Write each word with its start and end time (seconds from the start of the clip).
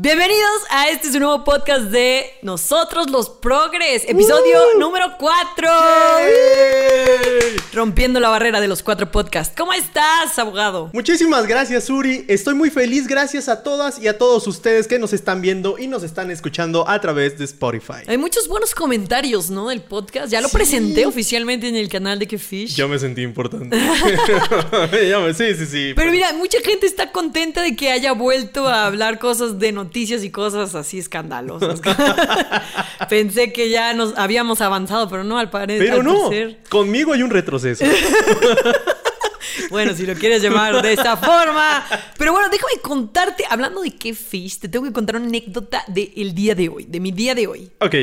Bienvenidos 0.00 0.62
a 0.70 0.88
este 0.90 1.10
su 1.10 1.18
nuevo 1.18 1.42
podcast 1.42 1.86
de 1.86 2.30
Nosotros 2.42 3.10
los 3.10 3.28
Progres, 3.28 4.04
episodio 4.06 4.60
número 4.78 5.16
4. 5.18 5.68
Rompiendo 7.72 8.20
la 8.20 8.28
barrera 8.28 8.60
de 8.60 8.68
los 8.68 8.84
cuatro 8.84 9.10
podcasts. 9.10 9.52
¿Cómo 9.58 9.72
estás, 9.72 10.38
abogado? 10.38 10.90
Muchísimas 10.92 11.48
gracias, 11.48 11.90
Uri. 11.90 12.24
Estoy 12.28 12.54
muy 12.54 12.70
feliz. 12.70 13.08
Gracias 13.08 13.48
a 13.48 13.64
todas 13.64 14.00
y 14.00 14.06
a 14.06 14.16
todos 14.16 14.46
ustedes 14.46 14.86
que 14.86 15.00
nos 15.00 15.12
están 15.12 15.40
viendo 15.40 15.78
y 15.80 15.88
nos 15.88 16.04
están 16.04 16.30
escuchando 16.30 16.88
a 16.88 17.00
través 17.00 17.36
de 17.36 17.44
Spotify. 17.46 18.04
Hay 18.06 18.18
muchos 18.18 18.46
buenos 18.46 18.76
comentarios, 18.76 19.50
¿no? 19.50 19.68
Del 19.68 19.82
podcast. 19.82 20.30
Ya 20.30 20.40
lo 20.40 20.46
Sí. 20.48 20.56
presenté 20.56 21.06
oficialmente 21.06 21.66
en 21.68 21.74
el 21.74 21.88
canal 21.88 22.20
de 22.20 22.28
Que 22.28 22.38
Fish. 22.38 22.76
Yo 22.76 22.86
me 22.86 23.00
sentí 23.00 23.22
importante. 23.22 23.76
Sí, 25.36 25.54
sí, 25.56 25.66
sí. 25.66 25.92
Pero 25.96 26.12
mira, 26.12 26.32
mucha 26.34 26.58
gente 26.60 26.86
está 26.86 27.10
contenta 27.10 27.62
de 27.62 27.74
que 27.76 27.90
haya 27.90 28.12
vuelto 28.12 28.66
a 28.68 28.86
hablar 28.86 29.18
cosas 29.18 29.58
de 29.58 29.72
noticias 29.72 29.87
y 29.94 30.30
cosas 30.30 30.74
así 30.74 30.98
escandalosas. 30.98 31.80
Pensé 33.08 33.52
que 33.52 33.70
ya 33.70 33.94
nos 33.94 34.16
habíamos 34.16 34.60
avanzado, 34.60 35.08
pero 35.08 35.24
no, 35.24 35.38
al 35.38 35.50
parecer. 35.50 35.88
Pero 35.88 36.02
no, 36.02 36.30
conmigo 36.68 37.12
hay 37.12 37.22
un 37.22 37.30
retroceso. 37.30 37.84
Bueno, 39.70 39.94
si 39.94 40.06
lo 40.06 40.14
quieres 40.14 40.42
llamar 40.42 40.80
de 40.82 40.92
esta 40.92 41.16
forma. 41.16 41.84
Pero 42.16 42.32
bueno, 42.32 42.48
déjame 42.48 42.80
contarte, 42.80 43.44
hablando 43.48 43.82
de 43.82 43.90
qué 43.90 44.14
fish, 44.14 44.58
te 44.58 44.68
tengo 44.68 44.86
que 44.86 44.92
contar 44.92 45.16
una 45.16 45.26
anécdota 45.26 45.84
del 45.88 46.34
día 46.34 46.54
de 46.54 46.68
hoy, 46.68 46.84
de 46.84 47.00
mi 47.00 47.12
día 47.12 47.34
de 47.34 47.46
hoy. 47.46 47.70
Ok. 47.80 47.94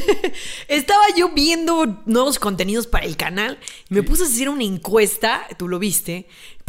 Estaba 0.68 1.04
yo 1.16 1.30
viendo 1.30 2.02
nuevos 2.06 2.38
contenidos 2.38 2.86
para 2.86 3.06
el 3.06 3.16
canal 3.16 3.58
y 3.88 3.94
me 3.94 4.02
puse 4.02 4.24
a 4.24 4.26
hacer 4.26 4.48
una 4.48 4.64
encuesta, 4.64 5.46
tú 5.56 5.68
lo 5.68 5.78
viste. 5.78 6.26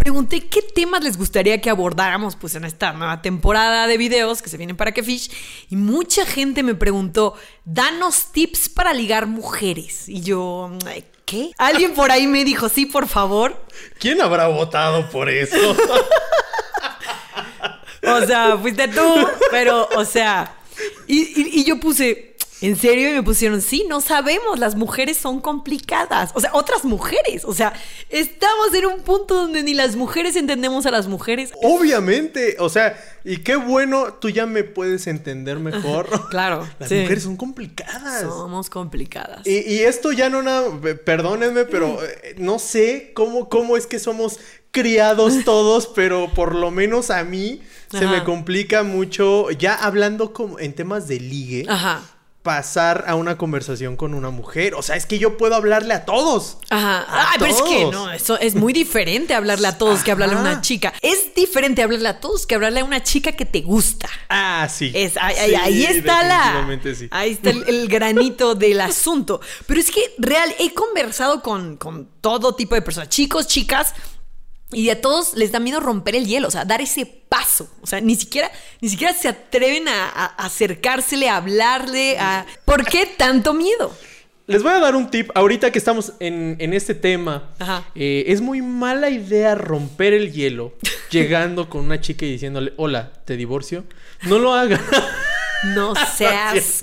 Pregunté 0.09 0.47
qué 0.47 0.63
temas 0.63 1.03
les 1.03 1.17
gustaría 1.19 1.61
que 1.61 1.69
abordáramos 1.69 2.35
pues 2.35 2.55
en 2.55 2.65
esta 2.65 2.93
nueva 2.93 3.21
temporada 3.21 3.85
de 3.85 3.95
videos 3.95 4.41
que 4.41 4.49
se 4.49 4.57
vienen 4.57 4.75
para 4.75 4.91
que 4.91 5.03
Fish 5.03 5.29
y 5.69 5.75
mucha 5.75 6.25
gente 6.25 6.63
me 6.63 6.73
preguntó, 6.73 7.35
"Danos 7.63 8.31
tips 8.31 8.69
para 8.69 8.91
ligar 8.91 9.27
mujeres." 9.27 10.09
Y 10.09 10.21
yo, 10.21 10.71
¿qué? 11.25 11.51
Alguien 11.59 11.93
por 11.93 12.09
ahí 12.11 12.25
me 12.25 12.43
dijo, 12.43 12.69
"Sí, 12.69 12.87
por 12.87 13.07
favor." 13.07 13.63
¿Quién 13.99 14.19
habrá 14.19 14.47
votado 14.47 15.07
por 15.11 15.29
eso? 15.29 15.55
O 18.01 18.25
sea, 18.25 18.57
fuiste 18.59 18.87
tú, 18.87 19.27
pero, 19.51 19.87
o 19.95 20.05
sea, 20.05 20.55
y, 21.05 21.19
y- 21.19 21.59
y 21.59 21.63
yo 21.65 21.79
puse, 21.79 22.28
¿en 22.61 22.75
serio? 22.75 23.09
Y 23.09 23.13
me 23.13 23.23
pusieron, 23.23 23.61
sí, 23.61 23.85
no 23.87 24.01
sabemos, 24.01 24.59
las 24.59 24.75
mujeres 24.75 25.17
son 25.17 25.39
complicadas. 25.41 26.31
O 26.33 26.41
sea, 26.41 26.51
otras 26.53 26.83
mujeres. 26.83 27.45
O 27.45 27.53
sea, 27.53 27.73
estamos 28.09 28.73
en 28.73 28.85
un 28.85 29.01
punto 29.01 29.35
donde 29.35 29.63
ni 29.63 29.73
las 29.73 29.95
mujeres 29.95 30.35
entendemos 30.35 30.85
a 30.85 30.91
las 30.91 31.07
mujeres. 31.07 31.51
Obviamente. 31.61 32.57
O 32.59 32.69
sea, 32.69 32.99
y 33.23 33.37
qué 33.37 33.55
bueno, 33.55 34.13
tú 34.13 34.29
ya 34.29 34.45
me 34.45 34.63
puedes 34.63 35.07
entender 35.07 35.59
mejor. 35.59 36.07
Claro, 36.29 36.67
Las 36.79 36.89
sí. 36.89 36.95
mujeres 36.95 37.23
son 37.23 37.37
complicadas. 37.37 38.21
Somos 38.21 38.69
complicadas. 38.69 39.45
Y, 39.45 39.59
y 39.59 39.79
esto 39.79 40.11
ya 40.11 40.29
no 40.29 40.41
nada, 40.41 40.69
perdónenme, 41.05 41.65
pero 41.65 41.99
eh, 42.03 42.35
no 42.37 42.59
sé 42.59 43.11
cómo, 43.13 43.49
cómo 43.49 43.77
es 43.77 43.87
que 43.87 43.99
somos 43.99 44.39
criados 44.71 45.33
todos, 45.45 45.87
pero 45.87 46.31
por 46.33 46.55
lo 46.55 46.71
menos 46.71 47.09
a 47.09 47.23
mí 47.23 47.61
se 47.91 48.05
me 48.05 48.23
complica 48.23 48.83
mucho, 48.83 49.49
ya 49.49 49.73
hablando 49.73 50.31
como 50.31 50.59
en 50.59 50.73
temas 50.73 51.07
de 51.07 51.19
ligue, 51.19 51.65
Ajá. 51.67 52.03
Pasar 52.43 53.03
a 53.07 53.15
una 53.15 53.37
conversación 53.37 53.97
con 53.97 54.13
una 54.13 54.29
mujer. 54.29 54.73
O 54.73 54.81
sea, 54.81 54.95
es 54.95 55.05
que 55.05 55.19
yo 55.19 55.37
puedo 55.37 55.55
hablarle 55.55 55.93
a 55.93 56.05
todos. 56.05 56.57
Ajá. 56.69 56.99
A 57.01 57.21
Ah, 57.21 57.33
pero 57.37 57.51
es 57.51 57.61
que 57.61 57.85
no, 57.91 58.11
eso 58.11 58.39
es 58.39 58.55
muy 58.55 58.71
diferente 58.73 59.33
hablarle 59.33 59.67
a 59.67 59.77
todos 59.77 60.03
que 60.03 60.11
hablarle 60.11 60.35
a 60.35 60.39
una 60.39 60.61
chica. 60.61 60.93
Es 61.01 61.33
diferente 61.35 61.83
hablarle 61.83 62.07
a 62.07 62.19
todos 62.19 62.47
que 62.47 62.55
hablarle 62.55 62.79
a 62.79 62.85
una 62.85 63.03
chica 63.03 63.33
que 63.33 63.45
te 63.45 63.61
gusta. 63.61 64.07
Ah, 64.29 64.67
sí. 64.71 64.91
Es, 64.95 65.17
ahí, 65.17 65.35
ahí- 65.35 65.49
Sí, 65.49 65.55
ahí 65.55 65.83
está 65.85 66.23
la. 66.23 66.67
sí. 66.95 67.07
Ahí 67.11 67.31
está 67.31 67.49
el, 67.49 67.63
el 67.67 67.87
granito 67.89 68.55
del 68.55 68.79
asunto. 68.81 69.41
Pero 69.67 69.79
es 69.79 69.91
que, 69.91 70.01
real, 70.17 70.53
he 70.59 70.73
conversado 70.73 71.41
con, 71.41 71.75
con 71.77 72.07
todo 72.21 72.55
tipo 72.55 72.73
de 72.75 72.81
personas, 72.81 73.09
chicos, 73.09 73.47
chicas, 73.47 73.93
y 74.71 74.89
a 74.89 75.01
todos 75.01 75.33
les 75.35 75.51
da 75.51 75.59
miedo 75.59 75.79
romper 75.79 76.15
el 76.15 76.27
hielo, 76.27 76.47
o 76.47 76.51
sea, 76.51 76.65
dar 76.65 76.81
ese 76.81 77.05
paso. 77.05 77.69
O 77.81 77.87
sea, 77.87 78.01
ni 78.01 78.15
siquiera, 78.15 78.51
ni 78.81 78.89
siquiera 78.89 79.13
se 79.13 79.27
atreven 79.27 79.87
a, 79.87 80.05
a 80.09 80.25
acercársele, 80.45 81.29
a 81.29 81.37
hablarle, 81.37 82.17
a. 82.19 82.45
¿Por 82.65 82.85
qué 82.85 83.05
tanto 83.05 83.53
miedo? 83.53 83.95
Les 84.47 84.63
voy 84.63 84.71
a 84.73 84.79
dar 84.79 84.95
un 84.95 85.11
tip. 85.11 85.29
Ahorita 85.35 85.71
que 85.71 85.77
estamos 85.77 86.13
en, 86.19 86.55
en 86.59 86.73
este 86.73 86.95
tema, 86.95 87.49
Ajá. 87.59 87.83
eh, 87.93 88.25
es 88.27 88.41
muy 88.41 88.61
mala 88.63 89.09
idea 89.11 89.53
romper 89.53 90.13
el 90.13 90.31
hielo 90.33 90.73
llegando 91.11 91.69
con 91.69 91.81
una 91.81 92.01
chica 92.01 92.25
y 92.25 92.31
diciéndole, 92.31 92.73
hola, 92.77 93.11
¿te 93.25 93.35
divorcio? 93.37 93.83
No 94.23 94.39
lo 94.39 94.53
haga. 94.55 94.81
No 95.75 95.93
seas. 96.17 96.81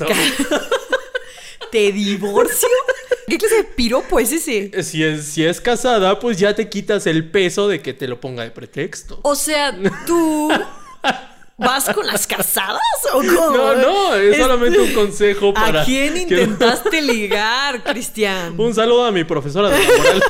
¿Te 1.76 1.92
divorcio? 1.92 2.69
¿Qué 3.28 3.37
clase 3.37 3.56
de 3.56 3.64
piropo 3.64 4.19
es 4.19 4.32
ese? 4.32 4.82
si, 4.82 5.04
es, 5.04 5.26
si 5.26 5.44
es 5.44 5.60
casada, 5.60 6.19
pues 6.19 6.38
ya 6.38 6.54
te 6.54 6.70
quitas 6.70 7.06
el 7.06 7.31
peso 7.31 7.69
de 7.69 7.82
que 7.82 7.92
te 7.92 8.09
lo 8.09 8.19
ponga 8.19 8.44
de 8.44 8.50
pretexto. 8.50 9.20
O 9.22 9.34
sea, 9.34 9.76
tú 10.06 10.50
vas 11.59 11.84
con 11.94 12.06
las 12.06 12.26
casadas 12.26 12.81
o 13.12 13.19
cómo? 13.19 13.50
No, 13.50 13.75
no, 13.75 14.15
es 14.15 14.38
solamente 14.38 14.78
un 14.78 14.91
consejo 14.94 15.53
para... 15.53 15.82
¿A 15.82 15.84
quién 15.84 16.15
que- 16.15 16.20
intentaste 16.22 17.03
ligar, 17.03 17.84
Cristian? 17.84 18.54
Un 18.59 18.75
saludo 18.75 19.04
a 19.04 19.12
mi 19.12 19.25
profesora 19.25 19.69
de 19.69 19.78
la 19.78 19.97
moral. 19.98 20.22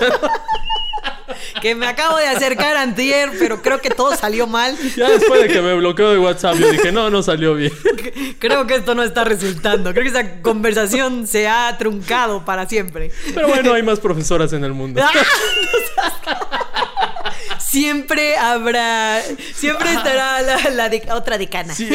Que 1.66 1.74
me 1.74 1.88
acabo 1.88 2.16
de 2.16 2.28
acercar 2.28 2.76
antier, 2.76 3.32
pero 3.40 3.60
creo 3.60 3.80
que 3.80 3.90
todo 3.90 4.14
salió 4.14 4.46
mal. 4.46 4.78
ya 4.96 5.10
después 5.10 5.42
de 5.42 5.48
que 5.48 5.60
me 5.60 5.74
bloqueó 5.74 6.12
de 6.12 6.18
WhatsApp, 6.20 6.54
yo 6.54 6.70
dije, 6.70 6.92
no, 6.92 7.10
no 7.10 7.24
salió 7.24 7.56
bien. 7.56 7.72
Creo 8.38 8.68
que 8.68 8.76
esto 8.76 8.94
no 8.94 9.02
está 9.02 9.24
resultando. 9.24 9.90
Creo 9.90 10.04
que 10.04 10.10
esa 10.10 10.42
conversación 10.42 11.26
se 11.26 11.48
ha 11.48 11.76
truncado 11.76 12.44
para 12.44 12.68
siempre. 12.68 13.10
Pero 13.34 13.48
bueno, 13.48 13.72
hay 13.74 13.82
más 13.82 13.98
profesoras 13.98 14.52
en 14.52 14.62
el 14.62 14.74
mundo. 14.74 15.02
¡Ah! 15.02 15.10
Siempre 17.58 18.36
habrá, 18.36 19.20
siempre 19.54 19.92
estará 19.92 20.40
la, 20.42 20.70
la 20.70 20.88
de- 20.88 21.02
otra 21.10 21.36
decana. 21.36 21.74
Sí. 21.74 21.90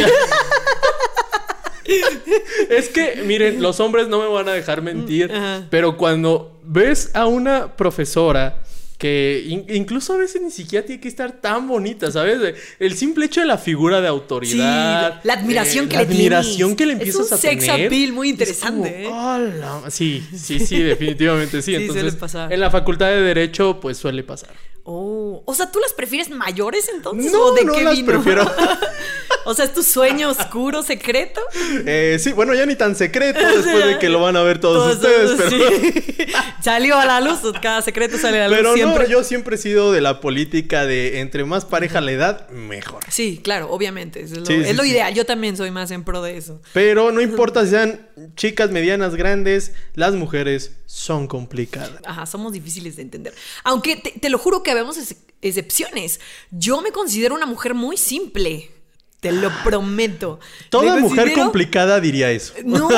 es 2.70 2.90
que, 2.90 3.24
miren, 3.26 3.62
los 3.62 3.80
hombres 3.80 4.10
no 4.10 4.20
me 4.20 4.28
van 4.28 4.50
a 4.50 4.52
dejar 4.52 4.82
mentir, 4.82 5.32
Ajá. 5.34 5.64
pero 5.70 5.96
cuando 5.96 6.60
ves 6.62 7.12
a 7.14 7.26
una 7.26 7.76
profesora 7.78 8.58
que 9.02 9.44
in- 9.48 9.66
incluso 9.74 10.14
a 10.14 10.18
veces 10.18 10.44
ni 10.44 10.52
siquiera 10.52 10.86
tiene 10.86 11.02
que 11.02 11.08
estar 11.08 11.32
tan 11.42 11.68
bonita, 11.68 12.12
¿sabes? 12.12 12.54
El 12.78 12.94
simple 12.96 13.26
hecho 13.26 13.42
de 13.42 13.48
la 13.48 13.58
figura 13.58 13.98
de 14.00 14.04
Sí, 14.06 14.10
autoridad. 14.10 15.22
la 15.24 15.34
admiración 15.34 15.86
eh, 15.86 15.90
que 15.90 15.96
la 15.96 16.02
le 16.04 16.06
tienes. 16.08 16.26
admiración 16.38 16.76
que 16.76 16.86
le 16.86 16.94
Es 16.94 17.00
empiezas 17.00 17.28
un 17.30 17.34
a 17.34 17.38
sex 17.38 17.66
tener. 17.66 17.88
appeal 17.88 18.14
muy 18.14 18.28
es 18.28 18.32
interesante, 18.34 19.04
como, 19.06 19.36
¿eh? 19.36 19.48
"Hola". 19.48 19.82
Sí, 19.90 20.24
sí, 20.38 20.60
sí, 20.60 20.78
definitivamente 20.84 21.64
sí. 21.64 21.72
Sí, 21.72 21.76
Entonces, 21.82 22.04
suele 22.04 22.18
pasar. 22.18 22.54
en 22.54 22.60
la 22.60 22.70
facultad 22.70 23.08
de 23.08 23.22
Derecho, 23.22 23.80
pues 23.82 23.98
suele 23.98 24.22
pasar. 24.24 24.52
Oh, 24.84 25.44
o 25.46 25.54
sea, 25.54 25.72
¿tú 25.72 25.80
las 25.80 25.94
prefieres 25.94 26.30
mayores 26.32 26.90
entonces? 26.90 27.32
No, 27.32 27.40
¿O 27.48 27.54
de 27.54 27.64
no 27.66 27.74
qué 27.74 27.84
las 27.84 27.96
vino? 27.96 28.08
prefiero. 28.12 28.50
o 29.46 29.54
sea, 29.54 29.66
¿es 29.66 29.74
tu 29.74 29.84
sueño 29.84 30.30
oscuro, 30.30 30.82
secreto? 30.82 31.40
Eh, 31.86 32.18
sí, 32.20 32.32
bueno, 32.34 32.54
ya 32.56 32.66
ni 32.66 32.76
tan 32.76 32.96
secreto 32.96 33.40
después 33.58 33.86
de 33.86 34.00
que 34.00 34.10
lo 34.10 34.20
van 34.22 34.36
a 34.38 34.42
ver 34.42 34.60
todos, 34.60 35.00
Todos- 35.00 35.32
ustedes, 35.32 35.50
pero... 35.52 35.70
sí. 35.70 36.34
Salió 36.64 36.96
a 36.98 37.06
la 37.06 37.22
luz, 37.22 37.40
cada 37.62 37.82
secreto 37.82 38.18
sale 38.18 38.38
a 38.40 38.42
la 38.42 38.48
luz 38.50 38.58
Pero 38.58 38.74
siempre. 38.74 39.04
no, 39.04 39.10
yo 39.10 39.24
siempre 39.24 39.56
he 39.56 39.60
sido 39.60 39.92
de 39.92 40.02
la 40.02 40.20
política 40.20 40.86
de 40.86 41.20
entre 41.20 41.44
más 41.46 41.66
pareja 41.66 42.02
la 42.02 42.12
edad, 42.12 42.50
mejor. 42.50 43.04
Sí, 43.10 43.40
claro, 43.44 43.70
obviamente. 43.72 44.22
Es 44.22 44.32
lo, 44.32 44.46
Sí, 44.46 44.54
es 44.54 44.68
sí, 44.70 44.74
lo 44.74 44.86
ideal. 44.86 45.14
Yo 45.14 45.26
también 45.26 45.58
soy 45.58 45.72
más 45.72 45.92
en 45.92 46.04
pro 46.04 46.22
de 46.22 46.38
eso. 46.38 46.62
Pero 46.74 47.12
no 47.12 47.22
importa 47.22 47.64
si 47.66 47.72
sean 47.72 48.08
chicas, 48.36 48.70
medianas, 48.72 49.16
grandes, 49.16 49.74
las 49.96 50.14
mujeres 50.14 50.72
son 50.94 51.26
complicadas. 51.28 52.02
Ajá, 52.06 52.26
somos 52.26 52.52
difíciles 52.52 52.98
de 52.98 53.02
entender. 53.04 53.34
Aunque 53.64 53.96
te, 53.96 54.12
te 54.12 54.30
lo 54.30 54.38
juro 54.38 54.62
que 54.62 54.72
habemos 54.72 54.98
ex- 54.98 55.16
excepciones. 55.42 56.20
Yo 56.52 56.82
me 56.82 56.92
considero 56.92 57.34
una 57.36 57.46
mujer 57.46 57.74
muy 57.74 57.96
simple. 57.98 58.72
Te 59.22 59.32
lo 59.32 59.52
prometo. 59.64 60.40
Toda 60.70 60.96
Me 60.96 61.02
mujer 61.02 61.26
considero- 61.28 61.44
complicada 61.44 62.00
diría 62.02 62.30
eso. 62.32 62.54
No. 62.66 62.90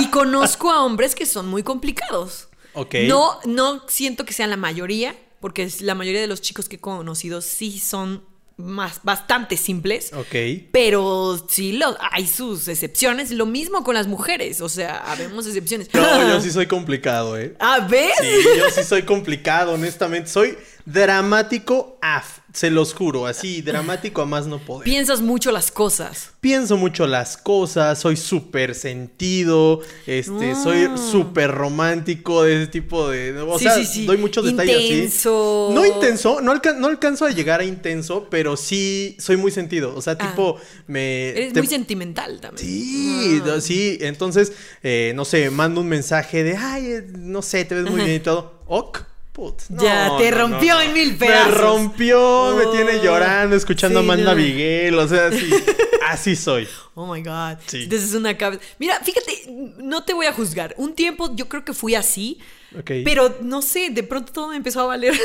Y 0.00 0.06
conozco 0.08 0.70
a 0.70 0.84
hombres 0.84 1.14
que 1.14 1.26
son 1.26 1.48
muy 1.48 1.62
complicados. 1.62 2.48
Ok. 2.74 2.94
No, 3.06 3.38
no 3.44 3.82
siento 3.88 4.24
que 4.24 4.32
sean 4.32 4.48
la 4.48 4.56
mayoría, 4.56 5.14
porque 5.40 5.68
la 5.80 5.94
mayoría 5.94 6.20
de 6.20 6.26
los 6.26 6.40
chicos 6.40 6.68
que 6.68 6.76
he 6.76 6.80
conocido 6.80 7.42
sí 7.42 7.78
son 7.78 8.24
más, 8.56 9.00
bastante 9.02 9.56
simples. 9.56 10.12
Ok. 10.12 10.68
Pero 10.72 11.46
sí 11.48 11.72
lo, 11.72 11.96
hay 12.10 12.26
sus 12.26 12.68
excepciones. 12.68 13.30
Lo 13.30 13.46
mismo 13.46 13.84
con 13.84 13.94
las 13.94 14.06
mujeres. 14.06 14.60
O 14.60 14.68
sea, 14.68 14.98
habemos 14.98 15.46
excepciones. 15.46 15.88
No, 15.94 16.28
yo 16.28 16.40
sí 16.40 16.50
soy 16.50 16.66
complicado, 16.66 17.38
¿eh? 17.38 17.54
Ah, 17.58 17.86
¿ves? 17.88 18.12
Sí, 18.20 18.58
yo 18.58 18.70
sí 18.70 18.84
soy 18.84 19.02
complicado, 19.02 19.72
honestamente. 19.72 20.28
Soy 20.28 20.56
dramático 20.84 21.98
af. 22.00 22.41
Se 22.52 22.70
los 22.70 22.92
juro, 22.92 23.26
así 23.26 23.62
dramático 23.62 24.20
a 24.20 24.26
más 24.26 24.46
no 24.46 24.58
poder. 24.58 24.84
Piensas 24.84 25.22
mucho 25.22 25.50
las 25.52 25.70
cosas. 25.70 26.32
Pienso 26.42 26.76
mucho 26.76 27.06
las 27.06 27.38
cosas, 27.38 27.98
soy 27.98 28.16
súper 28.16 28.74
sentido, 28.74 29.80
este, 30.06 30.54
soy 30.54 30.82
Ah. 30.90 30.96
súper 30.98 31.50
romántico 31.50 32.42
de 32.42 32.62
ese 32.64 32.66
tipo 32.70 33.08
de... 33.08 33.40
O 33.40 33.58
Sí, 33.58 33.64
sea, 33.64 33.74
sí, 33.76 33.86
sí. 33.86 34.04
doy 34.06 34.18
muchos 34.18 34.44
detalles 34.44 34.76
así. 34.76 34.92
Intenso. 34.94 35.70
No 35.72 35.86
intenso, 35.86 36.40
no, 36.42 36.52
alca- 36.52 36.74
no 36.76 36.88
alcanzo 36.88 37.24
a 37.24 37.30
llegar 37.30 37.60
a 37.60 37.64
intenso, 37.64 38.26
pero 38.30 38.56
sí 38.58 39.16
soy 39.18 39.36
muy 39.38 39.50
sentido. 39.50 39.94
O 39.96 40.02
sea, 40.02 40.16
Ah. 40.18 40.28
tipo, 40.30 40.56
me... 40.86 41.30
Eres 41.30 41.52
te- 41.54 41.60
muy 41.60 41.68
sentimental 41.68 42.40
también. 42.40 42.66
Sí, 42.68 43.40
Ah. 43.46 43.60
sí, 43.62 43.98
entonces, 44.02 44.52
eh, 44.82 45.12
no 45.14 45.24
sé, 45.24 45.48
mando 45.50 45.80
un 45.80 45.88
mensaje 45.88 46.42
de, 46.44 46.56
ay, 46.56 46.84
eh, 46.86 47.06
no 47.18 47.40
sé, 47.40 47.64
te 47.64 47.76
ves 47.76 47.90
muy 47.90 48.02
bien 48.02 48.16
y 48.16 48.20
todo. 48.20 48.60
Ok, 48.66 49.04
put. 49.32 49.62
No, 49.68 49.82
Ya, 49.82 50.16
te 50.18 50.30
no, 50.30 50.38
rompió 50.38 50.74
no. 50.74 50.80
en 50.82 50.92
mil 50.92 51.12
Me 51.12 51.18
pedazos. 51.18 51.58
rompió, 51.60 52.54
me 52.56 52.66
tiene 52.66 53.00
Oh, 53.00 53.02
llorando, 53.02 53.56
escuchando 53.56 54.00
sí, 54.00 54.08
a 54.08 54.12
Amanda. 54.12 54.34
Miguel, 54.34 54.98
o 54.98 55.08
sea, 55.08 55.30
sí, 55.32 55.50
así 56.08 56.36
soy. 56.36 56.68
Oh 56.94 57.12
my 57.12 57.22
God. 57.22 57.58
Sí. 57.66 57.84
Entonces 57.84 58.10
es 58.10 58.14
una 58.14 58.36
cabeza. 58.36 58.62
Mira, 58.78 59.00
fíjate, 59.02 59.44
no 59.78 60.04
te 60.04 60.12
voy 60.14 60.26
a 60.26 60.32
juzgar. 60.32 60.74
Un 60.76 60.94
tiempo 60.94 61.34
yo 61.34 61.48
creo 61.48 61.64
que 61.64 61.72
fui 61.72 61.94
así. 61.94 62.38
Ok. 62.78 62.90
Pero 63.04 63.38
no 63.42 63.62
sé, 63.62 63.90
de 63.90 64.02
pronto 64.02 64.32
todo 64.32 64.48
me 64.48 64.56
empezó 64.56 64.80
a 64.80 64.86
valer. 64.86 65.14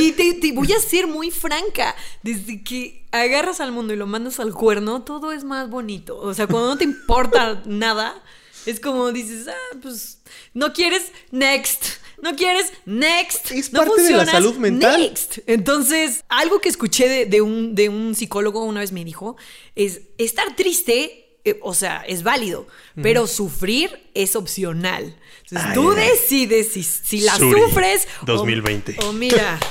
y 0.00 0.12
te, 0.12 0.34
te 0.34 0.52
voy 0.52 0.72
a 0.72 0.80
ser 0.80 1.06
muy 1.06 1.30
franca. 1.30 1.94
Desde 2.22 2.62
que 2.64 3.06
agarras 3.12 3.60
al 3.60 3.72
mundo 3.72 3.92
y 3.92 3.96
lo 3.96 4.06
mandas 4.06 4.40
al 4.40 4.52
cuerno, 4.52 5.02
todo 5.02 5.32
es 5.32 5.44
más 5.44 5.68
bonito. 5.70 6.16
O 6.18 6.34
sea, 6.34 6.46
cuando 6.46 6.68
no 6.70 6.78
te 6.78 6.84
importa 6.84 7.62
nada, 7.66 8.20
es 8.66 8.80
como 8.80 9.12
dices, 9.12 9.46
ah, 9.48 9.76
pues 9.82 10.18
no 10.54 10.72
quieres, 10.72 11.12
next. 11.30 11.99
No 12.22 12.36
quieres, 12.36 12.72
next. 12.84 13.50
Es 13.50 13.72
no 13.72 13.80
parte 13.84 14.02
de 14.02 14.10
la 14.12 14.26
salud 14.26 14.56
mental. 14.56 15.00
Next. 15.00 15.38
Entonces, 15.46 16.24
algo 16.28 16.60
que 16.60 16.68
escuché 16.68 17.08
de, 17.08 17.26
de 17.26 17.40
un, 17.40 17.74
de 17.74 17.88
un 17.88 18.14
psicólogo 18.14 18.64
una 18.64 18.80
vez 18.80 18.92
me 18.92 19.04
dijo 19.04 19.36
es 19.74 20.02
estar 20.18 20.54
triste, 20.56 21.38
eh, 21.44 21.58
o 21.62 21.72
sea, 21.74 22.04
es 22.06 22.22
válido, 22.22 22.66
pero 23.02 23.26
sufrir 23.26 24.10
es 24.14 24.36
opcional. 24.36 25.16
Entonces, 25.44 25.68
Ay, 25.70 25.74
tú 25.74 25.90
decides 25.92 26.72
si, 26.72 26.82
si 26.82 27.20
la 27.20 27.36
Suri, 27.36 27.60
sufres 27.62 28.06
o- 28.22 28.26
2020. 28.26 28.96
O, 29.04 29.12
mira. 29.12 29.58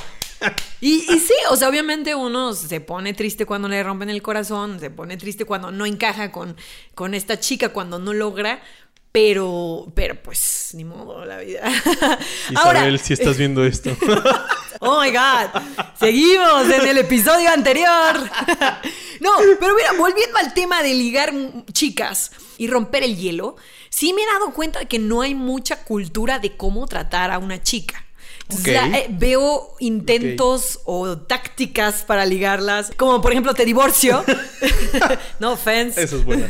Y, 0.80 1.00
y 1.14 1.20
sí, 1.20 1.34
o 1.50 1.58
sea, 1.58 1.68
obviamente 1.68 2.16
uno 2.16 2.54
se 2.54 2.80
pone 2.80 3.14
triste 3.14 3.46
cuando 3.46 3.68
le 3.68 3.84
rompen 3.84 4.10
el 4.10 4.22
corazón, 4.22 4.80
se 4.80 4.90
pone 4.90 5.18
triste 5.18 5.44
cuando 5.44 5.70
no 5.70 5.86
encaja 5.86 6.32
con, 6.32 6.56
con 6.96 7.14
esta 7.14 7.42
chica, 7.42 7.74
cuando 7.74 8.00
no 8.00 8.14
logra, 8.14 8.62
pero, 9.12 9.92
pero 9.96 10.22
pues, 10.22 10.70
ni 10.74 10.84
modo, 10.84 11.26
la 11.26 11.40
vida. 11.40 11.64
Isabel, 12.52 13.00
si 13.00 13.14
estás 13.14 13.38
viendo 13.38 13.64
esto. 13.66 13.96
Oh 14.82 15.02
my 15.02 15.12
God. 15.12 15.62
Seguimos 16.00 16.64
en 16.70 16.88
el 16.88 17.00
episodio 17.00 17.50
anterior. 17.50 17.90
No, 19.20 19.32
pero 19.60 19.76
mira, 19.76 19.92
volviendo 19.98 20.38
al 20.38 20.54
tema 20.54 20.82
de 20.82 20.94
ligar 20.94 21.34
chicas 21.74 22.32
y 22.58 22.68
romper 22.68 23.04
el 23.04 23.18
hielo, 23.18 23.58
sí 23.90 24.14
me 24.14 24.22
he 24.24 24.26
dado 24.26 24.54
cuenta 24.54 24.80
de 24.80 24.86
que 24.86 24.98
no 24.98 25.22
hay 25.22 25.36
mucha 25.36 25.84
cultura 25.84 26.40
de 26.40 26.56
cómo 26.56 26.88
tratar 26.88 27.30
a 27.30 27.38
una 27.38 27.62
chica. 27.62 28.06
Ok. 28.50 28.66
ya, 28.68 28.88
eh, 28.88 29.08
veo 29.10 29.76
intentos 29.80 30.80
o 30.86 31.18
tácticas 31.18 32.04
para 32.04 32.26
ligarlas, 32.26 32.92
como 32.96 33.22
por 33.22 33.34
ejemplo 33.34 33.54
te 33.54 33.66
divorcio. 33.66 34.24
no 35.40 35.52
offense. 35.52 36.02
Eso 36.02 36.16
es 36.16 36.24
bueno. 36.24 36.46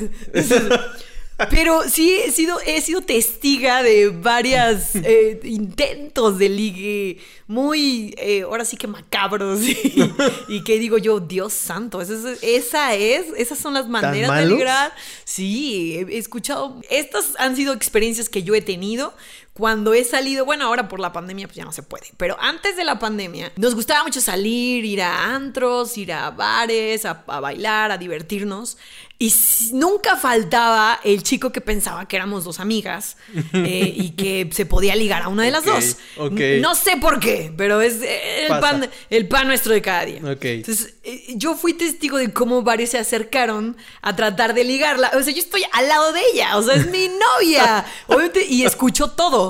Pero 1.50 1.83
sí 1.88 2.13
he 2.25 2.31
sido, 2.31 2.59
he 2.65 2.81
sido 2.81 3.01
testiga 3.01 3.81
de 3.81 4.09
varias 4.09 4.95
eh, 4.95 5.39
intentos 5.44 6.38
de 6.38 6.50
ligue 6.50 7.18
muy, 7.47 8.13
eh, 8.18 8.41
ahora 8.44 8.65
sí 8.65 8.77
que 8.77 8.88
macabros. 8.88 9.62
Y, 9.69 10.12
y 10.47 10.63
que 10.63 10.77
digo 10.77 10.97
yo, 10.97 11.19
Dios 11.19 11.53
santo, 11.53 12.01
esa 12.01 12.13
es, 12.13 12.39
esa 12.44 12.95
es, 12.95 13.25
esas 13.38 13.57
son 13.57 13.74
las 13.74 13.88
maneras 13.88 14.38
de 14.38 14.45
ligar. 14.45 14.94
Sí, 15.24 15.95
he 15.95 16.18
escuchado, 16.18 16.81
estas 16.89 17.33
han 17.38 17.56
sido 17.56 17.74
experiencias 17.74 18.30
que 18.30 18.44
yo 18.44 18.56
he 18.56 18.62
tenido 18.62 19.13
cuando 19.54 19.94
he 19.94 20.04
salido, 20.06 20.46
bueno, 20.46 20.66
ahora 20.66 20.88
por 20.88 21.00
la 21.01 21.12
pandemia 21.12 21.48
pues 21.48 21.57
ya 21.57 21.66
no 21.66 21.72
se 21.74 21.84
puede, 21.84 22.07
pero 22.18 22.38
antes 22.40 22.78
de 22.78 22.84
la 22.86 22.98
pandemia 22.98 23.51
nos 23.57 23.75
gustaba 23.75 24.04
mucho 24.04 24.22
salir, 24.22 24.86
ir 24.86 25.01
a 25.01 25.36
antros, 25.36 25.98
ir 25.98 26.13
a 26.13 26.30
bares, 26.31 27.04
a, 27.06 27.24
a 27.28 27.40
bailar, 27.42 27.92
a 27.92 27.98
divertirnos. 27.98 28.78
Y 29.22 29.34
nunca 29.74 30.16
faltaba 30.16 31.01
el 31.04 31.24
chico 31.24 31.51
que 31.51 31.60
pensaba 31.60 32.07
que 32.07 32.16
éramos 32.16 32.46
dos 32.46 32.62
amigas 32.62 33.18
eh, 33.54 33.94
y 33.94 34.12
que 34.12 34.50
se 34.54 34.66
podía 34.66 34.96
ligar 34.96 35.24
a 35.24 35.28
una 35.28 35.44
de 35.44 35.51
las 35.51 35.66
dos. 35.66 35.98
ok. 36.16 36.40
N- 36.40 36.62
No 36.62 36.74
sé 36.74 36.96
por 36.96 37.19
qué, 37.19 37.51
pero 37.57 37.81
es 37.81 37.96
el 38.01 38.48
Pasa. 38.48 38.62
pan, 38.62 38.90
el 39.10 39.28
pan 39.28 39.48
nuestro 39.48 39.74
de 39.74 39.81
cada 39.81 40.06
día. 40.06 40.22
Ok. 40.24 40.46
Entonces, 40.46 40.94
eh, 41.04 41.34
yo 41.36 41.56
fui 41.56 41.74
testigo 41.74 42.18
de 42.18 42.31
cómo 42.31 42.62
varios 42.62 42.92
se 42.92 42.98
acercaron 42.98 43.75
a 44.01 44.16
tratar 44.16 44.54
de 44.54 44.63
ligarla. 44.63 45.12
O 45.18 45.22
sea, 45.22 45.34
yo 45.34 45.40
estoy 45.42 45.63
al 45.74 45.90
lado 45.90 46.13
de 46.13 46.22
ella, 46.34 46.56
o 46.57 46.63
sea, 46.63 46.75
es 46.75 46.90
mi 46.90 47.10
novia. 47.10 47.86
Obviamente, 48.07 48.46
y 48.48 48.63
escuchó 48.63 49.12
todo. 49.12 49.49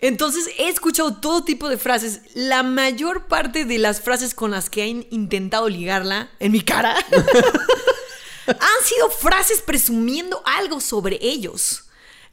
Entonces, 0.00 0.48
he 0.58 0.68
escuchado 0.68 1.16
todo 1.16 1.44
tipo 1.44 1.68
de 1.68 1.78
frases. 1.78 2.20
La 2.34 2.62
mayor 2.62 3.26
parte 3.26 3.64
de 3.64 3.78
las 3.78 4.00
frases 4.00 4.34
con 4.34 4.50
las 4.50 4.70
que 4.70 4.82
han 4.82 5.06
intentado 5.10 5.68
ligarla 5.68 6.30
en 6.38 6.52
mi 6.52 6.60
cara 6.60 6.96
han 8.46 8.84
sido 8.84 9.10
frases 9.10 9.60
presumiendo 9.60 10.42
algo 10.44 10.80
sobre 10.80 11.18
ellos. 11.20 11.84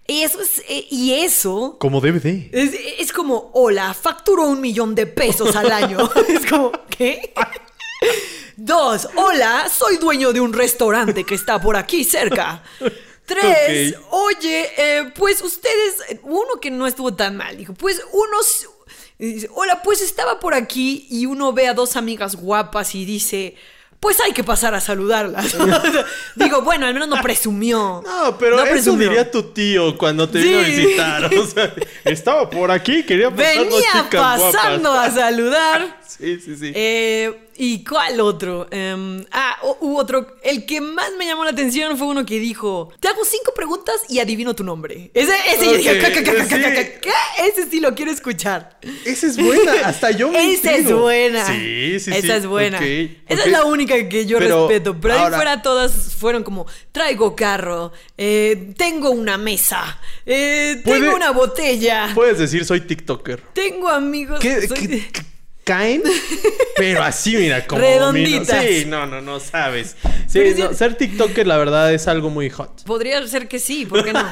Eso 0.07 0.39
es, 0.41 0.59
eh, 0.69 0.87
y 0.89 1.13
eso 1.13 1.75
Como 1.79 1.99
de. 1.99 2.49
es, 2.53 2.71
es 2.99 3.11
como, 3.11 3.51
hola, 3.53 3.93
facturo 3.93 4.43
un 4.43 4.61
millón 4.61 4.95
de 4.95 5.05
pesos 5.05 5.55
al 5.55 5.69
año. 5.69 6.09
es 6.29 6.45
como, 6.45 6.71
¿qué? 6.89 7.33
Dos, 8.55 9.09
hola, 9.15 9.69
soy 9.69 9.97
dueño 9.97 10.31
de 10.31 10.39
un 10.39 10.53
restaurante 10.53 11.25
que 11.25 11.35
está 11.35 11.59
por 11.59 11.75
aquí 11.75 12.05
cerca. 12.05 12.63
Tres, 13.27 13.95
oye, 14.09 14.69
eh, 14.77 15.11
pues 15.13 15.41
ustedes, 15.41 15.95
uno 16.23 16.59
que 16.61 16.71
no 16.71 16.87
estuvo 16.87 17.13
tan 17.13 17.35
mal, 17.37 17.57
dijo, 17.57 17.73
pues 17.73 18.01
unos, 18.13 18.67
dice, 19.19 19.49
hola, 19.53 19.81
pues 19.83 20.01
estaba 20.01 20.39
por 20.39 20.53
aquí 20.53 21.05
y 21.09 21.25
uno 21.25 21.51
ve 21.53 21.67
a 21.67 21.73
dos 21.73 21.95
amigas 21.97 22.35
guapas 22.37 22.95
y 22.95 23.03
dice, 23.05 23.55
pues 23.99 24.19
hay 24.21 24.31
que 24.31 24.43
pasar 24.43 24.73
a 24.75 24.79
saludarlas. 24.79 25.55
Digo, 26.35 26.61
bueno, 26.61 26.85
al 26.85 26.93
menos 26.93 27.07
no 27.09 27.19
presumió. 27.21 28.01
No, 28.05 28.37
pero 28.37 28.55
No 28.57 28.63
eso 28.63 28.71
presumió. 28.71 29.09
diría 29.09 29.29
tu 29.31 29.43
tío 29.51 29.97
cuando 29.97 30.29
te 30.29 30.37
vino 30.39 30.59
a 30.59 30.63
Sí. 30.65 30.71
visitar. 30.71 31.25
O 31.35 31.45
sea, 31.47 31.73
estaba 32.05 32.49
por 32.49 32.69
aquí, 32.71 33.03
quería 33.03 33.29
pasar 33.31 33.57
Venía 33.57 33.81
chicas 34.03 34.39
pasando 34.41 34.91
guapas. 34.91 35.13
a 35.13 35.15
saludar. 35.15 35.97
Sí, 36.17 36.39
sí, 36.39 36.55
sí. 36.57 36.71
Eh, 36.73 37.46
¿Y 37.59 37.83
cuál 37.83 38.19
otro? 38.19 38.67
Em, 38.71 39.25
ah, 39.31 39.57
hu- 39.63 39.77
hubo 39.81 39.97
otro. 39.97 40.37
El 40.43 40.65
que 40.65 40.79
más 40.79 41.09
me 41.17 41.25
llamó 41.25 41.43
la 41.43 41.49
atención 41.51 41.97
fue 41.97 42.07
uno 42.07 42.25
que 42.25 42.39
dijo: 42.39 42.93
Te 42.99 43.07
hago 43.07 43.25
cinco 43.25 43.51
preguntas 43.55 43.95
y 44.09 44.19
adivino 44.19 44.55
tu 44.55 44.63
nombre. 44.63 45.09
Ese, 45.13 45.33
ese 45.53 45.65
yo 45.65 45.73
dije: 45.77 45.91
Ok, 45.99 46.05
¿qué, 46.05 46.11
qué, 46.13 46.23
qué, 46.23 46.33
qué, 46.33 46.45
sí. 46.45 46.99
qué? 47.01 47.11
Ese 47.47 47.69
sí 47.69 47.79
lo 47.79 47.95
quiero 47.95 48.11
escuchar. 48.11 48.79
Esa 49.05 49.27
es 49.27 49.37
buena, 49.37 49.71
hasta 49.85 50.11
yo 50.11 50.29
me 50.29 50.53
Esa 50.53 50.73
es 50.75 50.91
buena. 50.91 51.45
Sí, 51.47 51.99
sí, 51.99 52.11
sí. 52.11 52.17
Esa 52.17 52.35
es 52.37 52.45
buena. 52.45 52.77
Ok, 52.77 52.83
Esa 52.83 53.41
ok. 53.41 53.45
es 53.47 53.51
la 53.51 53.65
única 53.65 54.07
que 54.07 54.25
yo 54.27 54.37
Pero 54.37 54.67
respeto. 54.67 54.95
Pero 55.01 55.13
ahí 55.15 55.19
ahora- 55.21 55.35
fuera 55.37 55.61
todas 55.63 55.91
fueron 56.15 56.43
como: 56.43 56.67
Traigo 56.91 57.35
carro, 57.35 57.91
eh, 58.17 58.73
tengo 58.77 59.09
una 59.09 59.37
mesa, 59.39 59.99
eh, 60.25 60.81
tengo 60.85 61.15
una 61.15 61.31
botella, 61.31 62.11
Puedes 62.13 62.37
decir 62.37 62.65
soy 62.65 62.81
TikToker. 62.81 63.41
tengo 63.53 63.89
amigos. 63.89 64.39
¿Qué, 64.39 64.67
soy- 64.67 64.87
qué- 64.87 65.11
caen? 65.67 66.01
Pero 66.77 67.03
así, 67.03 67.35
mira, 67.35 67.65
como 67.67 67.81
Redonditas. 67.81 68.63
mino- 68.63 68.69
Sí, 68.79 68.85
no, 68.85 69.05
no, 69.05 69.21
no 69.21 69.39
sabes. 69.39 69.95
Sí, 70.27 70.39
Pero 70.39 70.69
no, 70.69 70.73
ser 70.73 70.95
TikToker, 70.95 71.45
la 71.45 71.57
verdad, 71.57 71.93
es 71.93 72.07
algo 72.07 72.29
muy 72.29 72.49
hot. 72.49 72.83
Podría 72.85 73.25
ser 73.27 73.47
que 73.47 73.59
sí, 73.59 73.85
¿por 73.85 74.03
qué 74.03 74.13
no? 74.13 74.25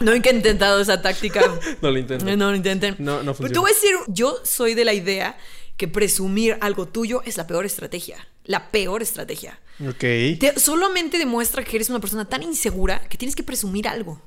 No 0.00 0.12
he 0.12 0.16
intentado 0.16 0.80
esa 0.80 1.02
táctica. 1.02 1.40
No 1.82 1.90
lo 1.90 1.98
intento. 1.98 2.24
No 2.36 2.50
lo 2.50 2.56
intenten. 2.56 2.94
No, 2.98 3.16
no 3.22 3.34
Pero 3.34 3.34
funciona. 3.34 3.52
te 3.52 3.58
voy 3.58 3.70
a 3.70 3.74
decir, 3.74 3.90
yo 4.06 4.36
soy 4.44 4.74
de 4.74 4.84
la 4.84 4.94
idea 4.94 5.36
que 5.76 5.88
presumir 5.88 6.56
algo 6.60 6.86
tuyo 6.86 7.22
es 7.24 7.36
la 7.36 7.46
peor 7.46 7.64
estrategia. 7.66 8.28
La 8.44 8.70
peor 8.70 9.02
estrategia. 9.02 9.58
Ok. 9.86 9.98
Te- 10.38 10.54
solamente 10.56 11.18
demuestra 11.18 11.64
que 11.64 11.76
eres 11.76 11.90
una 11.90 11.98
persona 12.00 12.28
tan 12.28 12.42
insegura 12.42 13.00
que 13.08 13.18
tienes 13.18 13.34
que 13.34 13.42
presumir 13.42 13.88
algo. 13.88 14.22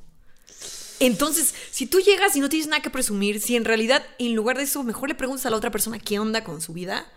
Entonces, 1.01 1.55
si 1.72 1.88
tú 1.88 2.00
llegas 2.00 2.36
y 2.36 2.41
no 2.41 2.48
tienes 2.48 2.67
nada 2.67 2.84
que 2.84 2.91
presumir, 2.91 3.41
si 3.41 3.55
en 3.55 3.65
realidad 3.65 4.05
en 4.20 4.36
lugar 4.36 4.58
de 4.58 4.63
eso 4.63 4.84
mejor 4.84 5.10
le 5.10 5.15
preguntas 5.15 5.48
a 5.48 5.50
la 5.50 5.58
otra 5.58 5.72
persona 5.72 5.98
qué 5.98 6.20
onda 6.20 6.43
con 6.43 6.62
su 6.62 6.74
vida 6.74 7.12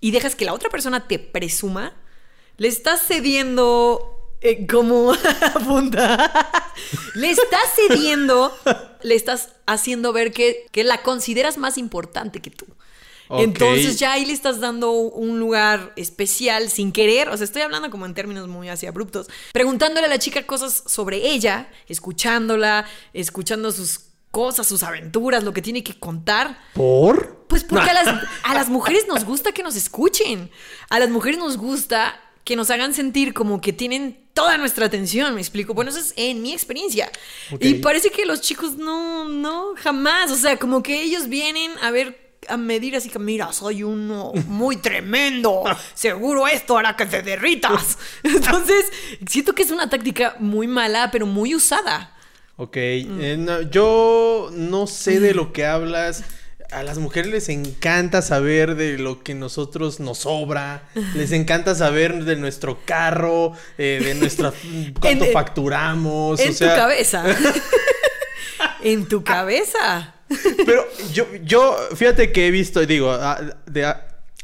y 0.00 0.10
dejas 0.10 0.34
que 0.34 0.46
la 0.46 0.54
otra 0.54 0.70
persona 0.70 1.06
te 1.06 1.18
presuma, 1.18 1.94
le 2.56 2.68
estás 2.68 3.02
cediendo 3.06 4.32
eh, 4.40 4.66
como 4.66 5.12
apunta. 5.54 6.72
le 7.14 7.28
estás 7.28 7.74
cediendo, 7.74 8.56
le 9.02 9.14
estás 9.14 9.50
haciendo 9.66 10.14
ver 10.14 10.32
que, 10.32 10.64
que 10.72 10.82
la 10.82 11.02
consideras 11.02 11.58
más 11.58 11.76
importante 11.76 12.40
que 12.40 12.50
tú. 12.50 12.64
Entonces 13.30 13.98
ya 13.98 14.12
ahí 14.12 14.24
le 14.24 14.32
estás 14.32 14.60
dando 14.60 14.92
un 14.92 15.38
lugar 15.38 15.92
especial 15.96 16.70
sin 16.70 16.92
querer, 16.92 17.28
o 17.28 17.36
sea, 17.36 17.44
estoy 17.44 17.62
hablando 17.62 17.90
como 17.90 18.06
en 18.06 18.14
términos 18.14 18.48
muy 18.48 18.68
así 18.68 18.86
abruptos, 18.86 19.28
preguntándole 19.52 20.06
a 20.06 20.10
la 20.10 20.18
chica 20.18 20.46
cosas 20.46 20.84
sobre 20.86 21.28
ella, 21.28 21.68
escuchándola, 21.88 22.86
escuchando 23.12 23.72
sus 23.72 24.00
cosas, 24.30 24.66
sus 24.66 24.82
aventuras, 24.82 25.44
lo 25.44 25.52
que 25.52 25.62
tiene 25.62 25.82
que 25.82 25.98
contar. 25.98 26.58
¿Por? 26.74 27.46
Pues 27.48 27.64
porque 27.64 27.90
a 27.90 27.94
las, 27.94 28.22
a 28.42 28.54
las 28.54 28.68
mujeres 28.68 29.06
nos 29.08 29.24
gusta 29.24 29.52
que 29.52 29.62
nos 29.62 29.76
escuchen. 29.76 30.50
A 30.90 30.98
las 30.98 31.08
mujeres 31.10 31.38
nos 31.38 31.56
gusta 31.56 32.20
que 32.44 32.54
nos 32.54 32.70
hagan 32.70 32.94
sentir 32.94 33.34
como 33.34 33.60
que 33.60 33.72
tienen 33.72 34.26
toda 34.32 34.58
nuestra 34.58 34.86
atención, 34.86 35.34
me 35.34 35.40
explico. 35.40 35.74
Bueno, 35.74 35.90
eso 35.90 35.98
es 35.98 36.12
en 36.16 36.42
mi 36.42 36.52
experiencia. 36.52 37.10
Y 37.58 37.74
parece 37.74 38.10
que 38.10 38.26
los 38.26 38.40
chicos 38.40 38.76
no, 38.76 39.28
no, 39.28 39.74
jamás. 39.76 40.30
O 40.30 40.36
sea, 40.36 40.58
como 40.58 40.82
que 40.82 41.02
ellos 41.02 41.28
vienen 41.28 41.72
a 41.82 41.90
ver, 41.90 42.25
a 42.48 42.56
medir 42.56 42.96
así 42.96 43.08
que, 43.08 43.18
mira, 43.18 43.52
soy 43.52 43.82
uno 43.82 44.32
muy 44.46 44.76
tremendo. 44.76 45.64
Seguro 45.94 46.46
esto 46.46 46.76
hará 46.78 46.96
que 46.96 47.06
te 47.06 47.22
derritas. 47.22 47.98
Entonces, 48.22 48.84
siento 49.28 49.54
que 49.54 49.62
es 49.62 49.70
una 49.70 49.88
táctica 49.90 50.36
muy 50.38 50.66
mala, 50.66 51.10
pero 51.10 51.26
muy 51.26 51.54
usada. 51.54 52.12
Ok, 52.56 52.76
Mm. 52.76 53.20
eh, 53.20 53.36
no, 53.38 53.60
yo 53.62 54.50
no 54.52 54.86
sé 54.86 55.20
de 55.20 55.34
lo 55.34 55.52
que 55.52 55.66
hablas. 55.66 56.24
A 56.72 56.82
las 56.82 56.98
mujeres 56.98 57.30
les 57.30 57.48
encanta 57.48 58.22
saber 58.22 58.74
de 58.74 58.98
lo 58.98 59.22
que 59.22 59.34
nosotros 59.34 60.00
nos 60.00 60.18
sobra. 60.18 60.88
Les 61.14 61.30
encanta 61.30 61.76
saber 61.76 62.24
de 62.24 62.34
nuestro 62.34 62.80
carro, 62.84 63.52
eh, 63.78 64.00
de 64.04 64.14
nuestra 64.16 64.52
cuánto 65.00 65.26
En- 65.26 65.32
facturamos. 65.32 66.40
en 66.40 66.50
o 66.50 66.52
sea, 66.52 66.74
tu 66.74 66.80
cabeza. 66.80 67.24
en 68.82 69.06
tu 69.06 69.22
cabeza. 69.24 70.14
Pero 70.64 70.84
yo, 71.12 71.26
yo, 71.44 71.76
fíjate 71.94 72.32
que 72.32 72.46
he 72.48 72.50
visto, 72.50 72.84
digo, 72.84 73.10
a- 73.12 73.40
de 73.66 73.94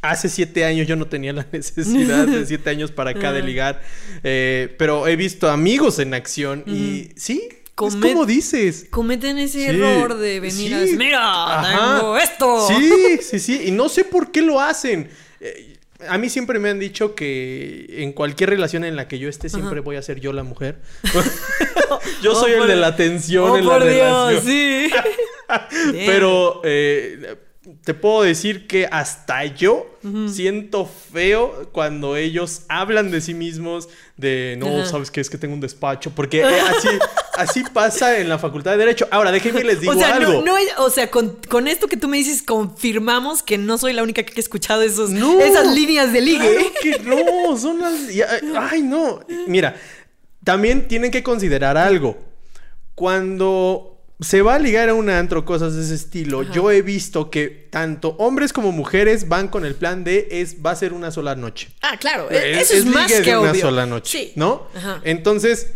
hace 0.01 0.29
siete 0.29 0.65
años 0.65 0.87
yo 0.87 0.97
no 0.97 1.07
tenía 1.07 1.33
la 1.33 1.47
necesidad 1.53 2.27
de 2.27 2.45
siete 2.47 2.71
años 2.71 2.91
para 2.91 3.11
acá 3.11 3.33
de 3.33 3.43
ligar, 3.43 3.83
eh, 4.25 4.75
pero 4.79 5.07
he 5.07 5.17
visto 5.17 5.49
amigos 5.51 5.99
en 5.99 6.15
acción 6.15 6.65
y 6.67 7.11
sí, 7.17 7.49
es 7.51 7.57
Comet- 7.75 8.13
como 8.13 8.27
dices. 8.27 8.87
Cometen 8.91 9.39
ese 9.39 9.59
Sí, 9.59 9.65
error 9.65 10.17
de 10.19 10.41
venir 10.41 10.69
sí. 10.69 10.75
a 10.75 10.81
decir, 10.81 10.99
mira, 10.99 11.59
Ajá. 11.61 11.99
tengo 11.99 12.19
esto. 12.19 12.69
Sí, 12.69 13.19
sí, 13.23 13.39
sí. 13.39 13.63
Y 13.67 13.71
no 13.71 13.89
sé 13.89 14.05
por 14.05 14.31
qué 14.31 14.43
lo 14.43 14.61
hacen. 14.61 15.09
Eh, 15.41 15.72
a 16.09 16.19
mí 16.19 16.29
siempre 16.29 16.59
me 16.59 16.71
han 16.71 16.79
dicho 16.79 17.15
que 17.15 17.87
en 18.03 18.13
cualquier 18.13 18.51
relación 18.51 18.85
en 18.85 18.97
la 18.97 19.09
que 19.09 19.19
yo 19.19 19.29
esté, 19.29 19.49
siempre 19.49 19.81
voy 19.81 19.97
a 19.97 20.03
ser 20.03 20.21
yo 20.21 20.33
la 20.33 20.43
mujer. 20.43 20.77
yo 22.23 22.33
Oh, 22.33 22.35
soy 22.35 22.53
el 22.53 22.59
por- 22.59 22.67
de 22.69 22.77
la 22.77 22.87
atención 22.89 23.51
Oh, 23.51 23.57
en 23.59 23.67
la 23.67 23.73
por 23.73 23.85
Dios, 23.85 24.29
relación. 24.29 24.43
sí. 24.45 24.91
Pero 26.07 26.61
eh, 26.65 27.37
te 27.85 27.95
puedo 27.95 28.23
decir 28.23 28.67
que 28.67 28.87
hasta 28.91 29.45
yo 29.45 29.87
siento 30.29 30.85
feo 31.13 31.69
cuando 31.71 32.17
ellos 32.17 32.63
hablan 32.69 33.13
de 33.13 33.21
sí 33.21 33.35
mismos, 33.35 33.89
de 34.17 34.57
no, 34.59 34.85
sabes 34.85 35.13
qué 35.13 35.21
es 35.21 35.31
que 35.31 35.39
tengo 35.39 35.55
un 35.55 35.61
despacho, 35.61 36.11
porque 36.11 36.41
eh, 36.41 36.61
así, 36.61 36.89
así 37.37 37.63
pasa 37.73 38.19
en 38.19 38.29
la 38.29 38.39
Facultad 38.41 38.73
de 38.73 38.79
Derecho. 38.79 39.07
Ahora, 39.13 39.31
déjenme 39.31 39.63
les 39.63 39.81
digo 39.81 39.93
o 39.93 39.97
sea, 39.97 40.17
algo. 40.17 40.33
no, 40.33 40.43
no 40.43 40.59
es- 40.59 40.73
o 40.79 40.91
sea, 40.91 41.09
con, 41.11 41.39
con 41.49 41.69
esto 41.69 41.87
que 41.87 41.97
tú 41.97 42.09
me 42.09 42.17
dices, 42.17 42.43
confirmamos 42.43 43.45
que 43.45 43.59
no 43.59 43.79
soy 43.79 43.93
la 43.93 44.03
única 44.03 44.25
que 44.25 44.33
ha 44.37 44.41
escuchado 44.41 44.83
esos, 44.83 45.11
No. 45.11 45.41
esas 45.41 45.73
líneas 45.73 46.13
de 46.13 46.21
ligue. 46.21 46.57
Claro 46.57 46.73
que 46.83 46.99
no, 47.47 47.57
son 47.57 47.79
las. 47.79 47.95
Ay, 48.73 48.83
no. 48.83 49.21
Mira, 49.47 49.77
también 50.43 50.89
tienen 50.89 51.13
que 51.13 51.23
considerar 51.23 51.77
algo. 51.79 52.19
Cuando 52.97 53.92
se 54.21 54.43
va 54.43 54.55
a 54.55 54.59
ligar 54.59 54.89
a 54.89 54.95
un 54.95 55.11
antro, 55.11 55.45
cosas 55.45 55.75
de 55.75 55.83
ese 55.83 55.95
estilo, 55.95 56.43
yo 56.43 56.71
he 56.71 56.83
visto 56.83 57.31
que 57.31 57.49
tanto 57.71 58.11
hombres 58.19 58.53
como 58.53 58.71
mujeres 58.71 59.29
van 59.29 59.49
con 59.49 59.65
el 59.65 59.75
plan 59.75 60.05
de 60.05 60.29
es 60.31 60.57
va 60.65 60.71
a 60.71 60.77
ser 60.77 60.93
una 60.93 61.11
sola 61.11 61.35
noche. 61.35 61.69
Ah, 61.83 61.97
claro, 61.99 62.31
eso 62.31 62.75
es, 62.75 62.85
más 62.85 63.09
ligue 63.11 63.23
que 63.23 63.31
de 63.31 63.39
una 63.39 63.55
sola 63.55 63.87
noche, 63.87 64.11
Sí. 64.19 64.33
¿no? 64.37 64.69
Ajá. 64.77 65.01
Entonces, 65.05 65.69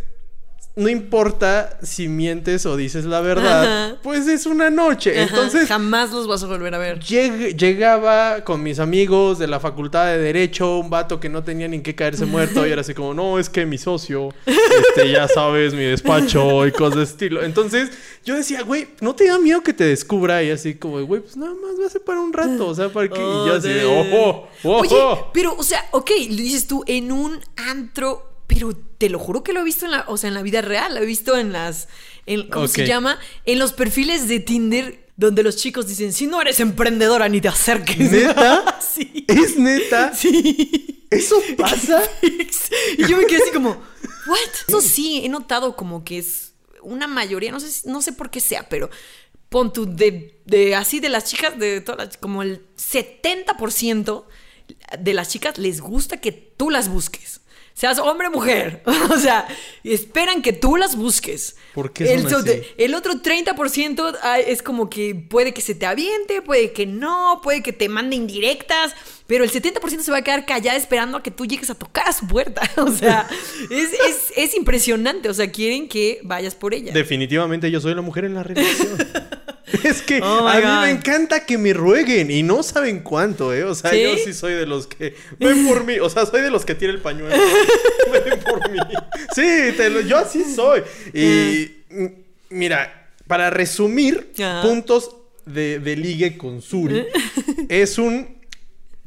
no 0.77 0.91
importa 0.91 1.79
si 1.83 2.07
mientes 2.07 2.67
o 2.67 2.77
dices 2.77 3.07
la 3.07 3.23
verdad, 3.23 3.87
Ajá. 3.87 3.97
pues 4.03 4.27
es 4.29 4.45
una 4.45 4.69
noche. 4.69 5.19
Ajá, 5.19 5.31
Entonces, 5.31 5.67
jamás 5.69 6.13
los 6.13 6.29
vas 6.29 6.43
a 6.43 6.47
volver 6.47 6.75
a 6.75 6.79
ver. 6.79 7.01
Lleg- 7.01 7.57
llegaba 7.57 8.45
con 8.45 8.63
mis 8.63 8.79
amigos 8.79 9.39
de 9.39 9.47
la 9.47 9.59
facultad 9.59 10.05
de 10.07 10.19
Derecho, 10.19 10.79
un 10.79 10.91
vato 10.91 11.19
que 11.19 11.31
no 11.31 11.43
tenía 11.43 11.67
ni 11.67 11.77
en 11.77 11.83
qué 11.83 11.95
caerse 11.95 12.27
muerto, 12.27 12.67
y 12.67 12.71
era 12.73 12.83
así 12.83 12.93
como, 12.93 13.15
no, 13.15 13.39
es 13.39 13.49
que 13.49 13.65
mi 13.65 13.79
socio, 13.79 14.35
este, 14.45 15.11
ya 15.11 15.27
sabes, 15.29 15.73
mi 15.73 15.83
despacho 15.85 16.67
y 16.67 16.73
cosas 16.73 16.99
de 16.99 17.05
estilo. 17.05 17.43
Entonces, 17.43 17.91
yo 18.25 18.35
decía, 18.37 18.61
güey, 18.63 18.89
¿no 19.01 19.15
te 19.15 19.27
da 19.29 19.39
miedo 19.39 19.63
que 19.63 19.73
te 19.73 19.85
descubra? 19.85 20.43
Y 20.43 20.51
así 20.51 20.75
como, 20.75 21.03
güey, 21.07 21.23
pues 21.23 21.39
nada 21.39 21.53
más 21.55 21.81
va 21.81 21.87
a 21.87 21.91
ser 21.91 22.03
para 22.03 22.21
un 22.21 22.35
rato, 22.35 22.67
o 22.69 22.75
sea, 22.75 22.91
para 22.91 23.09
que. 23.09 23.19
Oh, 23.19 23.45
y 23.47 23.49
yo 23.49 23.55
así 23.55 23.69
de, 23.69 23.85
ojo, 23.87 24.47
ojo. 24.63 24.79
Oye, 24.81 25.21
pero, 25.33 25.55
o 25.57 25.63
sea, 25.63 25.87
ok, 25.93 26.11
lo 26.29 26.37
dices 26.37 26.67
tú 26.67 26.85
en 26.87 27.13
un 27.13 27.41
antro, 27.57 28.31
pero 28.47 28.75
te 28.77 29.09
lo 29.09 29.19
juro 29.19 29.43
que 29.43 29.53
lo 29.53 29.61
he 29.61 29.65
visto 29.65 29.85
en 29.87 29.93
la, 29.93 30.05
o 30.09 30.17
sea, 30.17 30.29
en 30.29 30.35
la 30.35 30.43
vida 30.43 30.61
real, 30.63 30.95
lo 30.95 31.01
he 31.03 31.07
visto 31.07 31.37
en 31.37 31.53
las, 31.53 31.89
en- 32.27 32.49
¿cómo 32.49 32.69
se 32.69 32.87
llama? 32.87 33.19
En 33.45 33.59
los 33.59 33.73
perfiles 33.73 34.29
de 34.29 34.41
Tinder 34.41 35.07
donde 35.17 35.43
los 35.43 35.57
chicos 35.57 35.87
dicen, 35.89 36.13
si 36.13 36.27
no 36.27 36.41
eres 36.43 36.61
emprendedora 36.61 37.29
ni 37.29 37.41
te 37.41 37.49
acerques. 37.49 38.13
¿Neta? 38.13 38.79
sí. 38.87 39.25
¿Es 39.29 39.57
neta? 39.57 40.15
Sí. 40.15 41.07
¿Eso 41.11 41.37
pasa? 41.57 42.03
y 42.23 43.07
yo 43.07 43.17
me 43.17 43.25
quedé 43.27 43.43
así 43.43 43.51
como, 43.53 43.71
¿what? 44.27 44.39
Eso 44.69 44.81
sí, 44.83 45.23
he 45.25 45.29
notado 45.31 45.75
como 45.75 46.05
que 46.05 46.19
es 46.19 46.53
una 46.83 47.07
mayoría, 47.07 47.51
no 47.51 47.61
sé, 47.61 47.89
no 47.89 48.03
sé 48.03 48.13
por 48.13 48.31
qué 48.31 48.41
sea, 48.41 48.69
pero 48.69 48.91
pon 49.49 49.73
tú, 49.73 49.87
de, 49.87 50.39
de 50.45 50.75
así 50.75 51.01
de 51.01 51.09
las 51.09 51.25
chicas, 51.25 51.59
de 51.59 51.81
todas 51.81 52.07
las, 52.09 52.17
como 52.19 52.43
el 52.43 52.61
70% 52.77 54.25
de 54.99 55.15
las 55.15 55.29
chicas 55.31 55.59
les 55.59 55.81
gusta 55.81 56.19
que 56.21 56.33
tú 56.33 56.71
las 56.71 56.89
busques. 56.89 57.41
Seas 57.77 57.99
hombre 57.99 58.29
o 58.29 58.31
mujer. 58.31 58.83
O 59.11 59.19
sea, 59.19 59.47
esperan 59.85 60.41
que 60.41 60.53
tú 60.55 60.77
las 60.77 60.97
busques. 60.97 61.57
¿Por 61.75 61.93
qué 61.93 62.07
son 62.07 62.47
el, 62.49 62.51
así? 62.51 62.63
el 62.79 62.95
otro 62.95 63.15
30% 63.15 64.17
ah, 64.23 64.41
es 64.41 64.63
como 64.63 64.89
que 64.89 65.15
puede 65.15 65.53
que 65.53 65.61
se 65.61 65.75
te 65.75 65.85
aviente, 65.85 66.41
puede 66.41 66.73
que 66.73 66.87
no, 66.87 67.41
puede 67.43 67.63
que 67.63 67.73
te 67.75 67.89
mande 67.91 68.17
indirectas, 68.17 68.95
pero 69.27 69.45
el 69.45 69.51
70% 69.51 70.01
se 70.01 70.11
va 70.11 70.19
a 70.19 70.23
quedar 70.23 70.47
callada 70.47 70.77
esperando 70.77 71.19
a 71.19 71.23
que 71.23 71.31
tú 71.31 71.45
llegues 71.45 71.69
a 71.69 71.75
tocar 71.75 72.09
a 72.09 72.13
su 72.13 72.27
puerta. 72.27 72.63
O 72.79 72.91
sea, 72.91 73.29
es, 73.71 73.93
es- 73.93 74.33
es 74.37 74.55
impresionante. 74.55 75.29
O 75.29 75.35
sea, 75.35 75.51
quieren 75.53 75.87
que 75.89 76.21
vayas 76.25 76.55
por 76.55 76.73
ella. 76.73 76.93
Definitivamente 76.93 77.71
yo 77.71 77.81
soy 77.81 77.95
la 77.95 78.03
mujer 78.03 78.25
en 78.25 78.35
la 78.35 78.43
relación. 78.43 78.97
es 79.85 80.03
que 80.03 80.21
Oh 80.23 80.47
a 80.49 80.57
mí 80.57 80.63
God. 80.63 80.81
me 80.83 80.91
encanta 80.91 81.45
que 81.45 81.59
me 81.59 81.73
rueguen 81.73 82.31
y 82.31 82.43
no 82.43 82.63
saben 82.63 83.01
cuánto, 83.01 83.53
¿eh? 83.53 83.65
O 83.65 83.75
sea, 83.75 83.91
¿Sí? 83.91 84.03
yo 84.03 84.17
sí 84.17 84.33
soy 84.33 84.55
de 84.55 84.67
los 84.67 84.87
que 84.87 85.15
ven 85.39 85.67
por 85.67 85.85
mí, 85.85 85.99
o 85.99 86.09
sea, 86.09 86.25
soy 86.27 86.41
de 86.43 86.51
los 86.51 86.65
que 86.65 86.75
tira 86.75 86.93
el 86.93 87.01
pañuelo. 87.01 87.35
ven 88.13 88.39
por 88.41 88.71
mí. 88.71 88.79
Sí, 89.35 89.73
te 89.77 89.91
lo- 89.91 90.01
yo 90.03 90.19
así 90.19 90.45
soy. 90.55 90.83
Y 91.13 91.71
mm, 91.91 92.07
mira, 92.51 93.11
para 93.27 93.51
resumir, 93.51 94.33
Ajá. 94.39 94.63
puntos 94.63 95.11
de, 95.47 95.79
de 95.81 95.97
ligue 95.97 96.37
con 96.39 96.63
Suri, 96.63 97.05
es 97.69 97.99
un... 97.99 98.36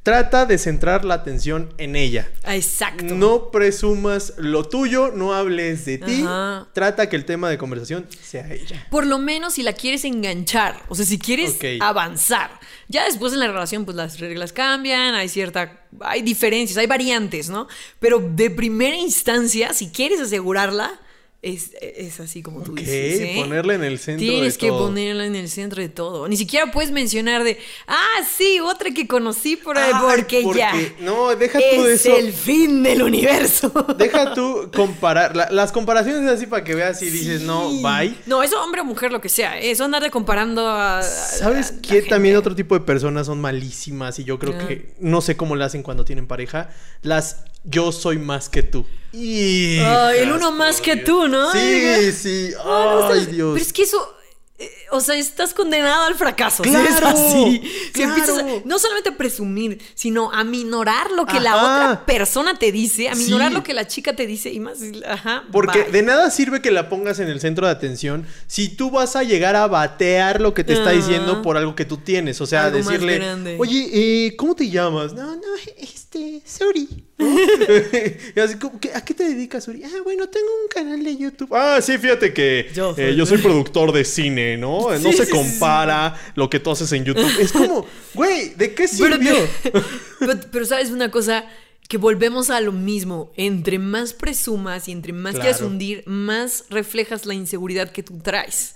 Trata 0.03 0.46
de 0.46 0.58
centrar 0.58 1.03
la 1.03 1.15
atención 1.15 1.74
en 1.77 1.96
ella. 1.96 2.32
Exacto. 2.46 3.15
No 3.15 3.51
presumas 3.51 4.34
lo 4.38 4.63
tuyo, 4.63 5.12
no 5.13 5.34
hables 5.34 5.86
de 5.86 5.98
ti. 5.98 6.24
Ajá. 6.24 6.68
Trata 6.74 7.10
que 7.10 7.15
el 7.15 7.25
tema 7.25 7.50
de 7.50 7.58
conversación 7.58 8.08
sea 8.22 8.51
ella. 8.51 8.88
Por 8.89 9.06
lo 9.06 9.18
menos 9.18 9.56
si 9.56 9.63
la 9.63 9.74
quieres 9.74 10.06
enganchar, 10.06 10.84
o 10.88 10.96
sea, 10.96 11.06
si 11.06 11.20
quieres 11.20 11.58
avanzar. 11.82 12.51
Ya 12.88 13.06
después 13.06 13.34
en 13.34 13.39
la 13.39 13.48
relación, 13.48 13.86
pues 13.86 13.96
las 13.98 14.20
reglas 14.20 14.53
cambian, 14.53 15.15
hay 15.15 15.29
cierta, 15.29 15.86
hay 16.00 16.22
diferencias, 16.22 16.77
hay 16.77 16.88
variantes, 16.88 17.50
¿no? 17.50 17.68
Pero 18.00 18.20
de 18.20 18.50
primera 18.50 18.96
instancia, 18.96 19.74
si 19.74 19.89
quieres 19.89 20.20
asegurarla, 20.22 21.00
es, 21.41 21.72
es 21.81 22.19
así 22.19 22.43
como 22.43 22.63
tú 22.63 22.75
dices. 22.75 23.22
¿eh? 23.22 23.34
ponerla 23.38 23.74
en 23.75 23.84
el 23.86 23.98
centro 23.98 24.27
Tienes 24.27 24.55
de 24.55 24.60
que 24.60 24.67
todo. 24.67 24.88
ponerla 24.88 25.25
en 25.25 25.36
el 25.38 25.48
centro 25.50 25.81
de 25.81 25.88
todo. 25.88 26.27
Ni 26.27 26.36
siquiera 26.36 26.69
puedes 26.69 26.91
mencionar 26.91 27.46
de, 27.46 27.58
ah, 27.88 28.27
sí, 28.38 28.60
otra 28.60 28.91
que 28.91 29.08
conocí 29.08 29.55
por 29.55 29.77
ahí, 29.77 29.91
Ay, 29.93 30.01
porque, 30.17 30.43
ya. 30.53 30.74
No, 31.00 31.34
deja 31.38 31.60
tú 31.75 31.84
de 31.84 31.93
Es 31.93 32.05
eso. 32.05 32.17
el 32.17 32.34
fin 32.34 32.84
del 32.84 33.01
universo. 33.03 33.72
Deja 33.98 34.34
tú 34.34 34.69
comparar. 34.75 35.36
la- 35.36 35.50
las 35.50 35.72
comparaciones 35.72 36.24
es 36.24 36.29
así 36.29 36.46
para 36.46 36.63
que 36.65 36.75
veas 36.75 37.01
y 37.01 37.10
dices, 37.10 37.41
no, 37.43 37.69
bye. 37.81 38.13
No, 38.25 38.43
eso 38.43 38.62
hombre 38.62 38.81
o 38.81 38.86
mujer, 38.86 39.12
lo 39.13 39.22
que 39.22 39.29
sea. 39.29 39.58
¿eh? 39.60 39.72
Eso 39.72 39.86
andar 39.86 40.03
de 40.03 40.10
comparando 40.12 40.67
a. 40.67 41.00
a- 41.00 41.03
¿Sabes 41.03 41.72
a 41.72 41.81
qué? 41.81 42.01
También 42.01 42.36
otro 42.36 42.53
tipo 42.53 42.75
de 42.77 42.81
personas 42.81 43.27
son 43.27 43.39
malísimas 43.39 44.19
y 44.19 44.25
yo 44.25 44.39
creo 44.39 44.55
Ah. 44.60 44.67
que 44.67 44.93
no 45.00 45.22
sé 45.22 45.38
cómo 45.38 45.55
le 45.55 45.63
hacen 45.63 45.84
cuando 45.84 46.03
tienen 46.03 46.27
pareja. 46.27 46.69
Las 47.01 47.46
yo 47.63 47.92
soy 47.92 48.18
más 48.18 48.50
que 48.50 48.63
tú. 48.63 48.86
Y 49.12 49.80
Ay, 49.80 50.20
el 50.20 50.32
uno 50.32 50.51
más 50.51 50.82
que 50.82 50.96
tú, 50.98 51.28
¿no? 51.28 51.51
Sí, 51.51 52.12
sí. 52.12 52.51
Ay, 52.63 53.25
Dios. 53.25 53.54
Pero 53.54 53.66
es 53.66 53.74
que 53.74 53.82
eso. 53.84 54.16
eh, 54.62 54.70
o 54.92 55.00
sea, 55.00 55.16
estás 55.16 55.54
condenado 55.54 56.04
al 56.04 56.16
fracaso. 56.16 56.63
si 56.63 56.70
Claro, 56.70 56.89
es 56.89 57.01
así. 57.01 57.62
Si 57.86 57.92
claro. 57.94 58.10
empiezas 58.13 58.39
a- 58.39 58.46
no 58.66 58.78
solamente 58.78 59.10
a 59.10 59.16
presumir, 59.18 59.82
sino 59.96 60.32
a 60.34 60.44
minorar 60.44 61.12
lo 61.12 61.25
que 61.25 61.39
la 61.39 61.56
otra 61.56 62.06
persona 62.06 62.60
te 62.60 62.72
dice, 62.72 63.08
a 63.10 63.16
minorar 63.16 63.48
Sí. 63.50 63.54
lo 63.56 63.63
que 63.63 63.74
la 63.74 63.88
chica 63.88 64.16
te 64.18 64.28
dice 64.28 64.51
y 64.51 64.60
más. 64.60 64.80
Ajá. 65.08 65.46
Porque 65.51 65.84
bye. 65.84 65.92
de 65.92 66.01
nada 66.04 66.30
sirve 66.30 66.62
que 66.62 66.72
la 66.72 66.89
pongas 66.89 67.20
en 67.20 67.30
el 67.30 67.39
centro 67.39 67.66
de 67.68 67.72
atención 67.72 68.28
si 68.48 68.68
tú 68.68 68.92
vas 68.92 69.16
a 69.16 69.24
llegar 69.24 69.56
a 69.56 69.66
batear 69.68 70.39
lo 70.42 70.54
que 70.54 70.63
te 70.66 70.74
está 70.74 70.92
diciendo 70.92 71.42
por 71.42 71.56
algo 71.58 71.74
que 71.75 71.86
tú 71.86 71.98
tienes. 71.98 72.42
O 72.42 72.46
sea, 72.46 72.70
decirle, 72.70 73.56
oye, 73.58 73.89
eh, 74.28 74.36
¿cómo 74.36 74.56
te 74.56 74.70
llamas? 74.70 75.13
No, 75.13 75.36
no, 75.36 75.42
este, 75.78 76.42
sorry. 76.46 77.06
y 78.36 78.40
así 78.40 78.56
como, 78.58 78.80
¿qué- 78.80 78.94
¿a 78.94 79.04
qué 79.04 79.14
te 79.14 79.24
dedicas, 79.26 79.68
Uri? 79.68 79.84
Ah, 79.84 80.02
bueno, 80.04 80.28
tengo 80.30 80.48
un 80.64 80.68
canal 80.70 81.04
de 81.04 81.18
YouTube. 81.18 81.54
Ah, 81.54 81.80
sí, 81.82 81.98
fíjate 81.98 82.34
que 82.34 82.68
Yo 82.74 82.92
yo 82.92 82.96
soy- 82.96 83.06
soy, 83.06 83.16
yo 83.18 83.26
soy 83.26 83.38
productor 83.44 83.92
de 83.92 84.06
cine, 84.06 84.58
¿no? 84.58 84.90
no 84.98 85.12
se 85.12 85.18
sí, 85.18 85.26
sí, 85.26 85.32
compara 85.32 86.16
lo 86.36 86.50
que 86.50 86.60
tú 86.60 86.72
haces 86.72 86.92
en 86.94 87.06
YouTube. 87.06 87.30
Es 87.40 87.52
como, 87.52 87.86
güey, 88.14 88.54
¿de 88.56 88.74
qué 88.74 88.88
sirvió? 88.88 89.36
pero, 90.20 90.40
pero, 90.52 90.66
sabes 90.66 90.92
una 90.92 91.12
cosa 91.12 91.46
que 91.88 91.98
volvemos 91.98 92.50
a 92.52 92.62
lo 92.62 92.72
mismo. 92.72 93.32
Entre 93.36 93.80
más 93.80 94.14
presumas 94.14 94.88
y 94.88 94.92
entre 94.92 95.12
más 95.12 95.34
Claro. 95.36 95.42
quieras 95.44 95.62
hundir, 95.62 96.04
más 96.06 96.66
reflejas 96.70 97.26
la 97.26 97.34
inseguridad 97.34 97.92
que 97.92 98.04
tú 98.04 98.20
traes. 98.20 98.76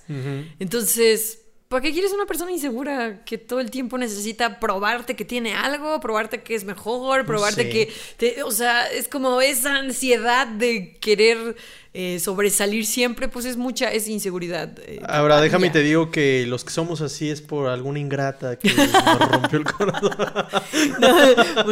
Entonces, 0.59 1.39
¿para 1.73 1.81
qué 1.83 1.91
quieres 1.91 2.13
una 2.13 2.25
persona 2.25 2.51
insegura 2.51 3.23
que 3.25 3.37
todo 3.37 3.59
el 3.59 3.71
tiempo 3.71 3.97
necesita 3.97 4.59
probarte 4.59 5.15
que 5.15 5.25
tiene 5.25 5.53
algo, 5.53 5.99
probarte 5.99 6.41
que 6.43 6.55
es 6.55 6.63
mejor, 6.63 7.25
probarte 7.25 7.69
que, 7.69 7.91
te- 8.17 8.43
o 8.43 8.51
sea, 8.51 8.85
es 8.87 9.07
como 9.07 9.41
esa 9.41 9.75
ansiedad 9.77 10.47
de 10.47 10.95
querer 11.01 11.55
eh, 11.95 12.19
sobresalir 12.19 12.85
siempre, 12.85 13.27
pues 13.27 13.45
es 13.45 13.57
mucha, 13.57 13.91
es 13.91 14.07
inseguridad. 14.07 14.69
eh, 14.87 14.99
Ahora, 15.07 15.41
déjame 15.41 15.69
te 15.69 15.81
digo 15.81 16.09
que 16.11 16.45
los 16.47 16.63
que 16.63 16.71
somos 16.71 17.01
así 17.01 17.29
es 17.29 17.41
por 17.41 17.69
alguna 17.69 17.99
ingrata 17.99 18.57
que 18.57 18.71
nos 18.73 19.31
rompió 19.31 19.59
el 19.59 19.65
corazón. 19.65 20.15
No, 20.99 21.17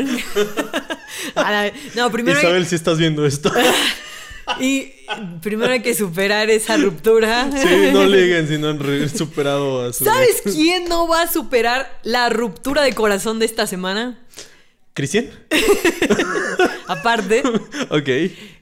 no, 1.96 2.12
primero 2.12 2.38
hay- 2.40 2.46
Isabel, 2.46 2.66
si 2.66 2.76
estás 2.76 2.98
viendo 2.98 3.26
esto. 3.26 3.52
Y 4.60 4.92
primero 5.42 5.72
hay 5.74 5.82
que 5.82 5.94
superar 5.96 6.50
esa 6.50 6.78
ruptura. 6.78 7.50
Sí, 7.56 7.90
no 7.94 8.06
liguen 8.06 8.48
si 8.48 8.58
no 8.58 8.70
han 8.70 9.10
superado 9.10 9.86
a 9.88 9.94
su... 9.94 10.04
¿Sabes 10.06 10.42
quién 10.44 10.86
no 10.90 11.08
va 11.08 11.24
a 11.24 11.28
superar 11.32 12.00
la 12.04 12.30
ruptura 12.30 12.82
de 12.84 12.94
corazón 12.94 13.40
de 13.40 13.46
esta 13.46 13.68
semana? 13.68 14.20
¿Cristian? 14.94 15.30
Aparte, 16.88 17.44
Ok. 17.90 18.10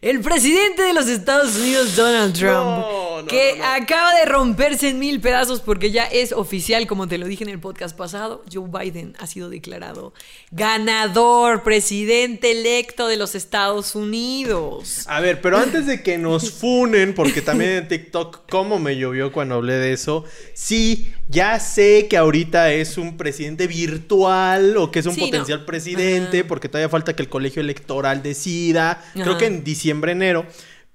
el 0.02 0.22
presidente 0.22 0.84
de 0.84 0.94
los 0.94 1.08
Estados 1.08 1.56
Unidos, 1.58 1.96
Donald 1.96 2.34
Trump, 2.38 2.54
No, 2.54 3.09
no, 3.22 3.28
que 3.28 3.54
no, 3.58 3.64
no. 3.64 3.70
acaba 3.74 4.14
de 4.16 4.26
romperse 4.26 4.90
en 4.90 5.00
mil 5.00 5.20
pedazos 5.22 5.60
porque 5.62 5.92
ya 5.92 6.06
es 6.06 6.32
oficial, 6.32 6.88
como 6.88 7.08
te 7.08 7.18
lo 7.18 7.26
dije 7.28 7.44
en 7.44 7.50
el 7.50 7.60
podcast 7.60 7.96
pasado, 7.98 8.44
Joe 8.52 8.68
Biden 8.70 9.16
ha 9.20 9.28
sido 9.28 9.50
declarado 9.50 10.14
ganador, 10.52 11.64
presidente 11.64 12.52
electo 12.52 13.08
de 13.08 13.18
los 13.18 13.36
Estados 13.36 13.96
Unidos. 13.96 15.06
A 15.08 15.20
ver, 15.20 15.42
pero 15.42 15.58
antes 15.58 15.86
de 15.86 16.04
que 16.04 16.18
nos 16.18 16.52
funen, 16.60 17.14
porque 17.14 17.42
también 17.42 17.72
en 17.72 17.88
TikTok, 17.88 18.50
cómo 18.50 18.80
me 18.80 18.98
llovió 18.98 19.32
cuando 19.32 19.56
hablé 19.56 19.74
de 19.74 19.94
eso, 19.94 20.26
sí, 20.54 21.12
ya 21.28 21.60
sé 21.60 22.08
que 22.10 22.18
ahorita 22.18 22.72
es 22.74 22.98
un 22.98 23.18
presidente 23.18 23.68
virtual 23.68 24.78
o 24.78 24.92
que 24.92 25.00
es 25.00 25.06
un 25.06 25.14
Sí, 25.16 25.22
no. 25.22 25.28
potencial 25.28 25.66
presidente, 25.66 26.40
Ajá. 26.40 26.48
porque 26.48 26.70
todavía 26.70 26.90
falta 26.90 27.16
que 27.16 27.22
el 27.24 27.30
colegio 27.30 27.62
electoral 27.62 28.22
decida, 28.24 29.04
creo 29.14 29.38
que 29.38 29.46
en 29.48 29.64
diciembre, 29.64 30.12
enero. 30.14 30.46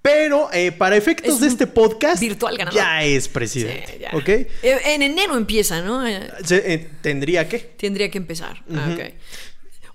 Pero 0.04 0.50
eh, 0.52 0.70
para 0.70 0.96
efectos 0.96 1.36
Es 1.36 1.40
de 1.40 1.46
este 1.48 1.66
podcast, 1.66 2.20
virtual 2.20 2.58
ganador. 2.58 2.78
ya 2.78 3.02
es 3.02 3.24
Sí, 3.24 3.30
presidente. 3.32 3.98
ya. 3.98 4.10
¿Ok? 4.12 4.28
Eh, 4.28 4.46
En 4.62 5.00
enero 5.00 5.34
empieza, 5.34 5.80
¿no? 5.80 6.06
Eh, 6.06 6.28
Se- 6.44 6.74
eh, 6.74 6.90
Tendría 7.00 7.48
que. 7.48 7.58
Tendría 7.58 8.10
que 8.10 8.18
empezar. 8.18 8.62
Ah, 8.70 8.90
ok. 8.92 9.00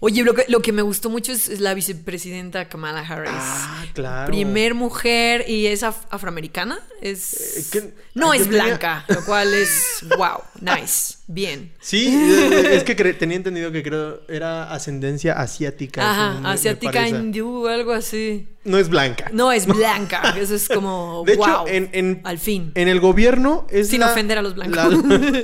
Oye, 0.02 0.24
lo 0.24 0.34
que, 0.34 0.46
lo 0.48 0.62
que 0.62 0.72
me 0.72 0.82
gustó 0.82 1.10
mucho 1.10 1.34
es, 1.34 1.50
es 1.50 1.60
la 1.60 1.74
vicepresidenta 1.74 2.70
Kamala 2.70 3.02
Harris. 3.02 3.32
Ah, 3.34 3.84
claro. 3.94 4.28
Primer 4.32 4.74
mujer 4.74 5.44
y 5.50 5.68
es 5.68 5.84
af- 5.84 6.06
afroamericana. 6.10 6.80
Es. 7.02 7.74
Eh. 7.76 7.94
No 8.14 8.34
es 8.34 8.44
tenía- 8.44 8.64
blanca, 8.64 9.04
lo 9.10 9.26
cual 9.26 9.54
es. 9.54 10.04
¡Wow! 10.18 10.42
Nice. 10.62 11.16
Bien. 11.28 11.72
Sí, 11.80 12.08
eh, 12.08 12.76
es 12.78 12.84
que 12.84 12.96
tenía 12.96 13.36
entendido 13.38 13.72
que 13.72 13.84
creo 13.84 14.22
era 14.30 14.72
ascendencia 14.74 15.34
asiática. 15.34 16.10
Ajá, 16.10 16.34
me- 16.36 16.42
me 16.42 16.50
asiática 16.50 16.92
parece. 16.94 17.18
hindú, 17.18 17.68
algo 17.68 17.92
así. 17.92 18.48
No 18.64 18.78
es 18.78 18.90
blanca. 18.90 19.30
No 19.32 19.52
es 19.52 19.66
blanca. 19.68 20.36
Eso 20.40 20.56
es 20.56 20.68
como. 20.74 21.24
De 21.26 21.34
hecho, 21.34 21.42
wow. 21.60 21.68
en, 21.68 21.90
en- 21.94 22.22
Al 22.24 22.40
fin. 22.40 22.72
En 22.76 22.88
el 22.88 23.00
gobierno 23.00 23.68
es 23.70 23.90
Sin 23.90 24.00
la- 24.00 24.12
ofender 24.12 24.38
a 24.38 24.42
los 24.42 24.56
blancos. 24.56 24.76
la- 24.78 24.90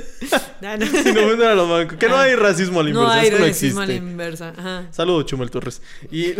No, 0.62 0.76
no. 0.78 0.86
sin 0.86 1.18
ofender 1.18 1.48
a 1.48 1.54
los 1.54 1.68
blancos. 1.68 1.98
Que 1.98 2.08
no 2.08 2.16
Ah. 2.16 2.22
hay 2.22 2.34
racismo 2.34 2.80
a 2.80 2.84
la 2.84 2.90
No 2.90 3.02
inversa. 3.02 3.20
hay 3.20 3.30
no 3.30 3.38
racismo 3.46 3.80
a 3.80 3.86
la 3.86 3.92
existe. 3.92 4.06
Inversa. 4.48 4.60
Ajá. 4.60 4.86
Saludos, 4.92 5.26
Chumel 5.26 5.50
Torres. 5.50 5.82
Y 6.10 6.32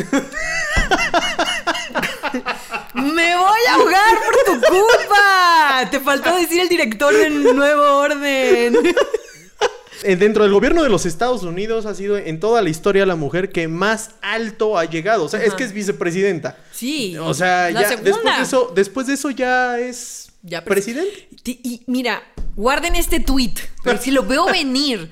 Me 2.95 3.37
voy 3.37 3.61
a 3.69 3.75
ahogar 3.75 4.17
por 4.25 4.35
tu 4.45 4.61
culpa. 4.69 5.89
Te 5.91 6.01
faltó 6.01 6.35
decir 6.37 6.61
el 6.61 6.69
director 6.69 7.15
del 7.15 7.55
nuevo 7.57 7.99
orden. 7.99 8.77
eh, 10.03 10.17
dentro 10.17 10.45
del 10.45 10.53
gobierno 10.53 10.83
de 10.83 10.89
los 10.89 11.07
Estados 11.07 11.43
Unidos 11.43 11.87
ha 11.87 11.95
sido 11.95 12.17
en 12.17 12.41
toda 12.41 12.63
la 12.63 12.71
historia 12.71 13.07
la 13.07 13.17
mujer 13.17 13.51
que 13.51 13.69
más 13.69 14.11
alto 14.23 14.79
ha 14.79 14.85
llegado. 14.85 15.25
O 15.25 15.29
sea, 15.29 15.43
es 15.43 15.55
que 15.55 15.65
es 15.65 15.73
vicepresidenta. 15.73 16.59
Sí. 16.73 17.17
O 17.19 17.35
sea, 17.35 17.71
la 17.71 17.83
ya 17.83 17.89
segunda. 17.89 18.11
después 18.11 18.37
de 18.37 18.43
eso, 18.43 18.73
después 18.75 19.07
de 19.07 19.15
eso 19.15 19.31
ya 19.31 19.79
es 19.79 20.29
Ya 20.43 20.65
presidente. 20.65 21.29
Y 21.45 21.83
mira, 21.87 22.23
guarden 22.57 22.95
este 22.97 23.21
tweet, 23.21 23.55
pero 23.85 24.01
si 24.01 24.11
lo 24.11 24.23
veo 24.25 24.47
venir, 24.53 25.11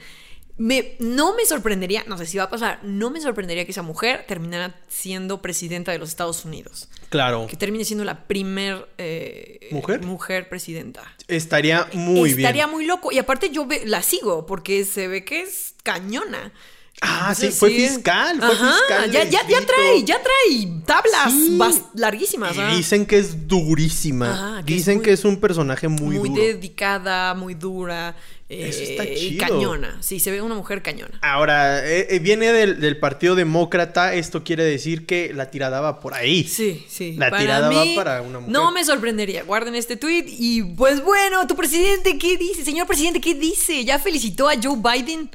me, 0.57 0.95
no 1.01 1.35
me 1.35 1.45
sorprendería, 1.47 2.05
no 2.07 2.17
sé 2.17 2.27
si 2.27 2.38
va 2.38 2.45
a 2.45 2.51
pasar, 2.51 2.79
no 2.85 3.11
me 3.11 3.21
sorprendería 3.21 3.64
que 3.64 3.73
esa 3.73 3.83
mujer 3.83 4.25
terminara 4.29 4.75
siendo 4.88 5.43
presidenta 5.43 5.90
de 5.90 5.99
los 5.99 6.09
Estados 6.11 6.45
Unidos. 6.45 6.88
Claro. 7.09 7.47
Que 7.49 7.57
termine 7.57 7.85
siendo 7.85 8.05
la 8.05 8.25
primer 8.27 8.88
eh, 8.99 9.69
¿Mujer? 9.73 10.03
mujer 10.03 10.49
presidenta. 10.49 11.03
Estaría 11.27 11.88
muy 11.95 12.31
Estaría 12.31 12.67
bien. 12.67 12.71
muy 12.71 12.87
loco. 12.87 13.11
Y 13.11 13.19
aparte 13.19 13.51
yo 13.51 13.67
ve- 13.67 13.83
la 13.85 14.03
sigo 14.03 14.47
porque 14.47 14.85
se 14.85 15.09
ve 15.09 15.25
que 15.25 15.43
es 15.43 15.75
cañona. 15.83 16.53
Ah, 17.01 17.35
sí, 17.35 17.51
fue 17.51 17.71
fiscal, 17.71 18.37
fue 18.38 18.47
Ajá, 18.55 18.73
fiscal 18.79 19.11
Ya, 19.11 19.25
ya, 19.25 19.40
ya 19.49 19.67
trae, 19.67 20.05
ya 20.05 20.17
trae 20.23 20.81
tablas 20.87 21.33
Sí. 21.33 21.59
larguísimas. 21.95 22.57
¿ah? 22.57 22.73
Dicen 22.77 23.05
que 23.05 23.19
es 23.19 23.49
durísima. 23.49 24.33
Ajá, 24.33 24.64
que 24.64 24.75
es 24.75 24.79
dicen 24.79 24.97
muy- 24.99 25.05
que 25.05 25.12
es 25.12 25.25
un 25.25 25.40
personaje 25.40 25.88
muy, 25.88 26.19
muy 26.21 26.29
duro. 26.29 26.40
dedicada, 26.43 27.35
muy 27.35 27.55
dura. 27.55 28.14
Eh, 28.49 28.69
Eso 28.69 28.83
está 28.83 29.05
y 29.05 29.17
chido. 29.17 29.47
cañona. 29.47 29.97
Sí, 30.01 30.21
se 30.21 30.31
ve 30.31 30.43
una 30.43 30.55
mujer 30.55 30.83
cañona. 30.83 31.19
Ahora, 31.23 31.87
eh, 31.89 32.09
eh, 32.11 32.19
viene 32.19 32.53
del, 32.53 32.81
del 32.81 32.99
Partido 32.99 33.35
Demócrata. 33.35 34.15
Esto 34.15 34.45
quiere 34.45 34.65
decir 34.65 35.07
que 35.07 35.33
la 35.33 35.51
tirada 35.51 35.81
va 35.81 36.01
por 36.01 36.15
ahí. 36.15 36.45
Sí, 36.45 36.85
sí. 36.89 37.15
La 37.17 37.37
tirada 37.37 37.71
va 37.71 37.85
para 37.97 38.23
una 38.23 38.41
mujer. 38.41 38.53
No 38.53 38.71
me 38.73 38.85
sorprendería. 38.85 39.45
Guarden 39.45 39.75
este 39.75 39.97
tweet. 39.97 40.25
Y 40.29 40.63
pues 40.63 41.03
bueno, 41.03 41.47
tu 41.47 41.57
presidente, 41.57 42.19
¿qué 42.19 42.37
dice? 42.37 42.65
Señor 42.65 42.87
presidente, 42.87 43.21
¿qué 43.21 43.35
dice? 43.35 43.85
¿Ya 43.85 43.99
felicitó 43.99 44.49
a 44.49 44.55
Joe 44.63 44.77
Biden? 44.77 45.31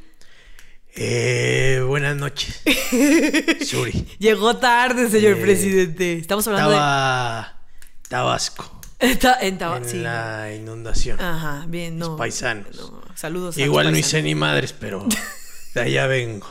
Eh, 0.95 1.81
buenas 1.87 2.15
noches. 2.15 2.61
Suri. 3.65 4.05
Llegó 4.17 4.57
tarde, 4.57 5.09
señor 5.09 5.37
Eh, 5.37 5.41
presidente. 5.41 6.13
Estamos 6.13 6.47
hablando 6.47 6.71
Estaba 6.71 7.61
Tabasco 8.09 8.63
de. 8.63 8.78
Está 8.99 9.37
en 9.41 9.57
Taba- 9.57 9.77
en 9.77 9.85
sí. 9.89 9.97
la 9.97 10.53
inundación. 10.53 11.19
Ajá, 11.21 11.65
bien, 11.67 11.97
no. 11.97 12.17
paisanos. 12.17 12.75
no, 12.75 13.01
Saludos 13.15 13.57
a 13.57 13.61
Igual 13.61 13.85
los 13.85 13.91
no 13.93 13.95
paisanos. 13.95 14.07
hice 14.19 14.21
ni 14.23 14.35
madres, 14.35 14.73
pero 14.77 15.05
de 15.73 15.81
allá 15.81 16.07
vengo. 16.07 16.47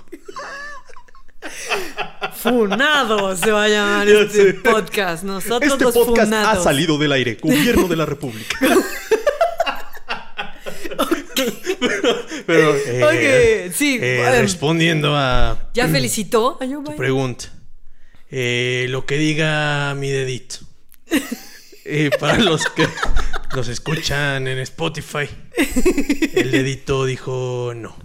Funado 2.35 3.37
se 3.37 3.51
va 3.51 3.65
a 3.65 3.69
llamar 3.69 4.09
este 4.09 4.53
sé. 4.53 4.55
podcast. 4.55 5.25
Nosotros 5.25 5.73
Este 5.73 5.85
los 5.85 5.95
podcast 5.95 6.25
funados. 6.33 6.59
ha 6.59 6.63
salido 6.63 6.97
del 6.99 7.13
aire. 7.13 7.39
Gobierno 7.41 7.87
de 7.89 7.97
la 7.97 8.07
República. 8.07 8.59
pero, 12.47 12.75
pero, 12.87 13.11
eh, 13.13 13.71
sí, 13.75 13.99
eh, 14.01 14.19
bueno. 14.23 14.41
respondiendo 14.43 15.15
a 15.17 15.69
¿Ya 15.75 15.87
felicitó 15.89 16.59
a 16.61 16.67
Joe 16.67 16.83
tu 16.85 16.97
pregunta. 16.97 17.47
Eh, 18.31 18.87
lo 18.89 19.07
que 19.07 19.17
diga 19.17 19.95
mi 19.95 20.09
dedito. 20.11 20.57
Eh, 21.91 22.11
para 22.21 22.37
los 22.39 22.67
que 22.69 22.87
nos 23.57 23.67
escuchan 23.69 24.47
en 24.47 24.59
Spotify, 24.59 25.27
el 26.35 26.51
dedito 26.51 27.07
dijo 27.07 27.73
no. 27.75 27.97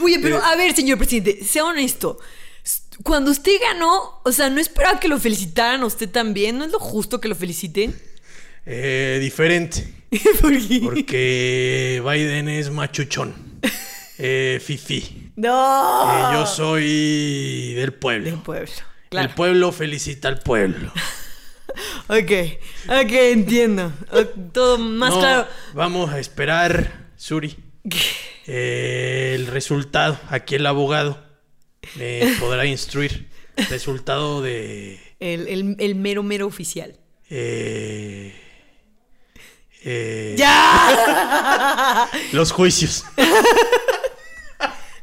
Oye, 0.00 0.18
pero 0.18 0.42
a 0.42 0.56
ver, 0.56 0.74
señor 0.74 0.96
presidente, 0.96 1.44
sea 1.44 1.66
honesto. 1.66 2.18
Cuando 3.02 3.30
usted 3.30 3.52
ganó, 3.60 4.22
o 4.24 4.32
sea, 4.32 4.48
¿no 4.48 4.62
esperaba 4.62 4.98
que 4.98 5.08
lo 5.08 5.18
felicitaran 5.18 5.82
a 5.82 5.86
usted 5.86 6.08
también? 6.08 6.56
¿No 6.56 6.64
es 6.64 6.72
lo 6.72 6.78
justo 6.78 7.20
que 7.20 7.28
lo 7.28 7.34
feliciten? 7.34 7.94
Eh, 8.64 9.18
diferente. 9.20 9.92
¿Por 10.40 10.52
qué? 10.52 10.80
Porque 10.82 12.02
Biden 12.02 12.48
es 12.48 12.70
machuchón. 12.70 13.60
Eh, 14.18 14.58
fifi. 14.64 15.32
No. 15.36 16.30
Eh, 16.30 16.34
yo 16.34 16.46
soy 16.46 17.74
del 17.74 17.92
pueblo. 17.92 18.30
Del 18.30 18.40
pueblo. 18.40 18.72
El 19.20 19.30
pueblo 19.30 19.72
felicita 19.72 20.28
al 20.28 20.38
pueblo. 20.40 20.92
Ok, 22.08 22.30
ok, 22.88 23.10
entiendo. 23.12 23.92
Todo 24.52 24.76
más 24.76 25.10
No, 25.14 25.20
claro. 25.20 25.48
Vamos 25.72 26.10
a 26.12 26.18
esperar, 26.18 27.06
Suri, 27.16 27.56
eh, 28.46 29.32
el 29.34 29.46
resultado. 29.46 30.18
Aquí 30.28 30.56
el 30.56 30.66
abogado 30.66 31.24
me 31.96 32.34
podrá 32.40 32.66
instruir. 32.66 33.30
Resultado 33.70 34.42
de. 34.42 35.00
El, 35.18 35.48
el- 35.48 35.76
el 35.78 35.94
mero, 35.94 36.22
mero 36.22 36.46
oficial. 36.46 36.94
eh, 37.30 38.34
eh, 39.84 40.34
¡Ya! 40.36 42.08
Los 42.32 42.52
juicios. 42.52 43.04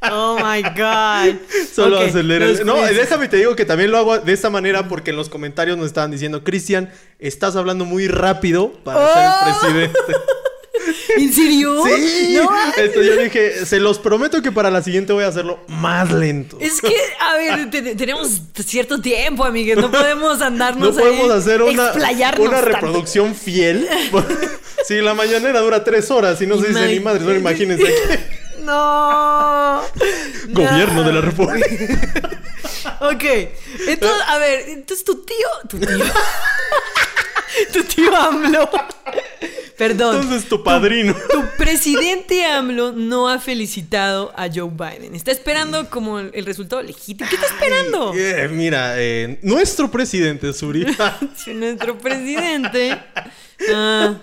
Oh 0.01 0.37
my 0.37 0.61
God. 0.61 1.35
Solo 1.73 1.97
Ok, 1.99 2.07
acelera. 2.07 2.45
el- 2.45 2.65
No, 2.65 2.75
déjame 2.85 3.27
te 3.27 3.37
digo 3.37 3.55
que 3.55 3.65
también 3.65 3.91
lo 3.91 3.97
hago 3.97 4.17
de 4.19 4.31
esta 4.33 4.49
manera 4.49 4.87
porque 4.87 5.09
en 5.11 5.17
los 5.17 5.29
comentarios 5.29 5.77
nos 5.77 5.87
estaban 5.87 6.11
diciendo, 6.11 6.43
Cristian, 6.43 6.91
estás 7.19 7.55
hablando 7.55 7.85
muy 7.85 8.07
rápido 8.07 8.71
para 8.83 8.99
Oh. 8.99 9.13
ser 9.13 9.25
el 9.25 9.89
presidente. 9.91 9.99
¿En 11.17 11.33
serio? 11.33 11.83
Sí. 11.85 12.37
No, 12.41 12.49
Entonces 12.77 13.05
yo 13.15 13.21
dije, 13.21 13.65
se 13.65 13.79
los 13.79 13.99
prometo 13.99 14.41
que 14.41 14.51
para 14.51 14.71
la 14.71 14.81
siguiente 14.81 15.11
voy 15.11 15.23
a 15.23 15.27
hacerlo 15.27 15.59
más 15.67 16.11
lento. 16.11 16.57
es 16.61 16.79
que, 16.81 16.95
a 17.19 17.35
ver, 17.35 17.69
te- 17.71 17.81
te- 17.81 17.95
tenemos 17.95 18.41
cierto 18.65 19.01
tiempo, 19.01 19.43
amigues. 19.43 19.75
No 19.77 19.91
podemos 19.91 20.41
andarnos 20.41 20.95
No 20.95 21.01
podemos 21.01 21.29
hacer 21.31 21.61
una, 21.61 21.91
una 21.91 22.31
tanto. 22.31 22.61
reproducción 22.61 23.35
fiel. 23.35 23.87
sí, 24.87 25.01
la 25.01 25.13
mañanera 25.13 25.59
dura 25.59 25.83
tres 25.83 26.09
horas 26.09 26.41
y 26.41 26.47
no 26.47 26.57
se 26.59 26.69
dice 26.69 26.87
ni 26.87 26.99
madre. 27.01 27.25
No, 27.25 27.35
imagínense. 27.35 27.93
No. 28.61 29.81
Gobierno 30.49 31.01
No. 31.01 31.03
de 31.03 31.13
la 31.13 31.21
República. 31.21 31.67
Ok. 33.01 33.23
Entonces, 33.87 34.21
a 34.27 34.37
ver, 34.37 34.69
entonces 34.69 35.03
tu 35.05 35.23
tío. 35.25 35.47
Tu 35.69 35.79
tío. 35.79 35.87
tu 37.73 37.83
tío 37.83 38.15
AMLO. 38.15 38.69
Perdón. 39.79 40.17
Entonces 40.17 40.49
tu 40.49 40.61
padrino. 40.61 41.15
Tu 41.31 41.41
presidente 41.57 42.45
AMLO 42.45 42.91
no 42.91 43.29
ha 43.29 43.39
felicitado 43.39 44.33
a 44.35 44.49
Joe 44.53 44.69
Biden. 44.69 45.15
Está 45.15 45.31
esperando 45.31 45.89
como 45.89 46.19
el, 46.19 46.31
el 46.33 46.45
resultado 46.45 46.81
legítimo. 46.81 47.29
¿Qué 47.29 47.35
está 47.37 47.47
esperando? 47.47 48.13
Eh, 48.13 48.49
mira, 48.51 48.95
eh, 48.97 49.39
nuestro 49.41 49.89
presidente, 49.89 50.51
Suri. 50.51 50.85
Nuestro 51.55 51.97
presidente. 51.97 52.99
Ah, 53.73 54.17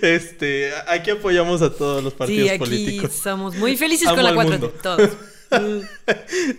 este, 0.00 0.70
aquí 0.86 1.10
apoyamos 1.10 1.60
a 1.62 1.74
todos 1.74 2.04
los 2.04 2.14
partidos 2.14 2.48
sí, 2.48 2.48
aquí 2.50 2.58
políticos. 2.58 3.14
estamos 3.14 3.56
muy 3.56 3.76
felices 3.76 4.06
Amo 4.06 4.16
con 4.16 4.24
la 4.24 4.30
al 4.30 4.36
4T. 4.36 4.50
mundo. 4.50 4.74
Todos. 4.82 5.10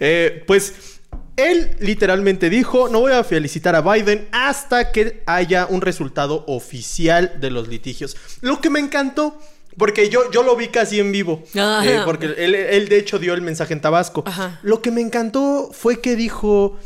Eh, 0.02 0.44
pues 0.46 0.74
él 1.38 1.76
literalmente 1.80 2.50
dijo, 2.50 2.90
no 2.90 3.00
voy 3.00 3.14
a 3.14 3.24
felicitar 3.24 3.76
a 3.76 3.82
Biden 3.82 4.28
hasta 4.32 4.92
que 4.92 5.24
haya 5.26 5.66
un 5.66 5.82
resultado 5.82 6.44
oficial 6.48 7.34
de 7.40 7.52
los 7.52 7.68
litigios. 7.68 8.18
Lo 8.42 8.62
que 8.62 8.70
me 8.70 8.80
encantó, 8.80 9.40
porque 9.78 10.10
yo, 10.10 10.30
yo 10.32 10.44
lo 10.44 10.56
vi 10.56 10.68
casi 10.68 11.00
en 11.00 11.12
vivo, 11.12 11.44
eh, 11.54 12.02
porque 12.06 12.26
él, 12.38 12.56
él, 12.56 12.90
de 12.90 12.98
hecho 12.98 13.20
dio 13.20 13.34
el 13.34 13.42
mensaje 13.42 13.74
en 13.74 13.82
Tabasco. 13.82 14.24
Ajá. 14.26 14.60
Lo 14.64 14.82
que 14.82 14.92
me 14.92 15.02
encantó 15.02 15.72
fue 15.74 16.02
que 16.02 16.16
dijo... 16.16 16.78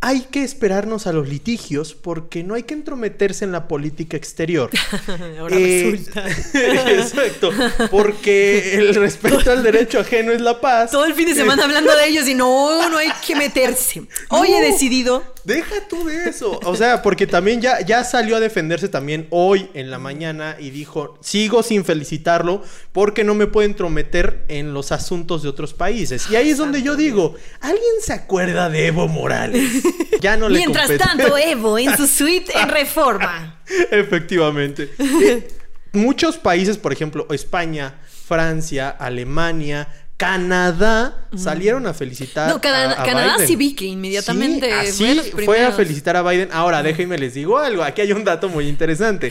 Hay 0.00 0.20
que 0.30 0.44
esperarnos 0.44 1.08
a 1.08 1.12
los 1.12 1.28
litigios 1.28 1.94
porque 1.94 2.44
no 2.44 2.54
hay 2.54 2.62
que 2.62 2.74
entrometerse 2.74 3.44
en 3.44 3.50
la 3.50 3.66
política 3.66 4.16
exterior. 4.16 4.70
Ahora 5.40 5.56
Eh, 5.58 5.90
resulta. 5.90 6.24
Exacto, 6.92 7.50
porque 7.90 8.76
el 8.76 8.94
respeto 8.94 9.50
al 9.50 9.64
derecho 9.64 9.98
ajeno 9.98 10.30
es 10.30 10.40
la 10.40 10.60
paz. 10.60 10.92
Todo 10.92 11.04
el 11.04 11.14
fin 11.14 11.26
de 11.26 11.34
semana 11.34 11.64
hablando 11.64 11.94
de 11.96 12.06
ellos 12.06 12.28
y 12.28 12.34
no, 12.34 12.88
no 12.88 12.96
hay 12.96 13.10
que 13.26 13.34
meterse. 13.34 14.02
Hoy 14.28 14.52
he 14.52 14.60
decidido. 14.60 15.24
Deja 15.48 15.88
tú 15.88 16.04
de 16.04 16.28
eso. 16.28 16.60
O 16.64 16.76
sea, 16.76 17.00
porque 17.00 17.26
también 17.26 17.62
ya, 17.62 17.80
ya 17.80 18.04
salió 18.04 18.36
a 18.36 18.40
defenderse 18.40 18.90
también 18.90 19.26
hoy 19.30 19.70
en 19.72 19.90
la 19.90 19.98
mañana 19.98 20.56
y 20.60 20.68
dijo, 20.68 21.18
sigo 21.22 21.62
sin 21.62 21.86
felicitarlo 21.86 22.62
porque 22.92 23.24
no 23.24 23.34
me 23.34 23.46
puedo 23.46 23.64
entrometer 23.64 24.44
en 24.48 24.74
los 24.74 24.92
asuntos 24.92 25.42
de 25.42 25.48
otros 25.48 25.72
países. 25.72 26.28
Y 26.30 26.36
ahí 26.36 26.50
es 26.50 26.58
donde 26.58 26.82
yo 26.82 26.96
digo, 26.96 27.34
¿alguien 27.60 27.94
se 28.02 28.12
acuerda 28.12 28.68
de 28.68 28.88
Evo 28.88 29.08
Morales? 29.08 29.82
Ya 30.20 30.36
no 30.36 30.48
le 30.48 30.58
Mientras 30.58 30.88
compete. 30.88 31.04
tanto, 31.04 31.38
Evo 31.38 31.78
en 31.78 31.96
su 31.96 32.06
suite 32.18 32.52
en 32.58 32.68
reforma. 32.68 33.62
Efectivamente. 33.90 34.90
Eh, 34.98 35.48
muchos 35.92 36.36
países, 36.36 36.76
por 36.76 36.92
ejemplo, 36.92 37.26
España, 37.30 38.00
Francia, 38.26 38.90
Alemania, 38.90 39.88
Canadá, 40.18 41.28
salieron 41.36 41.86
a 41.86 41.94
felicitar. 41.94 42.50
No, 42.50 42.60
Cana- 42.60 42.90
a- 42.92 43.02
a 43.02 43.04
Canadá 43.04 43.34
Biden. 43.36 43.46
sí 43.48 43.56
vi 43.56 43.74
que 43.74 43.86
inmediatamente 43.86 44.68
Sí, 44.90 45.06
así 45.18 45.30
fue 45.30 45.44
fue 45.44 45.64
a 45.64 45.72
felicitar 45.72 46.16
a 46.16 46.22
Biden. 46.22 46.48
Ahora, 46.52 46.82
déjenme 46.82 47.16
les 47.18 47.34
digo 47.34 47.56
algo. 47.58 47.82
Aquí 47.84 48.00
hay 48.02 48.12
un 48.12 48.24
dato 48.24 48.48
muy 48.50 48.68
interesante. 48.68 49.30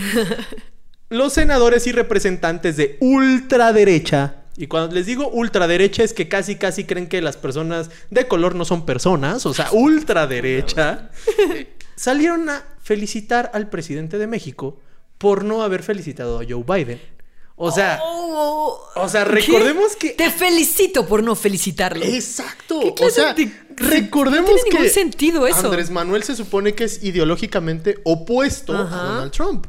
Los 1.09 1.33
senadores 1.33 1.85
y 1.87 1.91
representantes 1.91 2.77
de 2.77 2.97
ultraderecha. 3.01 4.37
Y 4.57 4.67
cuando 4.67 4.95
les 4.95 5.05
digo 5.05 5.27
ultraderecha 5.29 6.03
es 6.03 6.13
que 6.13 6.27
casi 6.27 6.55
casi 6.55 6.85
creen 6.85 7.07
que 7.07 7.21
las 7.21 7.37
personas 7.37 7.91
de 8.09 8.27
color 8.27 8.55
no 8.55 8.65
son 8.65 8.85
personas, 8.85 9.45
o 9.45 9.53
sea, 9.53 9.69
ultraderecha, 9.71 11.11
salieron 11.95 12.49
a 12.49 12.63
felicitar 12.81 13.51
al 13.53 13.69
presidente 13.69 14.17
de 14.17 14.25
México 14.25 14.79
por 15.17 15.43
no 15.45 15.61
haber 15.63 15.83
felicitado 15.83 16.39
a 16.39 16.43
Joe 16.47 16.63
Biden. 16.65 16.99
O 17.59 17.71
sea, 17.71 17.99
Oh, 18.03 18.79
o 18.95 19.09
sea, 19.09 19.23
¿qué? 19.25 19.31
recordemos 19.31 19.95
que 19.95 20.11
Te 20.11 20.29
felicito 20.29 21.07
por 21.07 21.23
no 21.23 21.35
felicitarlo. 21.35 22.05
Exacto. 22.05 22.93
¿Qué 22.95 23.05
O 23.05 23.09
sea, 23.09 23.33
de- 23.33 23.51
recordemos 23.75 24.49
no 24.51 24.55
tiene 24.57 24.69
que 24.69 24.77
ningún 24.77 24.89
sentido 24.93 25.47
eso. 25.47 25.65
Andrés 25.65 25.89
Manuel 25.89 26.21
se 26.23 26.35
supone 26.35 26.75
que 26.75 26.83
es 26.83 27.03
ideológicamente 27.03 27.97
opuesto 28.03 28.75
Ajá. 28.75 29.01
a 29.01 29.07
Donald 29.07 29.31
Trump. 29.31 29.65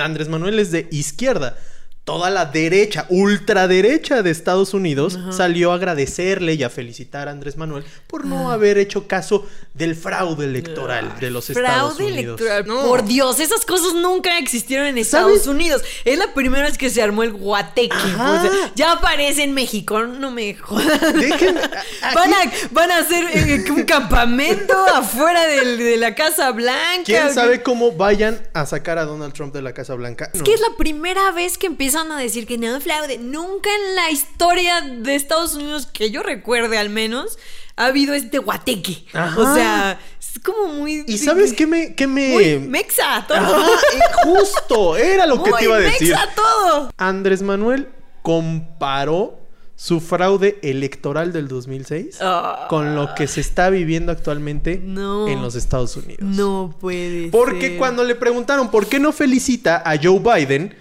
Andrés 0.00 0.28
Manuel 0.28 0.58
es 0.58 0.70
de 0.70 0.86
izquierda. 0.90 1.56
Toda 2.04 2.28
la 2.28 2.44
derecha, 2.44 3.06
ultraderecha 3.08 4.22
de 4.22 4.30
Estados 4.30 4.74
Unidos 4.74 5.18
salió 5.30 5.72
a 5.72 5.76
agradecerle 5.76 6.52
y 6.52 6.62
a 6.62 6.68
felicitar 6.68 7.28
a 7.28 7.30
Andrés 7.30 7.56
Manuel 7.56 7.82
por 8.06 8.26
no 8.26 8.50
Ah. 8.50 8.54
haber 8.54 8.76
hecho 8.76 9.08
caso 9.08 9.46
del 9.72 9.94
fraude 9.96 10.44
electoral 10.44 11.18
de 11.18 11.30
los 11.30 11.48
Estados 11.48 11.96
Fraude 11.96 12.12
Unidos. 12.12 12.40
electoral. 12.40 12.66
No. 12.66 12.82
Por 12.86 13.04
Dios, 13.06 13.40
esas 13.40 13.64
cosas 13.64 13.94
nunca 13.94 14.36
existieron 14.38 14.86
en 14.86 14.98
Estados 14.98 15.30
¿Sabes? 15.32 15.46
Unidos. 15.46 15.82
Es 16.04 16.18
la 16.18 16.34
primera 16.34 16.64
vez 16.64 16.76
que 16.76 16.90
se 16.90 17.00
armó 17.02 17.22
el 17.22 17.32
guateque. 17.32 17.96
Ajá. 17.96 18.32
O 18.32 18.42
sea, 18.42 18.72
ya 18.74 18.92
aparece 18.92 19.42
en 19.42 19.52
México, 19.54 20.02
no 20.02 20.30
me 20.30 20.54
jodas. 20.54 21.00
Dejen- 21.14 21.58
Van 22.14 22.32
a, 22.34 22.36
van 22.72 22.90
a 22.90 22.98
hacer 22.98 23.24
eh, 23.32 23.64
un 23.70 23.82
campamento 23.84 24.74
afuera 24.94 25.46
del- 25.46 25.78
de 25.78 25.96
la 25.96 26.14
Casa 26.14 26.50
Blanca. 26.52 27.04
¿Quién 27.06 27.32
sabe 27.32 27.62
cómo 27.62 27.92
vayan 27.92 28.38
a 28.52 28.66
sacar 28.66 28.98
a 28.98 29.04
Donald 29.06 29.32
Trump 29.32 29.54
de 29.54 29.62
la 29.62 29.72
Casa 29.72 29.94
Blanca? 29.94 30.30
Es 30.34 30.42
que 30.42 30.52
es 30.52 30.60
la 30.60 30.76
primera 30.76 31.30
vez 31.32 31.56
que 31.56 31.66
empiezan 31.94 32.12
a 32.12 32.20
decir 32.20 32.46
que 32.46 32.58
no 32.58 32.80
fraude. 32.80 33.18
Nunca 33.18 33.70
en 33.74 33.94
la 33.94 34.10
historia 34.10 34.80
de 34.80 35.14
Estados 35.14 35.54
Unidos, 35.54 35.86
que 35.86 36.10
yo 36.10 36.22
recuerde 36.22 36.76
al 36.78 36.90
menos, 36.90 37.38
ha 37.76 37.86
habido 37.86 38.14
este 38.14 38.38
guateque. 38.38 39.04
Ajá. 39.12 39.40
O 39.40 39.54
sea, 39.54 40.00
es 40.20 40.40
como 40.44 40.66
muy. 40.72 41.04
¿Y 41.06 41.18
sabes 41.18 41.52
qué 41.52 41.66
me, 41.66 41.94
qué 41.94 42.06
me... 42.06 42.28
Muy 42.32 42.58
mexa 42.68 43.24
todo. 43.28 43.38
Ajá, 43.38 43.66
eh, 43.94 44.00
justo, 44.24 44.96
era 44.96 45.26
lo 45.26 45.42
que 45.42 45.52
te 45.52 45.64
iba 45.64 45.76
a 45.76 45.80
decir. 45.80 46.08
mexa 46.10 46.28
todo. 46.34 46.90
Andrés 46.96 47.42
Manuel 47.42 47.88
comparó 48.22 49.38
su 49.76 50.00
fraude 50.00 50.58
electoral 50.62 51.32
del 51.32 51.48
2006 51.48 52.18
Ah. 52.20 52.66
con 52.70 52.94
lo 52.94 53.12
que 53.16 53.26
se 53.26 53.40
está 53.40 53.70
viviendo 53.70 54.12
actualmente 54.12 54.80
No. 54.82 55.26
en 55.28 55.42
los 55.42 55.56
Estados 55.56 55.96
Unidos. 55.96 56.22
No 56.22 56.74
puede 56.80 57.28
Porque 57.30 57.68
ser. 57.70 57.78
cuando 57.78 58.04
le 58.04 58.14
preguntaron 58.14 58.70
por 58.70 58.86
qué 58.86 58.98
no 59.00 59.12
felicita 59.12 59.82
a 59.84 59.96
Joe 60.00 60.20
Biden, 60.20 60.76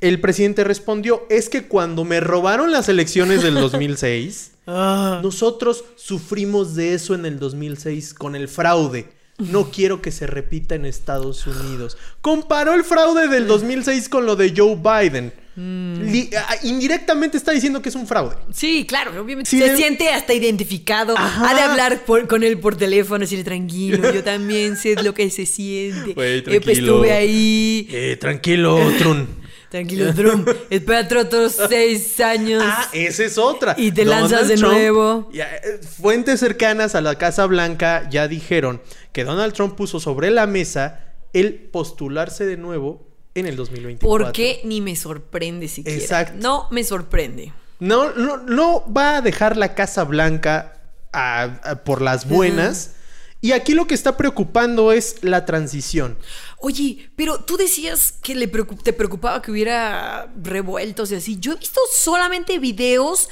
el 0.00 0.20
presidente 0.20 0.64
respondió, 0.64 1.26
es 1.30 1.48
que 1.48 1.62
cuando 1.66 2.04
me 2.04 2.20
robaron 2.20 2.70
las 2.72 2.88
elecciones 2.88 3.42
del 3.42 3.54
2006, 3.60 4.52
Ah. 4.70 5.20
nosotros 5.22 5.84
sufrimos 5.96 6.74
de 6.74 6.92
eso 6.94 7.14
en 7.14 7.24
el 7.24 7.38
2006 7.38 8.12
con 8.12 8.36
el 8.36 8.48
fraude. 8.48 9.08
No 9.38 9.70
quiero 9.70 10.02
que 10.02 10.10
se 10.10 10.26
repita 10.26 10.74
en 10.74 10.84
Estados 10.84 11.46
Unidos. 11.46 11.96
Comparó 12.20 12.74
el 12.74 12.82
fraude 12.84 13.28
del 13.28 13.46
2006 13.46 14.08
con 14.08 14.26
lo 14.26 14.34
de 14.36 14.52
Joe 14.54 14.74
Biden. 14.76 15.32
Li- 15.56 16.30
ah, 16.36 16.54
indirectamente 16.64 17.36
está 17.36 17.52
diciendo 17.52 17.80
que 17.80 17.88
es 17.88 17.94
un 17.94 18.06
fraude. 18.06 18.36
Sí, 18.52 18.84
claro, 18.86 19.10
obviamente. 19.22 19.48
Sí, 19.50 19.58
se 19.58 19.70
de- 19.70 19.76
siente 19.76 20.08
hasta 20.10 20.34
identificado. 20.34 21.16
Ajá. 21.16 21.50
Ha 21.50 21.54
de 21.54 21.60
hablar 21.62 22.04
por- 22.04 22.28
con 22.28 22.42
él 22.42 22.58
por 22.58 22.76
teléfono, 22.76 23.20
decirle 23.20 23.44
tranquilo. 23.44 24.12
Yo 24.12 24.22
también 24.22 24.76
sé 24.76 24.96
lo 25.02 25.14
que 25.14 25.30
se 25.30 25.46
siente. 25.46 26.12
Güey, 26.14 26.38
Eh, 26.46 26.60
pues, 26.60 26.78
estuve 26.78 27.12
ahí. 27.12 27.88
Eh, 27.90 28.16
tranquilo, 28.20 28.78
Trun. 28.98 29.26
Tranquilo, 29.70 30.14
Trump. 30.14 30.48
Espera 30.70 31.06
otros 31.20 31.56
seis 31.68 32.18
años. 32.20 32.62
Ah, 32.66 32.88
esa 32.92 33.24
es 33.24 33.36
otra. 33.36 33.74
Y 33.76 33.92
te 33.92 34.04
lanzas 34.04 34.48
de 34.48 34.56
nuevo. 34.56 35.28
ya, 35.32 35.44
eh, 35.56 35.80
fuentes 35.82 36.40
cercanas 36.40 36.94
a 36.94 37.00
la 37.02 37.16
Casa 37.16 37.44
Blanca 37.46 38.08
ya 38.10 38.28
dijeron 38.28 38.80
que 39.12 39.24
Donald 39.24 39.52
Trump 39.52 39.74
puso 39.76 40.00
sobre 40.00 40.30
la 40.30 40.46
mesa 40.46 41.00
el 41.34 41.54
postularse 41.54 42.46
de 42.46 42.56
nuevo 42.56 43.06
en 43.34 43.46
el 43.46 43.56
2024. 43.56 44.08
Porque 44.26 44.60
ni 44.64 44.80
me 44.80 44.96
sorprende 44.96 45.68
siquiera. 45.68 45.98
Exacto. 46.00 46.34
No 46.38 46.66
me 46.70 46.82
sorprende. 46.84 47.52
No, 47.78 48.10
no, 48.12 48.38
no 48.38 48.84
va 48.92 49.18
a 49.18 49.20
dejar 49.20 49.56
la 49.58 49.74
Casa 49.74 50.04
Blanca 50.04 50.80
a- 51.12 51.60
a- 51.62 51.84
por 51.84 52.00
las 52.02 52.26
buenas. 52.28 52.94
Y 53.40 53.52
aquí 53.52 53.72
lo 53.72 53.86
que 53.86 53.94
está 53.94 54.16
preocupando 54.16 54.90
es 54.90 55.16
la 55.22 55.44
transición. 55.44 56.18
Oye, 56.58 57.08
pero 57.14 57.44
tú 57.44 57.56
decías 57.56 58.12
que 58.20 58.34
le 58.34 58.50
preocup- 58.50 58.82
te 58.82 58.92
preocupaba 58.92 59.40
que 59.42 59.52
hubiera 59.52 60.32
revueltos 60.42 61.12
y 61.12 61.14
así. 61.14 61.38
Yo 61.38 61.52
he 61.52 61.56
visto 61.56 61.80
solamente 61.96 62.58
videos 62.58 63.28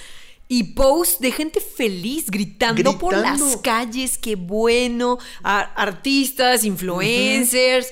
y 0.49 0.63
posts 0.75 1.19
de 1.19 1.33
gente 1.33 1.61
feliz 1.61 2.31
gritando, 2.31 2.77
por 2.99 3.15
las 3.17 3.57
calles, 3.63 4.17
qué 4.17 4.37
bueno, 4.37 5.19
artistas, 5.43 6.63
influencers, 6.65 7.89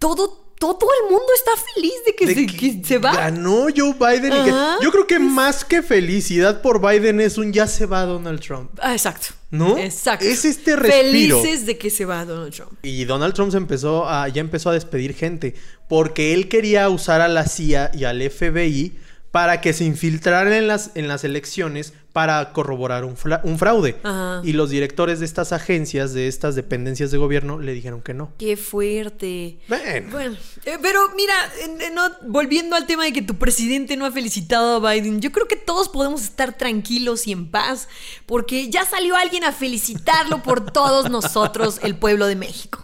todo 0.00 0.41
todo 0.68 0.88
el 1.04 1.10
mundo 1.10 1.26
está 1.36 1.50
feliz 1.74 1.92
de 2.06 2.14
que, 2.14 2.26
de 2.26 2.34
se, 2.34 2.46
que 2.46 2.56
que 2.78 2.84
se 2.84 2.98
va. 2.98 3.12
Ganó 3.14 3.66
Joe 3.74 3.92
Biden. 3.94 4.32
y 4.32 4.44
que- 4.44 4.50
Ajá. 4.50 4.76
yo 4.82 4.90
creo 4.90 5.06
que 5.06 5.18
más 5.18 5.64
que 5.64 5.82
felicidad 5.82 6.62
por 6.62 6.80
Biden 6.80 7.20
es 7.20 7.38
un 7.38 7.52
ya 7.52 7.66
se 7.66 7.86
va 7.86 8.04
Donald 8.04 8.40
Trump. 8.40 8.70
Ah, 8.80 8.92
exacto. 8.92 9.28
¿No? 9.50 9.76
Exacto. 9.76 10.24
Es 10.24 10.44
este 10.46 10.76
respiro. 10.76 11.40
Felices 11.42 11.66
de 11.66 11.76
que 11.76 11.90
se 11.90 12.04
va 12.06 12.24
Donald 12.24 12.54
Trump. 12.54 12.72
Y 12.82 13.04
Donald 13.04 13.34
Trump 13.34 13.50
se 13.50 13.58
empezó 13.58 14.08
a, 14.08 14.26
ya 14.28 14.40
empezó 14.40 14.70
a 14.70 14.72
despedir 14.72 15.14
gente 15.14 15.54
porque 15.88 16.32
él 16.32 16.48
quería 16.48 16.88
usar 16.88 17.20
a 17.20 17.28
la 17.28 17.46
CIA 17.46 17.90
y 17.92 18.04
al 18.04 18.22
FBI 18.22 18.96
para 19.32 19.60
que 19.62 19.72
se 19.72 19.84
infiltraran 19.84 20.52
en 20.52 20.68
las, 20.68 20.92
en 20.94 21.08
las 21.08 21.24
elecciones 21.24 21.94
para 22.12 22.52
corroborar 22.52 23.04
un, 23.06 23.16
un 23.42 23.58
fraude. 23.58 23.96
Ajá. 24.02 24.42
Y 24.44 24.52
los 24.52 24.68
directores 24.68 25.20
de 25.20 25.24
estas 25.24 25.52
agencias, 25.52 26.12
de 26.12 26.28
estas 26.28 26.54
dependencias 26.54 27.10
de 27.10 27.16
gobierno, 27.16 27.58
le 27.58 27.72
dijeron 27.72 28.02
que 28.02 28.12
no. 28.12 28.30
Qué 28.38 28.58
fuerte. 28.58 29.58
Ven. 29.68 30.10
Bueno, 30.10 30.36
eh, 30.66 30.76
pero 30.82 31.00
mira, 31.16 31.34
eh, 31.62 31.90
no, 31.94 32.02
volviendo 32.26 32.76
al 32.76 32.86
tema 32.86 33.04
de 33.04 33.14
que 33.14 33.22
tu 33.22 33.36
presidente 33.36 33.96
no 33.96 34.04
ha 34.04 34.12
felicitado 34.12 34.86
a 34.86 34.92
Biden, 34.92 35.22
yo 35.22 35.32
creo 35.32 35.48
que 35.48 35.56
todos 35.56 35.88
podemos 35.88 36.22
estar 36.22 36.58
tranquilos 36.58 37.26
y 37.26 37.32
en 37.32 37.50
paz, 37.50 37.88
porque 38.26 38.68
ya 38.68 38.84
salió 38.84 39.16
alguien 39.16 39.44
a 39.44 39.52
felicitarlo 39.52 40.42
por 40.42 40.70
todos 40.70 41.08
nosotros, 41.10 41.80
el 41.82 41.96
pueblo 41.96 42.26
de 42.26 42.36
México. 42.36 42.81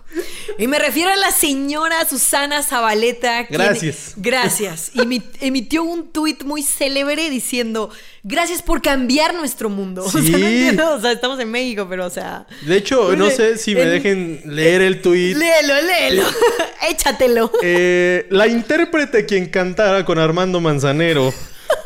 Y 0.59 0.67
me 0.67 0.79
refiero 0.79 1.11
a 1.11 1.17
la 1.17 1.31
señora 1.31 2.05
Susana 2.09 2.63
Zabaleta. 2.63 3.47
quien- 3.47 3.61
Gracias. 3.61 4.13
gracias. 4.17 4.93
Emi- 4.95 5.23
emitió 5.41 5.83
un 5.85 6.11
tuit 6.11 6.43
muy 6.45 6.63
célebre 6.63 7.29
diciendo, 7.31 7.91
gracias 8.23 8.63
por 8.63 8.81
cambiar 8.83 9.35
nuestro 9.35 9.69
mundo. 9.69 10.05
O 10.07 10.11
sea, 10.11 10.23
Sí. 10.23 10.31
no 10.33 10.39
entiendo, 10.39 10.95
o 10.95 11.01
sea, 11.01 11.13
estamos 11.13 11.39
en 11.41 11.51
México, 11.51 11.87
pero 11.89 12.07
o 12.07 12.11
sea... 12.11 12.47
De 12.63 12.77
hecho, 12.77 13.15
no 13.17 13.31
sé 13.31 13.59
si 13.59 13.75
me 13.75 13.83
en- 13.83 13.89
dejen 13.91 14.43
leer 14.47 14.81
el 14.83 15.03
tuit. 15.03 15.37
Léelo, 15.37 15.75
léelo. 15.83 16.23
Échatelo. 16.91 17.53
Eh, 17.63 18.27
la 18.31 18.47
intérprete 18.49 19.27
quien 19.27 19.47
cantara 19.47 20.05
con 20.05 20.19
Armando 20.19 20.61
Manzanero 20.61 21.33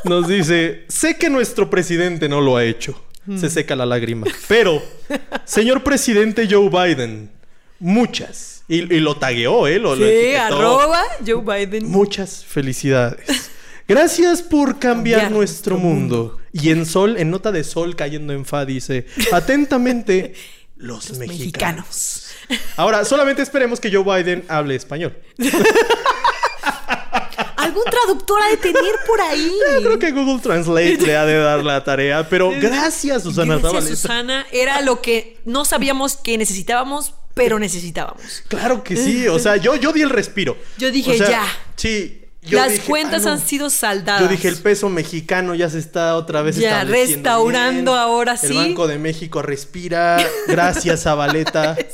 nos 0.04 0.28
dice, 0.28 0.84
sé 0.88 1.16
que 1.18 1.28
nuestro 1.28 1.68
presidente 1.68 2.28
no 2.28 2.40
lo 2.40 2.56
ha 2.56 2.64
hecho. 2.64 2.98
Se 3.38 3.48
seca 3.50 3.76
la 3.76 3.86
lágrima. 3.86 4.26
Pero, 4.48 4.82
señor 5.44 5.84
presidente 5.84 6.48
Joe 6.50 6.68
Biden, 6.70 7.30
muchas. 7.82 8.62
Y, 8.68 8.94
y 8.94 9.00
lo 9.00 9.16
tagueó, 9.16 9.66
¿eh? 9.66 9.78
Lo, 9.78 9.96
Sí, 9.96 10.34
arroba 10.34 11.02
Joe 11.26 11.42
Biden. 11.42 11.90
Muchas 11.90 12.44
felicidades. 12.44 13.50
Gracias 13.88 14.40
por 14.40 14.78
cambiar 14.78 15.22
Cambiar 15.22 15.30
nuestro 15.32 15.76
nuestro 15.76 15.78
mundo. 15.78 16.38
Y 16.52 16.70
en 16.70 16.86
sol, 16.86 17.16
en 17.18 17.30
nota 17.30 17.50
de 17.52 17.64
sol 17.64 17.96
cayendo 17.96 18.32
en 18.32 18.44
fa, 18.44 18.64
dice, 18.64 19.06
atentamente, 19.32 20.34
los, 20.76 21.10
Los 21.10 21.18
mexicanos. 21.18 22.28
Ahora, 22.76 23.04
solamente 23.04 23.42
esperemos 23.42 23.80
que 23.80 23.92
Joe 23.92 24.04
Biden 24.04 24.44
hable 24.48 24.76
español. 24.76 25.16
Algún 27.56 27.84
traductor 27.84 28.42
ha 28.42 28.48
de 28.48 28.56
tener 28.56 28.94
por 29.06 29.20
ahí. 29.20 29.52
Yo 29.74 29.82
creo 29.82 29.98
que 29.98 30.10
Google 30.10 30.40
Translate 30.40 30.98
le 30.98 31.16
ha 31.16 31.24
de 31.24 31.38
dar 31.38 31.62
la 31.64 31.82
tarea, 31.84 32.28
pero 32.28 32.50
gracias, 32.60 33.22
Susana 33.22 33.58
Gracias. 33.58 33.88
Susana. 33.88 34.46
Era 34.52 34.80
lo 34.82 35.00
que 35.00 35.38
no 35.44 35.64
sabíamos 35.64 36.16
que 36.16 36.36
necesitábamos, 36.38 37.14
pero 37.34 37.58
necesitábamos. 37.58 38.42
Claro 38.48 38.82
que 38.84 38.96
sí, 38.96 39.26
o 39.28 39.38
sea, 39.38 39.56
yo, 39.56 39.76
yo 39.76 39.92
di 39.92 40.02
el 40.02 40.10
respiro. 40.10 40.56
Yo 40.78 40.90
dije, 40.90 41.12
O 41.12 41.16
sea, 41.16 41.28
ya. 41.30 41.46
Sí. 41.76 42.24
yo 42.42 42.58
Las 42.58 42.72
dije, 42.72 42.84
cuentas 42.86 43.22
ah, 43.22 43.28
no. 43.28 43.32
han 43.34 43.40
sido 43.46 43.70
saldadas. 43.70 44.22
Yo 44.22 44.28
dije, 44.28 44.48
el 44.48 44.56
peso 44.56 44.88
mexicano 44.88 45.54
ya 45.54 45.70
se 45.70 45.78
está 45.78 46.16
otra 46.16 46.42
vez 46.42 46.56
Ya, 46.56 46.84
restaurando 46.84 47.92
bien. 47.92 48.02
ahora 48.02 48.32
El 48.32 48.38
sí. 48.48 48.54
Banco 48.54 48.86
de 48.88 48.98
México 48.98 49.42
respira. 49.42 50.18
Gracias, 50.48 51.02
Zabaleta. 51.02 51.76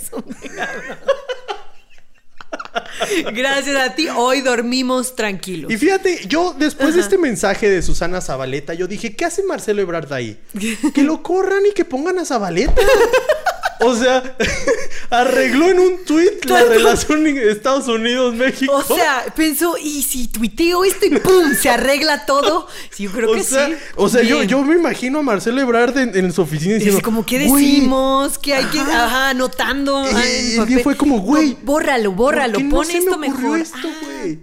Gracias 3.32 3.76
a 3.76 3.94
ti, 3.94 4.08
hoy 4.14 4.40
dormimos 4.40 5.14
tranquilos. 5.14 5.70
Y 5.70 5.76
fíjate, 5.76 6.26
yo 6.26 6.54
después 6.58 6.94
de 6.94 7.00
este 7.00 7.16
mensaje 7.18 7.68
de 7.68 7.80
Susana 7.82 8.20
Zabaleta, 8.20 8.74
yo 8.74 8.86
dije, 8.86 9.14
¿qué 9.14 9.24
hace 9.24 9.42
Marcelo 9.44 9.82
Ebrard 9.82 10.12
ahí? 10.12 10.38
Que 10.94 11.02
lo 11.02 11.22
corran 11.22 11.62
y 11.70 11.72
que 11.74 11.84
pongan 11.84 12.18
a 12.18 12.24
Zabaleta. 12.24 12.74
O 13.80 13.94
sea, 13.94 14.36
arregló 15.10 15.68
en 15.70 15.78
un 15.80 16.04
tuit 16.04 16.44
la 16.46 16.64
relación 16.64 17.26
Estados 17.26 17.88
Unidos-México. 17.88 18.72
O 18.74 18.82
sea, 18.82 19.24
pensó, 19.36 19.76
¿y 19.78 20.02
si 20.02 20.28
tuiteo 20.28 20.84
esto 20.84 21.06
y 21.06 21.10
pum, 21.18 21.54
se 21.54 21.68
arregla 21.70 22.26
todo? 22.26 22.66
Sí, 22.90 23.04
yo 23.04 23.12
creo 23.12 23.30
O 23.30 23.34
que 23.34 23.42
sea, 23.44 23.66
sí. 23.68 23.74
o 23.96 24.08
sea 24.08 24.22
yo, 24.22 24.62
me 24.62 24.74
imagino 24.76 25.18
a 25.20 25.22
Marcelo 25.22 25.60
Ebrard 25.60 25.96
en, 25.98 26.16
en 26.16 26.32
su 26.32 26.42
oficina 26.42 26.72
Y 26.72 26.74
diciendo, 26.78 26.98
así 26.98 27.04
como, 27.04 27.24
¿qué 27.24 27.46
"Güey, 27.46 27.64
decimos? 27.64 28.38
¿Qué 28.38 28.54
hay 28.54 28.64
que...? 28.66 28.80
Ajá. 28.80 29.30
Anotando. 29.30 30.06
El 30.08 30.66
día 30.66 30.78
fue 30.82 30.96
como, 30.96 31.20
güey, 31.20 31.50
No, 31.50 31.58
bórralo, 31.62 32.12
bórralo. 32.12 32.54
¿por 32.54 32.62
qué 32.62 32.68
Pon 32.68 32.78
no 32.78 32.84
se 32.84 32.92
me 32.92 32.98
esto 32.98 33.10
ocurrió 33.30 33.50
mejor. 33.50 33.60
esto, 33.60 33.76
Ah. 33.84 33.94
güey? 34.22 34.38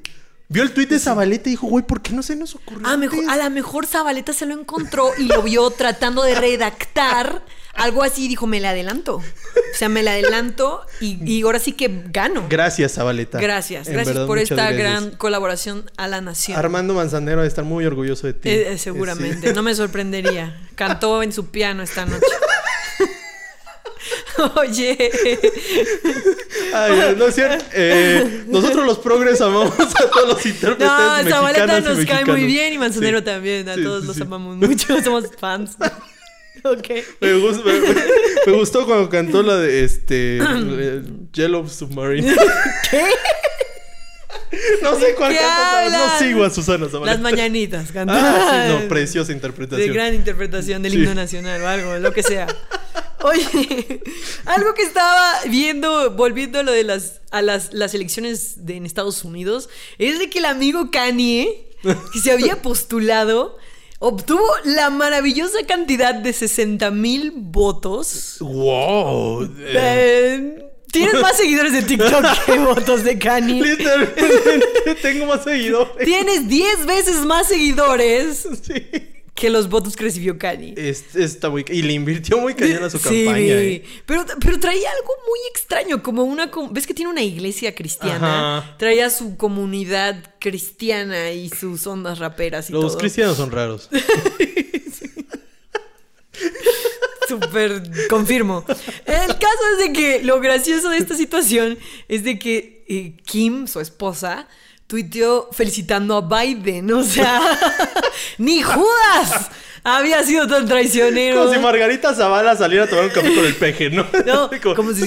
Vio 0.48 0.62
el 0.62 0.72
tuit 0.74 0.90
de 0.90 1.00
Zabaleta 1.00 1.50
y 1.50 1.54
dijo, 1.54 1.66
güey, 1.68 1.84
¿por 1.86 2.02
qué 2.02 2.14
no 2.14 2.22
se 2.22 2.36
nos 2.36 2.54
ocurrió? 2.56 2.88
Mejor, 2.98 3.20
antes?" 3.20 3.32
a 3.34 3.44
lo 3.44 3.50
mejor 3.50 3.86
Zabaleta 3.88 4.32
se 4.32 4.46
lo 4.46 4.54
encontró 4.54 5.12
y 5.18 5.24
lo 5.24 5.42
vio 5.42 5.70
tratando 5.72 6.22
de 6.24 6.36
redactar 6.36 7.44
algo 7.76 8.04
así 8.04 8.28
dijo, 8.28 8.48
me 8.48 8.60
le 8.60 8.68
adelanto. 8.68 9.18
O 9.18 9.78
sea, 9.78 9.90
me 9.90 10.04
le 10.04 10.10
adelanto 10.10 10.82
y, 11.02 11.18
y 11.30 11.42
ahora 11.42 11.60
sí 11.60 11.74
que 11.74 12.04
gano. 12.12 12.46
Gracias, 12.50 12.94
Zabaleta. 12.94 13.40
Gracias, 13.40 13.88
En 13.88 13.94
gracias 13.94 14.16
verdad, 14.16 14.28
por 14.28 14.40
esta 14.40 14.56
gracias. 14.56 14.78
gran 14.80 15.12
colaboración 15.12 15.90
a 15.98 16.08
la 16.08 16.22
nación. 16.22 16.58
Armando 16.58 16.94
Manzanero 16.94 17.38
debe 17.38 17.48
estar 17.48 17.66
muy 17.66 17.86
orgulloso 17.86 18.28
de 18.28 18.34
ti. 18.34 18.50
Eh, 18.50 18.74
eh, 18.74 18.78
seguramente, 18.78 19.54
no 19.54 19.64
me 19.64 19.76
sorprendería. 19.76 20.60
Cantó 20.76 21.24
en 21.24 21.34
su 21.34 21.48
piano 21.48 21.84
esta 21.84 22.06
noche. 22.06 22.26
Oye, 24.58 25.12
Ay, 26.74 27.16
no 27.18 27.28
es 27.28 27.36
cierto. 27.36 27.64
Eh, 27.74 28.44
nosotros 28.48 28.86
los 28.86 29.00
progres 29.00 29.40
amamos 29.42 29.74
a 29.80 30.10
todos 30.10 30.28
los 30.30 30.46
intérpretes 30.46 30.88
no, 30.88 31.30
Zabaleta 31.30 31.80
nos 31.82 32.06
cae 32.06 32.26
muy 32.26 32.44
bien 32.46 32.74
y 32.74 32.78
Manzanero 32.78 33.20
Sí. 33.20 33.26
también. 33.26 33.68
A 33.70 33.76
Sí, 33.76 33.84
todos 33.84 34.04
los 34.06 34.20
amamos 34.22 34.58
mucho, 34.58 35.02
somos 35.02 35.26
fans. 35.40 35.78
Me, 37.22 37.34
gus- 37.34 37.64
me- 37.64 37.80
me- 37.80 37.96
me 38.48 38.54
gustó 38.54 38.86
cuando 38.86 39.10
cantó 39.10 39.44
la 39.44 39.58
de 39.58 39.84
este 39.84 40.38
eh, 40.42 41.02
Yellow 41.34 41.68
Submarine. 41.68 42.34
¿Qué? 42.92 43.02
No 44.82 44.98
sé 45.00 45.16
cuál 45.16 45.34
¿Qué 45.34 45.40
canta, 45.40 45.90
no 45.90 46.20
sigo 46.20 46.44
a 46.44 46.50
Susana 46.50 46.88
Zabaleta. 46.88 47.14
Las 47.14 47.22
mañanitas, 47.22 47.92
cantar. 47.94 48.18
Ah, 48.18 48.66
sí, 48.68 48.74
no, 48.84 48.88
preciosa 48.90 49.28
De 49.30 49.34
interpretación. 49.34 49.94
gran 49.94 50.14
interpretación 50.14 50.82
del 50.84 50.94
Sí. 50.94 50.98
himno 51.00 51.14
nacional 51.14 51.62
o 51.62 51.68
algo, 51.68 51.96
lo 51.98 52.14
que 52.14 52.24
sea. 52.24 52.48
Oye, 53.24 54.02
algo 54.46 54.74
que 54.76 54.84
estaba 54.84 55.34
viendo, 55.50 56.12
volviendo 56.12 56.60
a 56.60 56.64
lo 56.64 56.72
de 56.72 56.84
las, 56.84 57.22
a 57.32 57.42
las, 57.42 57.74
las 57.74 57.94
elecciones 57.96 58.66
de, 58.66 58.76
en 58.78 58.86
Estados 58.86 59.24
Unidos, 59.24 59.68
es 59.98 60.20
de 60.20 60.30
que 60.30 60.40
el 60.40 60.46
amigo 60.46 60.92
Kanye, 60.92 61.68
que 62.14 62.20
se 62.20 62.32
había 62.32 62.62
postulado, 62.62 63.58
obtuvo 64.00 64.44
la 64.66 64.90
maravillosa 64.90 65.60
cantidad 65.68 66.14
de 66.16 66.34
60 66.34 66.92
mil 66.92 67.32
votos. 67.36 68.38
Wow. 68.40 69.50
eh, 69.60 70.62
Tienes 70.92 71.22
más 71.22 71.36
seguidores 71.36 71.74
de 71.74 71.82
TikTok 71.82 72.26
que 72.46 72.58
votos 72.60 73.04
de 73.04 73.20
Kanye. 73.20 73.62
literalmente 73.62 74.96
tengo 75.02 75.26
más 75.26 75.44
seguidores. 75.44 76.06
Tienes 76.06 76.48
10 76.48 76.86
veces 76.86 77.18
más 77.26 77.48
seguidores 77.48 78.48
Sí. 78.66 78.88
Que 79.36 79.50
los 79.50 79.68
votos 79.70 79.96
que 79.98 80.06
recibió 80.06 80.38
Kanye. 80.40 80.74
Es- 80.78 81.14
está 81.16 81.50
muy... 81.50 81.66
Y 81.70 81.82
le 81.82 81.92
invirtió 81.94 82.38
muy 82.40 82.54
cañón 82.56 82.84
a 82.86 82.90
su 82.90 82.98
Sí, 83.00 83.26
campaña. 83.26 83.54
eh. 83.54 83.84
pero, 84.06 84.26
pero 84.40 84.60
traía 84.62 84.90
algo 84.90 85.12
muy 85.28 85.40
extraño, 85.52 86.02
como 86.02 86.24
una... 86.24 86.50
¿Ves 86.72 86.88
que 86.88 86.94
tiene 86.94 87.12
una 87.12 87.22
iglesia 87.22 87.76
cristiana? 87.76 88.60
Ajá. 88.60 88.78
Traía 88.78 89.10
su 89.10 89.36
comunidad 89.36 90.24
cristiana 90.40 91.32
y 91.32 91.50
sus 91.50 91.86
ondas 91.86 92.20
raperas 92.20 92.70
y 92.70 92.74
Los 92.74 92.94
todo. 92.94 92.98
cristianos 92.98 93.36
son 93.38 93.52
raros. 93.52 93.90
Súper 97.28 97.82
confirmo. 98.10 98.64
El 99.06 99.28
caso 99.28 99.64
es 99.74 99.80
de 99.88 99.94
que 99.94 100.24
lo 100.24 100.40
gracioso 100.40 100.90
de 100.90 100.98
esta 100.98 101.16
situación 101.16 101.78
es 102.08 102.24
de 102.24 102.38
que 102.38 102.86
eh, 102.88 103.18
Kim, 103.26 103.68
su 103.68 103.80
esposa, 103.80 104.48
tuiteó 104.88 105.50
felicitando 105.52 106.16
a 106.16 106.22
Biden. 106.22 106.92
O 106.94 107.04
sea, 107.04 107.42
ni 108.38 108.62
Judas 108.62 109.50
había 109.84 110.24
sido 110.24 110.48
tan 110.48 110.66
traicionero. 110.66 111.42
Como 111.42 111.54
si 111.54 111.60
Margarita 111.60 112.14
Zavala 112.16 112.56
saliera 112.56 112.86
a 112.86 112.88
tomar 112.88 113.06
un 113.06 113.12
café 113.12 113.36
con 113.36 113.46
el 113.46 113.56
peje, 113.56 113.90
¿no? 113.92 114.06
No, 114.26 114.50
como, 114.64 114.76
como 114.76 114.94
si. 114.94 115.06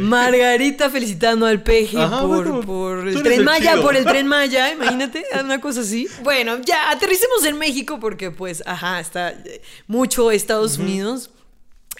Margarita 0.00 0.88
felicitando 0.88 1.46
al 1.46 1.62
peje 1.62 2.00
Ajá, 2.00 2.20
por, 2.20 2.28
bueno, 2.28 2.60
por 2.60 3.02
tú 3.12 3.18
el 3.18 3.22
tren 3.24 3.40
el 3.40 3.44
Maya, 3.44 3.72
chido. 3.72 3.82
por 3.82 3.96
el 3.96 4.04
tren 4.04 4.26
Maya, 4.28 4.72
imagínate, 4.72 5.24
una 5.42 5.60
cosa 5.60 5.80
así. 5.80 6.08
Bueno, 6.22 6.58
ya 6.64 6.90
aterricemos 6.90 7.44
en 7.44 7.58
México 7.58 7.98
porque 8.00 8.30
pues, 8.30 8.62
ajá, 8.66 9.00
está 9.00 9.30
eh, 9.30 9.62
mucho 9.88 10.30
Estados 10.30 10.78
Unidos. 10.78 11.30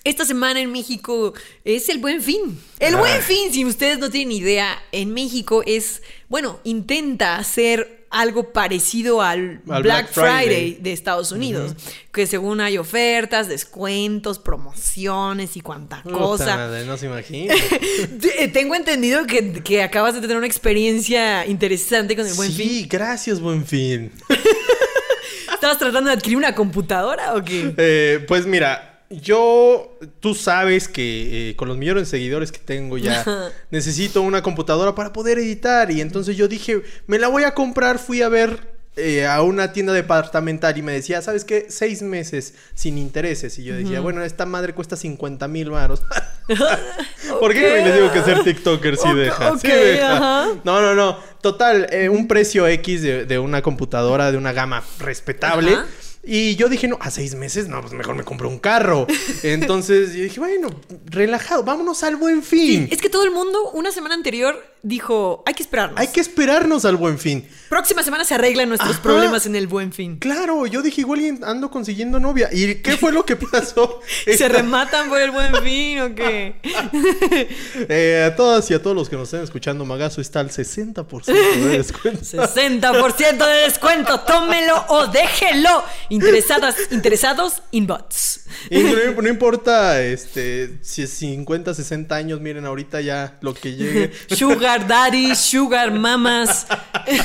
Esta 0.03 0.25
semana 0.25 0.61
en 0.61 0.73
México 0.73 1.35
es 1.65 1.89
el 1.91 1.99
buen 1.99 2.23
fin. 2.23 2.59
El 2.79 2.97
buen 2.97 3.19
Ah. 3.19 3.23
fin, 3.23 3.53
si 3.53 3.65
ustedes 3.65 3.99
no 3.99 4.11
tienen 4.11 4.33
idea, 4.33 4.83
en 4.93 5.13
México 5.13 5.63
es, 5.67 6.03
bueno, 6.29 6.59
intenta 6.65 7.37
hacer 7.37 7.99
algo 8.09 8.53
parecido 8.53 9.23
al, 9.23 9.61
Al 9.69 9.83
Black, 9.83 9.83
Black 9.83 10.13
Friday. 10.13 10.45
Friday. 10.47 10.79
de 10.81 10.93
Estados 10.93 11.31
Unidos. 11.33 11.75
Que 12.13 12.27
según 12.27 12.61
hay 12.61 12.77
ofertas, 12.79 13.47
descuentos, 13.47 14.39
promociones 14.41 15.57
y 15.57 15.61
cuanta 15.61 16.03
Puta 16.03 16.17
cosa. 16.17 16.57
madre, 16.57 16.85
no 16.87 16.97
se 16.97 17.07
imagina. 17.07 17.55
Te- 18.21 18.49
Tengo 18.49 18.75
entendido 18.75 19.27
que, 19.27 19.53
que 19.63 19.83
acabas 19.83 20.15
de 20.15 20.23
tener 20.23 20.37
una 20.39 20.47
experiencia 20.47 21.47
interesante 21.47 22.17
con 22.17 22.27
el 22.27 22.35
Buen 22.35 22.51
sí, 22.51 22.57
Fin. 22.81 22.89
gracias, 22.91 23.39
buen 23.39 23.65
fin. 23.67 24.11
¿Estabas 25.55 25.79
tratando 25.79 26.09
de 26.09 26.17
adquirir 26.17 26.39
una 26.39 26.55
computadora 26.55 27.35
o 27.35 27.45
qué? 27.45 27.75
Eh, 27.77 28.25
pues 28.27 28.47
mira, 28.47 28.90
yo, 29.11 29.99
tú 30.21 30.35
sabes 30.35 30.87
que 30.87 31.51
eh, 31.51 31.57
con 31.57 31.67
los 31.69 31.77
millones 31.77 32.05
de 32.05 32.11
seguidores 32.11 32.53
que 32.53 32.61
tengo 32.61 32.97
ya 32.97 33.25
necesito 33.71 34.23
una 34.23 34.43
computadora 34.43 34.95
para 34.95 35.13
poder 35.13 35.39
editar 35.39 35.91
y 35.91 36.01
entonces 36.01 36.37
yo 36.37 36.47
dije, 36.47 36.83
me 37.07 37.19
la 37.19 37.29
voy 37.29 37.43
a 37.43 37.53
comprar, 37.55 37.99
fui 37.99 38.23
a 38.23 38.29
ver 38.29 38.71
eh, 38.97 39.27
a 39.27 39.43
una 39.43 39.73
tienda 39.73 39.93
departamental 39.93 40.77
y 40.79 40.83
me 40.83 40.93
decía, 40.93 41.23
¿sabes 41.23 41.45
qué? 41.45 41.67
Seis 41.71 42.03
meses 42.03 42.55
sin 42.75 42.99
intereses 42.99 43.59
y 43.59 43.65
yo 43.65 43.75
decía, 43.75 44.01
bueno, 44.01 44.23
esta 44.23 44.47
madre 44.47 44.75
cuesta 44.75 44.97
50 44.97 45.49
mil 45.49 45.71
baros. 45.71 46.03
¿Por 47.41 47.53
qué 47.53 47.83
les 47.85 47.95
digo 47.95 48.13
que 48.13 48.23
ser 48.23 48.43
TikToker 48.43 48.97
sí 48.97 49.09
Ok, 49.09 49.15
deja? 49.15 49.59
sí 49.59 49.69
deja. 49.69 50.47
No, 50.65 50.81
no, 50.81 50.95
no. 50.95 51.19
Total, 51.41 51.87
eh, 51.91 52.09
un 52.09 52.29
precio 52.29 52.67
X 52.67 53.03
de, 53.03 53.25
de 53.25 53.39
una 53.39 53.63
computadora 53.63 54.31
de 54.33 54.39
una 54.39 54.53
gama 54.53 54.83
respetable. 54.99 55.77
Y 56.23 56.55
yo 56.57 56.69
dije, 56.69 56.87
no, 56.87 56.99
a 57.01 57.11
seis 57.11 57.35
meses, 57.35 57.67
no, 57.69 57.81
pues 57.81 57.95
mejor 57.95 58.15
me 58.15 58.25
compro 58.25 58.49
un 58.49 58.59
carro. 58.59 59.07
Entonces 59.43 60.13
yo 60.15 60.23
dije, 60.23 60.39
bueno, 60.39 60.69
relajado, 61.07 61.63
vámonos 61.63 62.03
al 62.03 62.17
buen 62.17 62.43
fin. 62.43 62.89
Es 62.91 63.01
que 63.01 63.09
todo 63.09 63.25
el 63.25 63.31
mundo, 63.31 63.71
una 63.73 63.91
semana 63.91 64.15
anterior, 64.15 64.63
dijo, 64.83 65.43
hay 65.47 65.55
que 65.55 65.63
esperarnos. 65.63 65.99
Hay 65.99 66.09
que 66.09 66.21
esperarnos 66.21 66.85
al 66.85 66.97
buen 66.97 67.19
fin. 67.19 67.49
Próxima 67.71 68.03
semana 68.03 68.25
se 68.25 68.35
arreglan 68.35 68.69
nuestros 68.69 68.95
Ajá. 68.95 69.03
problemas 69.03 69.47
en 69.47 69.55
el 69.55 69.69
Buen 69.69 69.93
Fin. 69.93 70.19
Claro, 70.19 70.67
yo 70.67 70.83
dije, 70.83 71.03
igual 71.03 71.39
ando 71.45 71.71
consiguiendo 71.71 72.19
novia. 72.19 72.49
¿Y 72.53 72.77
qué 72.77 72.97
fue 72.97 73.13
lo 73.13 73.25
que 73.25 73.37
pasó? 73.37 74.01
¿Se 74.25 74.33
Esta- 74.33 74.49
rematan 74.49 75.09
por 75.09 75.21
el 75.21 75.31
Buen 75.31 75.55
Fin 75.63 76.01
o 76.01 76.15
qué? 76.15 76.57
Eh, 77.89 78.25
a 78.27 78.35
todas 78.37 78.69
y 78.71 78.75
a 78.75 78.83
todos 78.83 78.97
los 78.97 79.09
que 79.09 79.17
nos 79.17 79.29
estén 79.29 79.43
escuchando, 79.43 79.85
Magazo 79.85 80.21
está 80.21 80.41
al 80.41 80.51
60% 80.51 81.25
de 81.25 81.79
descuento. 81.79 82.21
60% 82.23 83.37
de 83.47 83.63
descuento, 83.65 84.21
tómelo 84.21 84.85
o 84.89 85.07
déjelo. 85.07 85.85
Interesadas, 86.11 86.77
interesados, 86.91 87.63
inbox. 87.71 88.45
Y 88.69 88.81
no, 88.83 89.23
no 89.23 89.29
importa 89.29 90.03
este, 90.03 90.79
si 90.83 91.03
es 91.03 91.11
50, 91.11 91.73
60 91.73 92.15
años, 92.15 92.41
miren, 92.41 92.67
ahorita 92.67 93.01
ya 93.01 93.39
lo 93.41 93.55
que 93.55 93.75
llegue. 93.75 94.11
Sugar 94.37 94.87
daddy, 94.87 95.35
sugar 95.35 95.93
mamas. 95.93 96.67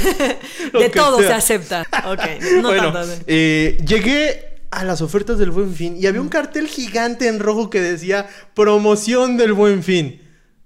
De 0.73 0.89
todo 0.89 1.19
sea. 1.19 1.27
se 1.27 1.33
acepta. 1.33 1.81
Ok, 2.05 2.21
no 2.61 2.69
bueno, 2.69 2.93
tanto. 2.93 3.23
eh, 3.27 3.77
llegué 3.85 4.59
a 4.71 4.83
las 4.83 5.01
ofertas 5.01 5.37
del 5.37 5.51
Buen 5.51 5.73
Fin 5.73 5.97
y 5.99 6.05
había 6.05 6.21
un 6.21 6.29
cartel 6.29 6.67
gigante 6.67 7.27
en 7.27 7.39
rojo 7.39 7.69
que 7.69 7.81
decía 7.81 8.27
promoción 8.53 9.37
del 9.37 9.53
Buen 9.53 9.83
Fin. 9.83 10.21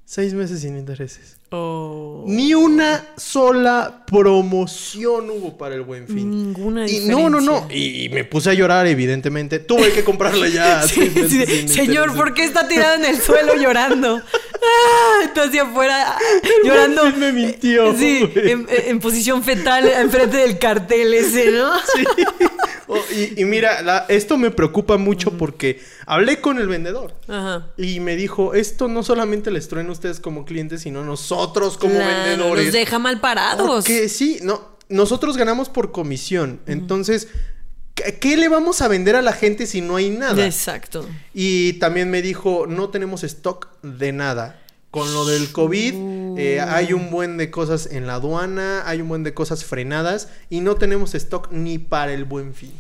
Seis 0.06 0.34
meses 0.34 0.62
sin 0.62 0.78
intereses. 0.78 1.39
Oh. 1.52 2.26
Ni 2.28 2.54
una 2.54 3.06
sola 3.18 4.04
promoción 4.06 5.32
hubo 5.32 5.58
para 5.58 5.74
el 5.74 5.82
Buen 5.82 6.08
Fin. 6.08 6.30
Ninguna 6.30 6.88
Y 6.88 7.08
no, 7.08 7.28
no, 7.28 7.42
no. 7.42 7.68
Y, 7.72 8.06
y 8.06 8.10
me 8.10 8.24
puse 8.24 8.52
a 8.52 8.54
llorar, 8.54 8.86
evidentemente. 8.86 9.58
Tuve 9.58 9.92
que 9.92 10.04
comprarla 10.04 10.48
ya. 10.48 10.84
Sí, 10.88 11.10
sí, 11.28 11.68
Señor. 11.68 12.16
¿por 12.16 12.34
qué 12.34 12.44
está 12.44 12.68
tirado 12.68 12.96
en 12.96 13.06
el 13.06 13.20
suelo 13.20 13.56
llorando? 13.56 14.22
Ah, 14.62 15.32
hacia 15.46 15.64
afuera 15.64 16.18
llorando. 16.64 17.04
Fin 17.12 17.20
me 17.20 17.32
mintió, 17.34 17.96
Sí, 17.98 18.30
güey. 18.34 18.52
en, 18.52 18.68
en 18.70 19.00
posición 19.00 19.44
fetal 19.44 19.88
enfrente 19.88 20.38
del 20.38 20.60
cartel 20.60 21.14
ese, 21.14 21.52
¿no? 21.52 21.72
Sí. 21.96 22.04
Oh, 22.88 22.98
y, 23.16 23.42
y 23.42 23.46
mira, 23.46 23.82
la- 23.84 24.06
esto 24.10 24.36
me 24.38 24.50
preocupa 24.52 24.98
mucho 24.98 25.32
porque 25.38 25.80
hablé 26.08 26.42
con 26.42 26.58
el 26.58 26.68
vendedor. 26.68 27.14
Ajá. 27.28 27.68
Y 27.78 28.00
me 28.00 28.16
dijo, 28.16 28.54
esto 28.56 28.88
no 28.88 29.04
solamente 29.04 29.52
les 29.52 29.68
truena 29.68 29.90
a 29.90 29.92
ustedes 29.94 30.20
como 30.20 30.44
clientes, 30.44 30.82
sino 30.82 31.04
nosotros 31.06 31.78
como 31.78 31.94
Claro, 31.96 32.24
vendedores. 32.24 32.66
Los 32.66 32.74
deja 32.74 32.98
mal 33.00 33.20
parados. 33.22 33.68
Porque 33.86 34.10
sí, 34.10 34.40
no, 34.42 34.78
nosotros 34.90 35.38
ganamos 35.38 35.70
por 35.70 35.92
comisión. 35.92 36.62
Entonces, 36.66 37.28
¿qué, 37.28 37.38
qué 38.20 38.38
le 38.38 38.50
vamos 38.50 38.82
a 38.82 38.88
vender 38.88 39.16
a 39.16 39.22
la 39.22 39.34
gente 39.34 39.66
si 39.66 39.82
no 39.82 39.96
hay 39.96 40.10
nada? 40.10 40.46
Exacto. 40.46 41.08
Y 41.34 41.74
también 41.74 42.10
me 42.10 42.22
dijo, 42.22 42.66
no 42.68 42.90
tenemos 42.90 43.24
stock 43.24 43.70
de 43.82 44.12
nada. 44.12 44.60
Con 44.92 45.14
lo 45.14 45.26
del 45.26 45.52
COVID, 45.52 46.38
eh, 46.40 46.62
hay 46.62 46.94
un 46.94 47.12
buen 47.12 47.38
de 47.38 47.52
cosas 47.52 47.88
en 47.92 48.08
la 48.08 48.16
aduana, 48.16 48.82
hay 48.88 49.02
un 49.02 49.08
buen 49.08 49.24
de 49.24 49.36
cosas 49.36 49.64
frenadas 49.64 50.30
y 50.50 50.62
no 50.62 50.76
tenemos 50.76 51.14
stock 51.14 51.52
ni 51.52 51.78
para 51.78 52.12
el 52.12 52.26
buen 52.26 52.56
fin. 52.56 52.74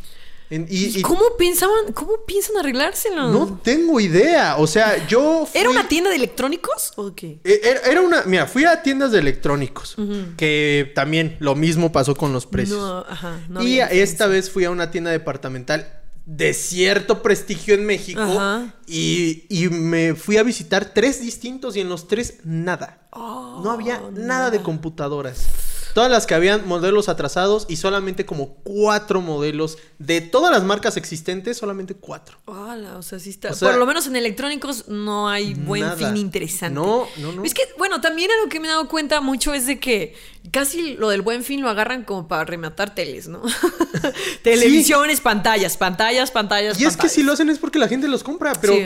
En- 0.49 0.65
y, 0.69 0.97
y 0.99 1.01
¿Cómo 1.03 1.21
pensaban, 1.38 1.93
cómo 1.93 2.13
piensan 2.25 2.57
arreglárselo? 2.57 3.29
no 3.29 3.59
tengo 3.63 3.99
idea. 3.99 4.55
O 4.57 4.65
sea, 4.65 5.05
yo 5.07 5.45
fui- 5.45 5.62
¿Era 5.62 5.69
una 5.69 5.88
tienda 5.88 6.09
de 6.09 6.15
electrónicos 6.15 6.91
o 6.95 7.13
qué? 7.13 7.39
Eh, 7.43 7.62
Era, 7.63 7.79
era 7.81 8.01
una, 8.01 8.23
mira, 8.23 8.47
fui 8.47 8.65
a 8.65 8.81
tiendas 8.81 9.12
de 9.12 9.19
electrónicos, 9.19 9.95
que 10.38 10.91
también 10.95 11.38
lo 11.39 11.55
mismo 11.55 11.91
pasó 11.91 12.15
con 12.15 12.33
los 12.33 12.45
precios. 12.47 12.79
No, 12.79 12.99
ajá. 13.07 13.39
no 13.47 13.62
y 13.62 13.79
esta 13.79 14.25
vez 14.27 14.49
fui 14.49 14.65
a 14.65 14.71
una 14.71 14.89
tienda 14.91 15.12
departamental 15.12 15.95
de 16.25 16.53
cierto 16.53 17.23
prestigio 17.23 17.73
en 17.73 17.85
México 17.88 18.21
Ajá. 18.21 18.75
y, 18.85 19.45
y 19.49 19.67
me 19.69 20.13
fui 20.13 20.38
a 20.38 20.43
visitar 20.43 20.93
tres 20.93 21.21
distintos 21.21 21.75
y 21.75 21.79
en 21.81 21.89
los 21.89 22.07
tres 22.07 22.35
nada. 22.43 23.07
Oh, 23.12 23.62
no 23.63 23.71
había 23.71 23.99
nada 24.13 24.51
de 24.51 24.62
computadoras. 24.62 25.45
Todas 25.93 26.12
las 26.12 26.25
que 26.28 26.36
habían 26.36 26.67
modelos 26.67 27.10
atrasados 27.10 27.65
y 27.67 27.78
solamente 27.78 28.25
como 28.25 28.56
cuatro 28.63 29.21
modelos 29.21 29.78
de 29.97 30.21
todas 30.21 30.52
las 30.52 30.63
marcas 30.63 30.97
existentes, 30.97 31.58
solamente 31.58 31.93
cuatro. 31.95 32.38
Hola, 32.45 32.97
o 32.97 33.02
sea, 33.02 33.19
sí 33.19 33.32
está. 33.32 33.49
O 33.52 33.54
sea, 33.54 33.69
Por 33.69 33.80
lo 33.80 33.86
menos 33.86 34.08
en 34.08 34.15
electrónicos 34.15 34.88
no 34.88 35.30
hay 35.30 35.54
buen 35.56 35.82
nada. 35.82 35.95
fin 35.97 36.15
interesante. 36.17 36.75
No, 36.75 37.08
no, 37.17 37.32
no. 37.32 37.43
Es 37.43 37.54
que, 37.54 37.63
bueno, 37.78 38.02
también 38.02 38.30
algo 38.32 38.49
que 38.49 38.60
me 38.60 38.67
he 38.67 38.71
dado 38.71 38.88
cuenta 38.88 39.19
mucho 39.21 39.54
es 39.54 39.65
de 39.65 39.80
que 39.80 40.15
casi 40.52 40.93
lo 40.95 41.10
del 41.10 41.21
buen 41.21 41.43
fin 41.43 41.62
lo 41.62 41.69
agarran 41.69 42.04
como 42.04 42.28
para 42.28 42.45
rematar 42.45 42.93
teles, 42.95 43.28
¿no? 43.28 43.41
Televisiones, 44.43 45.21
pantallas, 45.21 45.78
pantallas, 45.78 46.32
pantallas. 46.32 46.80
Y 46.80 46.86
es 46.86 46.97
que 46.97 47.10
si 47.10 47.23
lo 47.23 47.34
hacen 47.34 47.49
es 47.49 47.60
porque 47.60 47.80
la 47.80 47.88
gente 47.88 48.08
los 48.08 48.23
compra, 48.23 48.54
pero 48.60 48.73
Sí. 48.73 48.84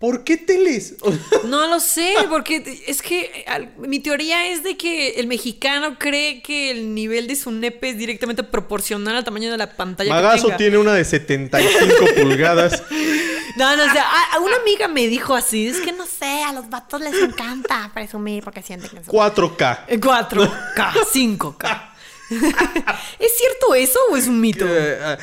¿Por 0.00 0.24
qué 0.24 0.36
teles? 0.36 0.94
No 1.44 1.66
lo 1.68 1.78
sé, 1.80 2.14
porque 2.28 2.82
es 2.86 3.00
que 3.02 3.44
al- 3.46 3.72
mi 3.78 4.00
teoría 4.00 4.48
es 4.48 4.62
de 4.64 4.76
que 4.76 5.10
el 5.20 5.26
mexicano 5.28 5.96
cree 5.98 6.42
que 6.42 6.70
el 6.72 6.94
nivel 6.94 7.26
de 7.28 7.36
su 7.36 7.50
nepe 7.52 7.90
es 7.90 7.98
directamente 7.98 8.42
proporcional 8.42 9.14
al 9.16 9.24
tamaño 9.24 9.50
de 9.52 9.58
la 9.58 9.76
pantalla 9.76 10.08
que 10.10 10.14
Magazo 10.14 10.44
tenga. 10.46 10.56
tiene 10.56 10.78
una 10.78 10.94
de 10.94 11.04
75 11.04 12.04
pulgadas. 12.20 12.82
No, 13.56 13.76
no, 13.76 13.84
o 13.84 13.92
sea, 13.92 14.04
a- 14.04 14.36
a 14.36 14.38
una 14.40 14.56
amiga 14.56 14.88
me 14.88 15.06
dijo 15.06 15.34
así, 15.34 15.66
es 15.68 15.80
que 15.80 15.92
no 15.92 16.06
sé, 16.06 16.42
a 16.44 16.52
los 16.52 16.68
vatos 16.70 17.00
les 17.00 17.14
encanta 17.14 17.90
presumir 17.94 18.42
porque 18.44 18.62
sienten 18.62 18.88
que 18.90 19.04
son 19.04 19.14
4K. 19.14 19.86
4K, 19.88 20.92
5K. 21.12 21.86
¿Es 23.18 23.36
cierto 23.36 23.74
eso 23.74 23.98
o 24.10 24.16
es 24.16 24.28
un 24.28 24.40
mito? 24.40 24.64
Ah, 25.02 25.18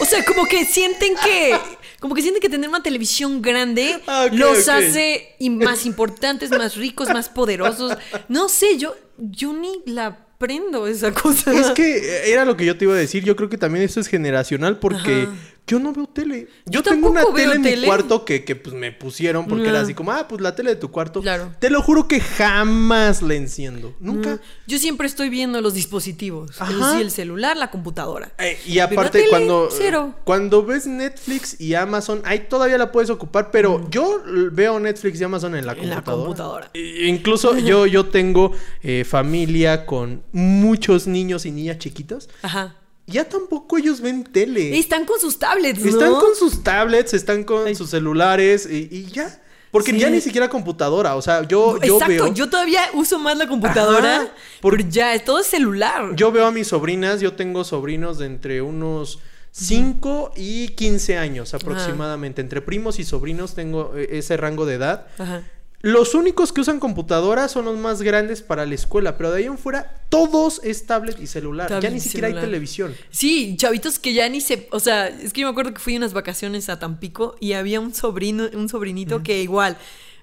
O 0.00 0.04
sea, 0.04 0.24
como 0.24 0.46
que 0.46 0.64
sienten 0.64 1.14
que. 1.16 1.58
Como 2.04 2.14
que 2.14 2.20
sienten 2.20 2.42
que 2.42 2.50
tener 2.50 2.68
una 2.68 2.82
televisión 2.82 3.40
grande 3.40 3.98
Ah, 4.06 4.26
los 4.30 4.68
hace 4.68 5.36
más 5.40 5.86
importantes, 5.86 6.50
más 6.50 6.76
ricos, 6.76 7.08
más 7.08 7.30
poderosos. 7.30 7.96
No 8.28 8.50
sé, 8.50 8.76
yo, 8.76 8.94
yo 9.16 9.54
ni 9.54 9.80
la 9.86 10.18
prendo 10.36 10.86
esa 10.86 11.14
cosa. 11.14 11.54
es 11.58 11.70
que 11.70 12.30
era 12.30 12.44
lo 12.44 12.58
que 12.58 12.66
yo 12.66 12.76
te 12.76 12.84
iba 12.84 12.92
a 12.92 12.98
decir. 12.98 13.24
Yo 13.24 13.36
creo 13.36 13.48
que 13.48 13.56
también 13.56 13.86
esto 13.86 14.00
es 14.00 14.08
generacional 14.08 14.78
porque 14.80 15.22
Ajá. 15.22 15.34
Yo 15.66 15.78
no 15.78 15.92
veo 15.94 16.06
tele. 16.06 16.48
Yo, 16.66 16.72
Yo 16.72 16.82
tengo 16.82 17.08
una 17.10 17.24
tele 17.34 17.54
en 17.54 17.62
tele. 17.62 17.80
mi 17.82 17.86
cuarto 17.86 18.24
que, 18.24 18.44
que, 18.44 18.54
pues 18.54 18.74
me 18.76 18.92
pusieron 18.92 19.46
porque 19.46 19.68
era 19.68 19.78
Ah. 19.78 19.82
así 19.82 19.94
como, 19.94 20.12
ah, 20.12 20.28
pues 20.28 20.40
la 20.42 20.54
tele 20.54 20.70
de 20.70 20.76
tu 20.76 20.90
cuarto. 20.90 21.22
Claro. 21.22 21.52
Te 21.58 21.70
lo 21.70 21.80
juro 21.82 22.06
que 22.06 22.20
jamás 22.20 23.22
la 23.22 23.34
enciendo. 23.34 23.94
Nunca. 24.00 24.40
Yo 24.66 24.78
siempre 24.78 25.06
estoy 25.06 25.30
viendo 25.30 25.60
los 25.62 25.72
dispositivos. 25.74 26.50
El, 26.68 26.82
Ajá. 26.82 27.00
el 27.00 27.10
celular, 27.10 27.56
la 27.56 27.70
computadora. 27.70 28.32
Eh, 28.38 28.58
y 28.66 28.78
aparte, 28.78 29.18
tele, 29.20 29.30
cuando, 29.30 29.68
cero. 29.70 30.14
cuando 30.24 30.64
ves 30.64 30.86
Netflix 30.86 31.58
y 31.60 31.74
Amazon, 31.74 32.20
ahí 32.24 32.40
todavía 32.48 32.76
la 32.76 32.92
puedes 32.92 33.08
ocupar, 33.10 33.50
pero 33.50 33.88
yo 33.90 34.22
l- 34.26 34.50
veo 34.50 34.78
Netflix 34.80 35.20
y 35.20 35.24
Amazon 35.24 35.54
en 35.56 35.64
la 35.66 35.74
Mm. 35.74 35.78
En 35.78 35.88
la 35.90 35.94
computadora. 36.02 36.24
computadora. 36.26 36.70
I- 36.74 37.06
Incluso 37.08 37.56
yo, 37.58 37.86
yo 37.86 38.06
tengo 38.06 38.52
eh, 38.82 39.04
familia 39.04 39.86
con 39.86 40.22
muchos 40.32 41.06
niños 41.06 41.46
y 41.46 41.50
niñas 41.50 41.78
chiquitos. 41.78 42.28
Ajá. 42.42 42.76
Ya 43.06 43.24
tampoco 43.28 43.76
ellos 43.76 44.00
ven 44.00 44.24
tele. 44.24 44.78
Están 44.78 45.04
con 45.04 45.20
sus 45.20 45.38
tablets, 45.38 45.80
¿no? 45.80 45.90
Están 45.90 46.14
con 46.14 46.34
sus 46.34 46.62
tablets, 46.62 47.12
están 47.14 47.44
con 47.44 47.74
sus 47.74 47.90
celulares 47.90 48.66
y, 48.70 48.88
y 48.90 49.06
ya. 49.06 49.40
Porque 49.70 49.90
Sí. 49.90 49.98
ya 49.98 50.08
ni 50.08 50.20
siquiera 50.20 50.48
computadora. 50.48 51.16
O 51.16 51.20
sea, 51.22 51.42
yo, 51.42 51.78
yo 51.82 51.94
Exacto, 51.96 52.06
veo. 52.24 52.32
yo 52.34 52.48
todavía 52.48 52.80
uso 52.94 53.18
más 53.18 53.36
la 53.36 53.46
computadora. 53.48 54.16
Ajá, 54.16 54.24
por- 54.62 54.72
Porque 54.78 54.86
ya, 54.88 55.22
todo 55.24 55.40
es 55.40 55.46
celular. 55.48 56.14
Yo 56.14 56.30
veo 56.32 56.46
a 56.46 56.50
mis 56.52 56.68
sobrinas, 56.68 57.20
yo 57.20 57.32
tengo 57.34 57.64
sobrinos 57.64 58.18
de 58.18 58.26
entre 58.26 58.62
unos 58.62 59.18
5 59.50 60.32
y 60.36 60.68
15 60.68 61.18
años 61.18 61.54
aproximadamente. 61.54 62.40
Entre 62.40 62.60
primos 62.62 62.98
y 62.98 63.04
sobrinos 63.04 63.54
tengo 63.54 63.92
eh, 63.96 64.08
ese 64.12 64.36
rango 64.36 64.64
de 64.66 64.74
edad. 64.74 65.06
Ajá. 65.18 65.42
Los 65.84 66.14
únicos 66.14 66.50
que 66.50 66.62
usan 66.62 66.80
computadora 66.80 67.46
son 67.46 67.66
los 67.66 67.76
más 67.76 68.00
grandes 68.00 68.40
para 68.40 68.64
la 68.64 68.74
escuela, 68.74 69.18
pero 69.18 69.30
de 69.30 69.40
ahí 69.40 69.44
en 69.44 69.58
fuera 69.58 70.00
todos 70.08 70.62
es 70.64 70.86
tablet 70.86 71.20
y 71.20 71.26
celular. 71.26 71.68
Tablet 71.68 71.82
ya 71.82 71.90
ni 71.90 72.00
siquiera 72.00 72.28
celular. 72.28 72.42
hay 72.42 72.48
televisión. 72.48 72.94
Sí, 73.10 73.54
chavitos 73.58 73.98
que 73.98 74.14
ya 74.14 74.26
ni 74.30 74.40
se, 74.40 74.66
o 74.70 74.80
sea, 74.80 75.08
es 75.08 75.34
que 75.34 75.42
yo 75.42 75.46
me 75.46 75.50
acuerdo 75.50 75.74
que 75.74 75.80
fui 75.80 75.94
unas 75.94 76.14
vacaciones 76.14 76.70
a 76.70 76.78
Tampico 76.78 77.36
y 77.38 77.52
había 77.52 77.80
un 77.80 77.92
sobrino, 77.92 78.48
un 78.54 78.70
sobrinito 78.70 79.22
que 79.22 79.42
igual 79.42 79.76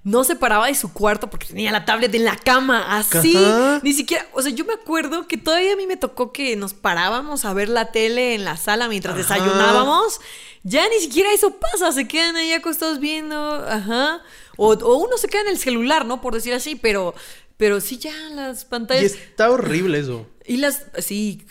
no 0.03 0.23
se 0.23 0.35
paraba 0.35 0.67
de 0.67 0.73
su 0.75 0.91
cuarto 0.93 1.29
porque 1.29 1.45
tenía 1.47 1.71
la 1.71 1.85
tablet 1.85 2.13
en 2.15 2.25
la 2.25 2.35
cama, 2.35 2.97
así, 2.97 3.35
Ajá. 3.37 3.79
ni 3.83 3.93
siquiera, 3.93 4.25
o 4.33 4.41
sea, 4.41 4.51
yo 4.51 4.65
me 4.65 4.73
acuerdo 4.73 5.27
que 5.27 5.37
todavía 5.37 5.73
a 5.73 5.75
mí 5.75 5.85
me 5.85 5.95
tocó 5.97 6.31
que 6.33 6.55
nos 6.55 6.73
parábamos 6.73 7.45
a 7.45 7.53
ver 7.53 7.69
la 7.69 7.91
tele 7.91 8.33
en 8.33 8.43
la 8.43 8.57
sala 8.57 8.87
mientras 8.89 9.13
Ajá. 9.13 9.21
desayunábamos. 9.35 10.19
Ya 10.63 10.87
ni 10.89 10.99
siquiera 10.99 11.31
eso 11.33 11.55
pasa, 11.59 11.91
se 11.91 12.07
quedan 12.07 12.35
ahí 12.35 12.51
acostados 12.53 12.99
viendo, 12.99 13.35
ajá. 13.67 14.21
O, 14.57 14.73
o 14.73 14.95
uno 14.97 15.17
se 15.17 15.27
queda 15.27 15.41
en 15.41 15.47
el 15.49 15.57
celular, 15.57 16.05
¿no? 16.05 16.21
Por 16.21 16.33
decir 16.33 16.53
así, 16.53 16.75
pero, 16.75 17.13
pero 17.57 17.79
sí 17.81 17.97
ya 17.97 18.13
las 18.31 18.63
Y 18.63 18.65
pantallas. 18.65 19.11
está 19.13 19.49
horrible 19.49 19.99
eso. 19.99 20.27
Y 20.45 20.57
las, 20.57 20.83
sí, 20.99 21.45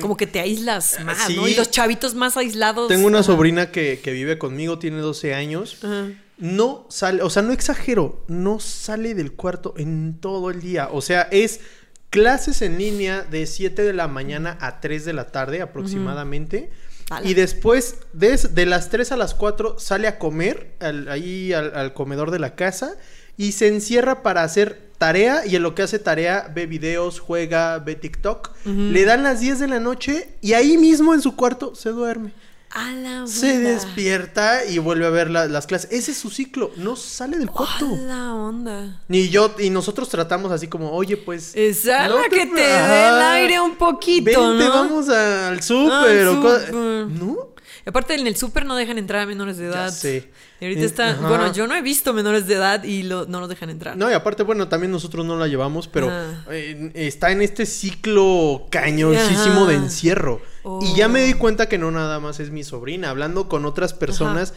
como 0.00 0.16
que 0.16 0.26
te 0.26 0.40
aíslas 0.40 0.98
más, 1.04 1.30
¿no? 1.30 1.46
Y 1.48 1.54
los 1.54 1.70
chavitos 1.70 2.14
más 2.14 2.36
aislados. 2.36 2.88
Tengo 2.88 3.06
una 3.06 3.22
sobrina 3.22 3.70
que, 3.70 4.00
que 4.02 4.10
vive 4.12 4.36
conmigo, 4.38 4.78
tiene 4.78 4.98
12 4.98 5.34
años. 5.34 5.78
Ajá. 5.82 6.08
No 6.38 6.86
sale, 6.88 7.22
o 7.22 7.30
sea, 7.30 7.42
no 7.42 7.52
exagero, 7.52 8.24
no 8.28 8.60
sale 8.60 9.14
del 9.14 9.32
cuarto 9.32 9.74
en 9.76 10.18
todo 10.20 10.50
el 10.50 10.60
día. 10.60 10.88
O 10.92 11.00
sea, 11.00 11.22
es 11.30 11.60
clases 12.10 12.62
en 12.62 12.78
línea 12.78 13.22
de 13.22 13.46
7 13.46 13.82
de 13.82 13.92
la 13.92 14.08
mañana 14.08 14.56
a 14.60 14.80
3 14.80 15.04
de 15.04 15.12
la 15.12 15.26
tarde 15.32 15.60
aproximadamente. 15.62 16.70
Y 17.30 17.34
después, 17.34 17.96
de, 18.12 18.66
las 18.66 18.90
3 18.90 19.12
a 19.12 19.16
las 19.16 19.34
4, 19.34 19.78
sale 19.78 20.08
a 20.08 20.18
comer 20.18 20.74
al- 20.80 21.08
ahí 21.08 21.52
al, 21.52 21.74
al 21.74 21.92
comedor 21.94 22.30
de 22.30 22.38
la 22.38 22.54
casa 22.54 22.94
y 23.36 23.52
se 23.52 23.68
encierra 23.68 24.22
para 24.22 24.42
hacer 24.42 24.90
tarea. 24.98 25.46
Y 25.46 25.56
en 25.56 25.62
lo 25.62 25.74
que 25.74 25.82
hace 25.82 25.98
tarea, 25.98 26.50
ve 26.54 26.66
videos, 26.66 27.18
juega, 27.18 27.78
ve 27.78 27.94
TikTok. 27.96 28.50
Le 28.92 29.04
dan 29.04 29.22
las 29.22 29.40
10 29.40 29.58
de 29.58 29.68
la 29.68 29.80
noche 29.80 30.28
y 30.42 30.52
ahí 30.52 30.76
mismo 30.76 31.14
en 31.14 31.22
su 31.22 31.34
cuarto 31.34 31.74
se 31.74 31.90
duerme. 31.90 32.32
A 32.78 32.92
la 32.92 33.26
Se 33.26 33.58
despierta 33.58 34.64
y 34.64 34.78
vuelve 34.78 35.06
a 35.06 35.10
ver 35.10 35.30
la- 35.30 35.46
las 35.48 35.66
clases. 35.66 35.90
Ese 35.90 36.12
es 36.12 36.18
su 36.18 36.30
ciclo. 36.30 36.70
No 36.76 36.94
sale 36.96 37.36
del 37.38 37.48
A 37.48 37.52
cuarto. 37.52 37.88
la 38.06 38.34
onda. 38.34 39.00
Ni 39.08 39.28
yo, 39.28 39.54
y 39.58 39.70
nosotros 39.70 40.08
tratamos 40.08 40.52
así 40.52 40.68
como, 40.68 40.92
oye, 40.92 41.16
pues. 41.16 41.52
Esa 41.56 42.08
no 42.08 42.18
la 42.18 42.28
que 42.28 42.46
te 42.46 42.60
dé 42.60 43.08
el 43.08 43.14
aire 43.20 43.60
un 43.60 43.76
poquito, 43.76 44.24
Vente, 44.50 44.64
¿no? 44.64 44.70
vamos 44.70 45.08
al 45.08 45.62
súper. 45.62 46.26
¿No? 47.08 47.36
Aparte 47.88 48.14
en 48.14 48.26
el 48.26 48.36
súper 48.36 48.66
no 48.66 48.76
dejan 48.76 48.98
entrar 48.98 49.22
a 49.22 49.26
menores 49.26 49.56
de 49.56 49.66
edad. 49.66 49.90
sé. 49.90 50.30
Y 50.60 50.64
ahorita 50.64 50.82
Eh, 50.82 50.84
está, 50.86 51.10
ajá. 51.10 51.28
bueno, 51.28 51.52
yo 51.52 51.66
no 51.66 51.74
he 51.74 51.82
visto 51.82 52.12
menores 52.12 52.46
de 52.46 52.54
edad 52.54 52.82
y 52.84 53.02
lo- 53.04 53.26
no 53.26 53.40
nos 53.40 53.48
dejan 53.48 53.70
entrar. 53.70 53.96
No, 53.96 54.10
y 54.10 54.12
aparte, 54.12 54.42
bueno, 54.42 54.68
también 54.68 54.90
nosotros 54.92 55.24
no 55.24 55.36
la 55.36 55.46
llevamos, 55.48 55.88
pero 55.88 56.08
Ah. 56.10 56.44
eh, 56.50 56.90
está 56.94 57.30
en 57.30 57.42
este 57.42 57.64
ciclo 57.66 58.66
cañoncísimo 58.70 59.62
Ajá. 59.62 59.66
de 59.66 59.74
encierro. 59.74 60.40
Oh. 60.64 60.80
Y 60.84 60.94
ya 60.96 61.08
me 61.08 61.22
di 61.22 61.32
cuenta 61.34 61.68
que 61.68 61.78
no 61.78 61.90
nada 61.90 62.20
más 62.20 62.40
es 62.40 62.50
mi 62.50 62.62
sobrina. 62.64 63.10
Hablando 63.10 63.48
con 63.48 63.64
otras 63.64 63.94
personas, 63.94 64.52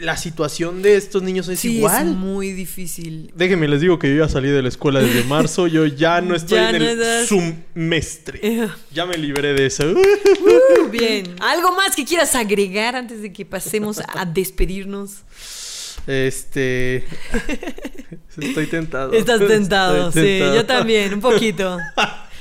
la 0.00 0.16
situación 0.16 0.82
de 0.82 0.96
estos 0.96 1.22
niños 1.22 1.48
es 1.48 1.60
sí, 1.60 1.76
igual. 1.76 2.08
es 2.08 2.14
muy 2.14 2.52
difícil. 2.52 3.30
Déjenme 3.36 3.68
les 3.68 3.80
digo 3.80 3.98
que 4.00 4.08
yo 4.14 4.24
ya 4.24 4.28
salí 4.28 4.48
de 4.48 4.60
la 4.60 4.68
escuela 4.68 5.00
desde 5.00 5.22
marzo, 5.24 5.66
yo 5.68 5.86
ya 5.86 6.20
no 6.20 6.34
estoy 6.36 6.58
Ya 6.58 6.70
en 6.70 6.78
no 6.80 6.84
el 6.88 6.98
das- 6.98 7.28
semestre. 7.28 8.40
Eh, 8.42 8.68
Ya 8.92 9.06
me 9.06 9.16
libré 9.16 9.54
de 9.54 9.66
eso. 9.66 9.84
uh, 9.92 10.88
bien. 10.90 11.36
¿Algo 11.40 11.72
más 11.76 11.94
que 11.94 12.04
quieras 12.04 12.34
agregar 12.34 12.96
antes 12.96 13.22
de 13.22 13.32
que 13.32 13.44
pasemos 13.44 14.00
a 14.14 14.24
despedirnos? 14.24 15.18
Este. 16.06 17.04
Estoy 18.40 18.66
tentado. 18.66 19.12
Estás 19.12 19.40
tentado, 19.46 20.08
Estoy 20.08 20.22
sí, 20.22 20.28
tentado. 20.38 20.54
yo 20.56 20.66
también, 20.66 21.14
un 21.14 21.20
poquito. 21.20 21.78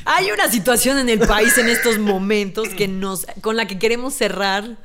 Hay 0.06 0.30
una 0.32 0.52
situación 0.52 1.00
en 1.00 1.10
el 1.10 1.20
país 1.20 1.58
en 1.58 1.68
estos 1.70 1.98
momentos 1.98 2.70
que 2.70 2.88
nos, 2.88 3.26
con 3.42 3.56
la 3.58 3.66
que 3.66 3.80
queremos 3.80 4.14
cerrar, 4.14 4.78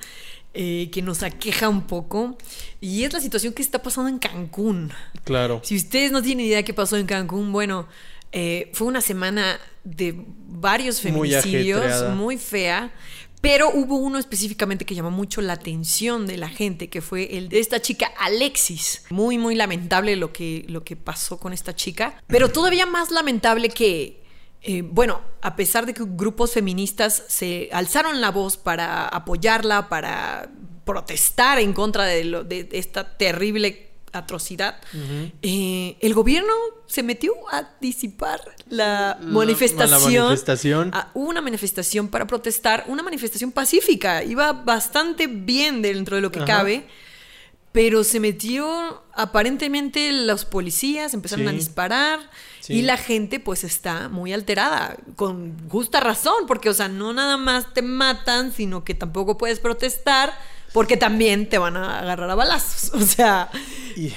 eh, 0.55 0.89
que 0.93 1.03
nos 1.03 1.23
aqueja 1.23 1.69
un 1.69 1.87
poco, 1.87 2.37
y 2.81 3.05
es 3.05 3.13
la 3.13 3.21
situación 3.21 3.53
que 3.53 3.63
está 3.63 3.83
pasando 3.83 4.09
en 4.09 4.19
Cancún. 4.19 4.93
Claro. 5.25 5.61
Si 5.63 5.77
ustedes 5.77 6.13
no 6.13 6.23
tienen 6.23 6.47
idea 6.47 6.63
qué 6.63 6.75
pasó 6.75 6.97
en 6.97 7.07
Cancún, 7.07 7.53
bueno, 7.53 7.87
eh, 8.33 8.71
fue 8.73 8.87
una 8.87 9.01
semana 9.01 9.59
de 9.85 10.25
varios 10.49 11.03
Muy 11.05 11.13
feminicidios, 11.13 11.81
ajetreada. 11.81 12.15
muy 12.15 12.37
fea. 12.37 12.93
Pero 13.41 13.71
hubo 13.71 13.97
uno 13.97 14.19
específicamente 14.19 14.85
que 14.85 14.95
llamó 14.95 15.11
mucho 15.11 15.41
la 15.41 15.55
atención 15.55 16.27
de 16.27 16.37
la 16.37 16.51
gente, 16.51 16.91
que 16.91 17.01
fue 17.01 17.39
el 17.39 17.49
de 17.49 17.59
esta 17.59 17.81
chica 17.81 18.13
Alexis. 18.19 19.05
Muy, 19.09 19.39
muy 19.39 19.55
lamentable 19.55 20.15
lo 20.17 20.31
que, 20.31 20.67
lo 20.69 20.85
que 20.85 20.95
pasó 20.95 21.39
con 21.39 21.55
esta 21.55 21.75
chica. 21.75 22.23
Pero 22.27 22.51
todavía 22.51 22.85
más 22.85 23.11
lamentable 23.11 23.71
que, 23.71 24.20
eh, 24.63 24.83
bueno, 24.83 25.21
a 25.43 25.57
pesar 25.57 25.87
de 25.87 25.95
que 25.95 26.05
grupos 26.07 26.53
feministas 26.53 27.23
se 27.29 27.69
alzaron 27.73 28.21
la 28.21 28.31
voz 28.31 28.57
para 28.57 29.07
apoyarla, 29.09 29.89
para 29.89 30.51
protestar 30.85 31.59
en 31.59 31.73
contra 31.73 32.05
de, 32.05 32.25
lo- 32.25 32.45
de 32.45 32.69
esta 32.73 33.17
terrible 33.17 33.89
atrocidad, 34.13 34.81
eh, 35.41 35.97
el 36.01 36.15
gobierno 36.15 36.53
se 36.87 37.03
metió 37.05 37.33
a 37.53 37.71
disipar 37.81 38.41
la 38.69 39.17
La- 39.21 39.27
manifestación. 39.27 40.13
la 40.13 40.21
manifestación. 40.25 40.93
Una 41.15 41.41
manifestación 41.41 42.09
para 42.09 42.27
protestar, 42.27 42.85
una 42.89 43.05
manifestación 43.05 43.53
pacífica, 43.53 44.25
iba 44.25 44.53
bastante 44.53 45.29
bien 45.29 45.81
dentro 45.81 46.17
de 46.17 46.23
lo 46.23 46.33
que 46.33 46.41
Ajá. 46.41 46.47
cabe, 46.47 46.87
pero 47.73 48.03
se 48.05 48.21
metió 48.21 49.03
aparentemente 49.15 50.13
los 50.13 50.45
policías, 50.45 51.15
empezaron 51.15 51.47
a 51.49 51.51
Sí. 51.53 51.57
disparar 51.57 52.19
Sí. 52.61 52.75
y 52.75 52.83
la 52.83 52.97
gente 52.97 53.41
pues 53.41 53.65
está 53.65 54.09
muy 54.09 54.33
alterada, 54.33 54.97
con 55.17 55.69
justa 55.69 56.01
razón, 56.01 56.47
porque 56.47 56.69
o 56.69 56.75
sea, 56.75 56.89
no 56.89 57.13
nada 57.13 57.37
más 57.37 57.73
te 57.73 57.83
matan, 57.83 58.53
sino 58.53 58.85
que 58.85 58.95
tampoco 58.95 59.39
puedes 59.39 59.61
protestar. 59.61 60.33
Porque 60.73 60.97
también 60.97 61.49
te 61.49 61.59
van 61.59 61.77
a 61.77 61.99
agarrar 61.99 62.31
a 62.31 62.37
balazos. 62.37 62.93
O 62.95 63.01
sea. 63.05 63.51
Y, 63.97 64.11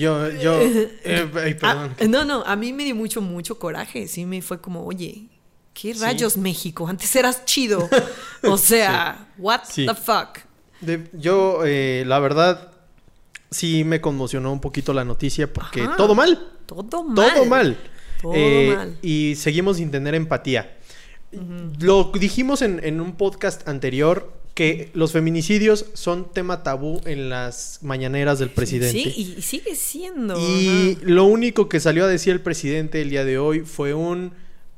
yo, 0.00 0.28
yo. 0.32 0.60
eh, 0.60 1.30
ay, 1.40 1.54
perdón. 1.54 1.94
Ah, 2.00 2.04
no, 2.08 2.24
no, 2.24 2.42
a 2.44 2.56
mí 2.56 2.72
me 2.72 2.82
dio 2.84 2.96
mucho, 2.96 3.20
mucho 3.20 3.60
coraje. 3.60 4.08
Sí, 4.08 4.24
me 4.26 4.42
fue 4.42 4.60
como, 4.60 4.84
oye, 4.84 5.28
¿qué 5.72 5.94
rayos 5.94 6.36
México? 6.36 6.88
Antes 6.88 7.14
eras 7.14 7.44
chido. 7.44 7.88
O 8.42 8.58
sea, 8.58 9.28
what 9.38 9.60
Sí. 9.70 9.86
the 9.86 9.94
fuck? 9.94 10.38
De- 10.80 11.08
yo, 11.12 11.60
eh, 11.64 12.02
la 12.04 12.18
verdad, 12.18 12.69
sí 13.50 13.84
me 13.84 14.00
conmocionó 14.00 14.52
un 14.52 14.60
poquito 14.60 14.92
la 14.92 15.04
noticia 15.04 15.52
porque 15.52 15.82
Ajá. 15.82 15.96
todo 15.96 16.14
mal. 16.14 16.48
Todo 16.66 17.04
mal. 17.04 17.32
Todo 17.34 17.44
mal. 17.46 17.76
Todo 18.22 18.32
Eh, 18.34 18.72
mal. 18.76 18.98
Y 19.02 19.34
seguimos 19.36 19.78
sin 19.78 19.90
tener 19.90 20.14
empatía. 20.14 20.76
Lo 21.80 22.10
dijimos 22.18 22.60
en, 22.62 22.80
en 22.84 23.00
un 23.00 23.12
podcast 23.16 23.68
anterior 23.68 24.32
que 24.54 24.90
los 24.94 25.12
feminicidios 25.12 25.86
son 25.94 26.32
tema 26.32 26.62
tabú 26.64 27.00
en 27.04 27.30
las 27.30 27.78
mañaneras 27.82 28.40
del 28.40 28.50
presidente. 28.50 29.10
Sí, 29.10 29.34
y 29.38 29.42
sigue 29.42 29.76
siendo. 29.76 30.36
Y 30.38 30.98
lo 31.02 31.24
único 31.24 31.68
que 31.68 31.78
salió 31.80 32.04
a 32.04 32.08
decir 32.08 32.32
el 32.32 32.40
presidente 32.40 33.00
el 33.00 33.10
día 33.10 33.24
de 33.24 33.38
hoy 33.38 33.60
fue 33.60 33.94
un, 33.94 34.32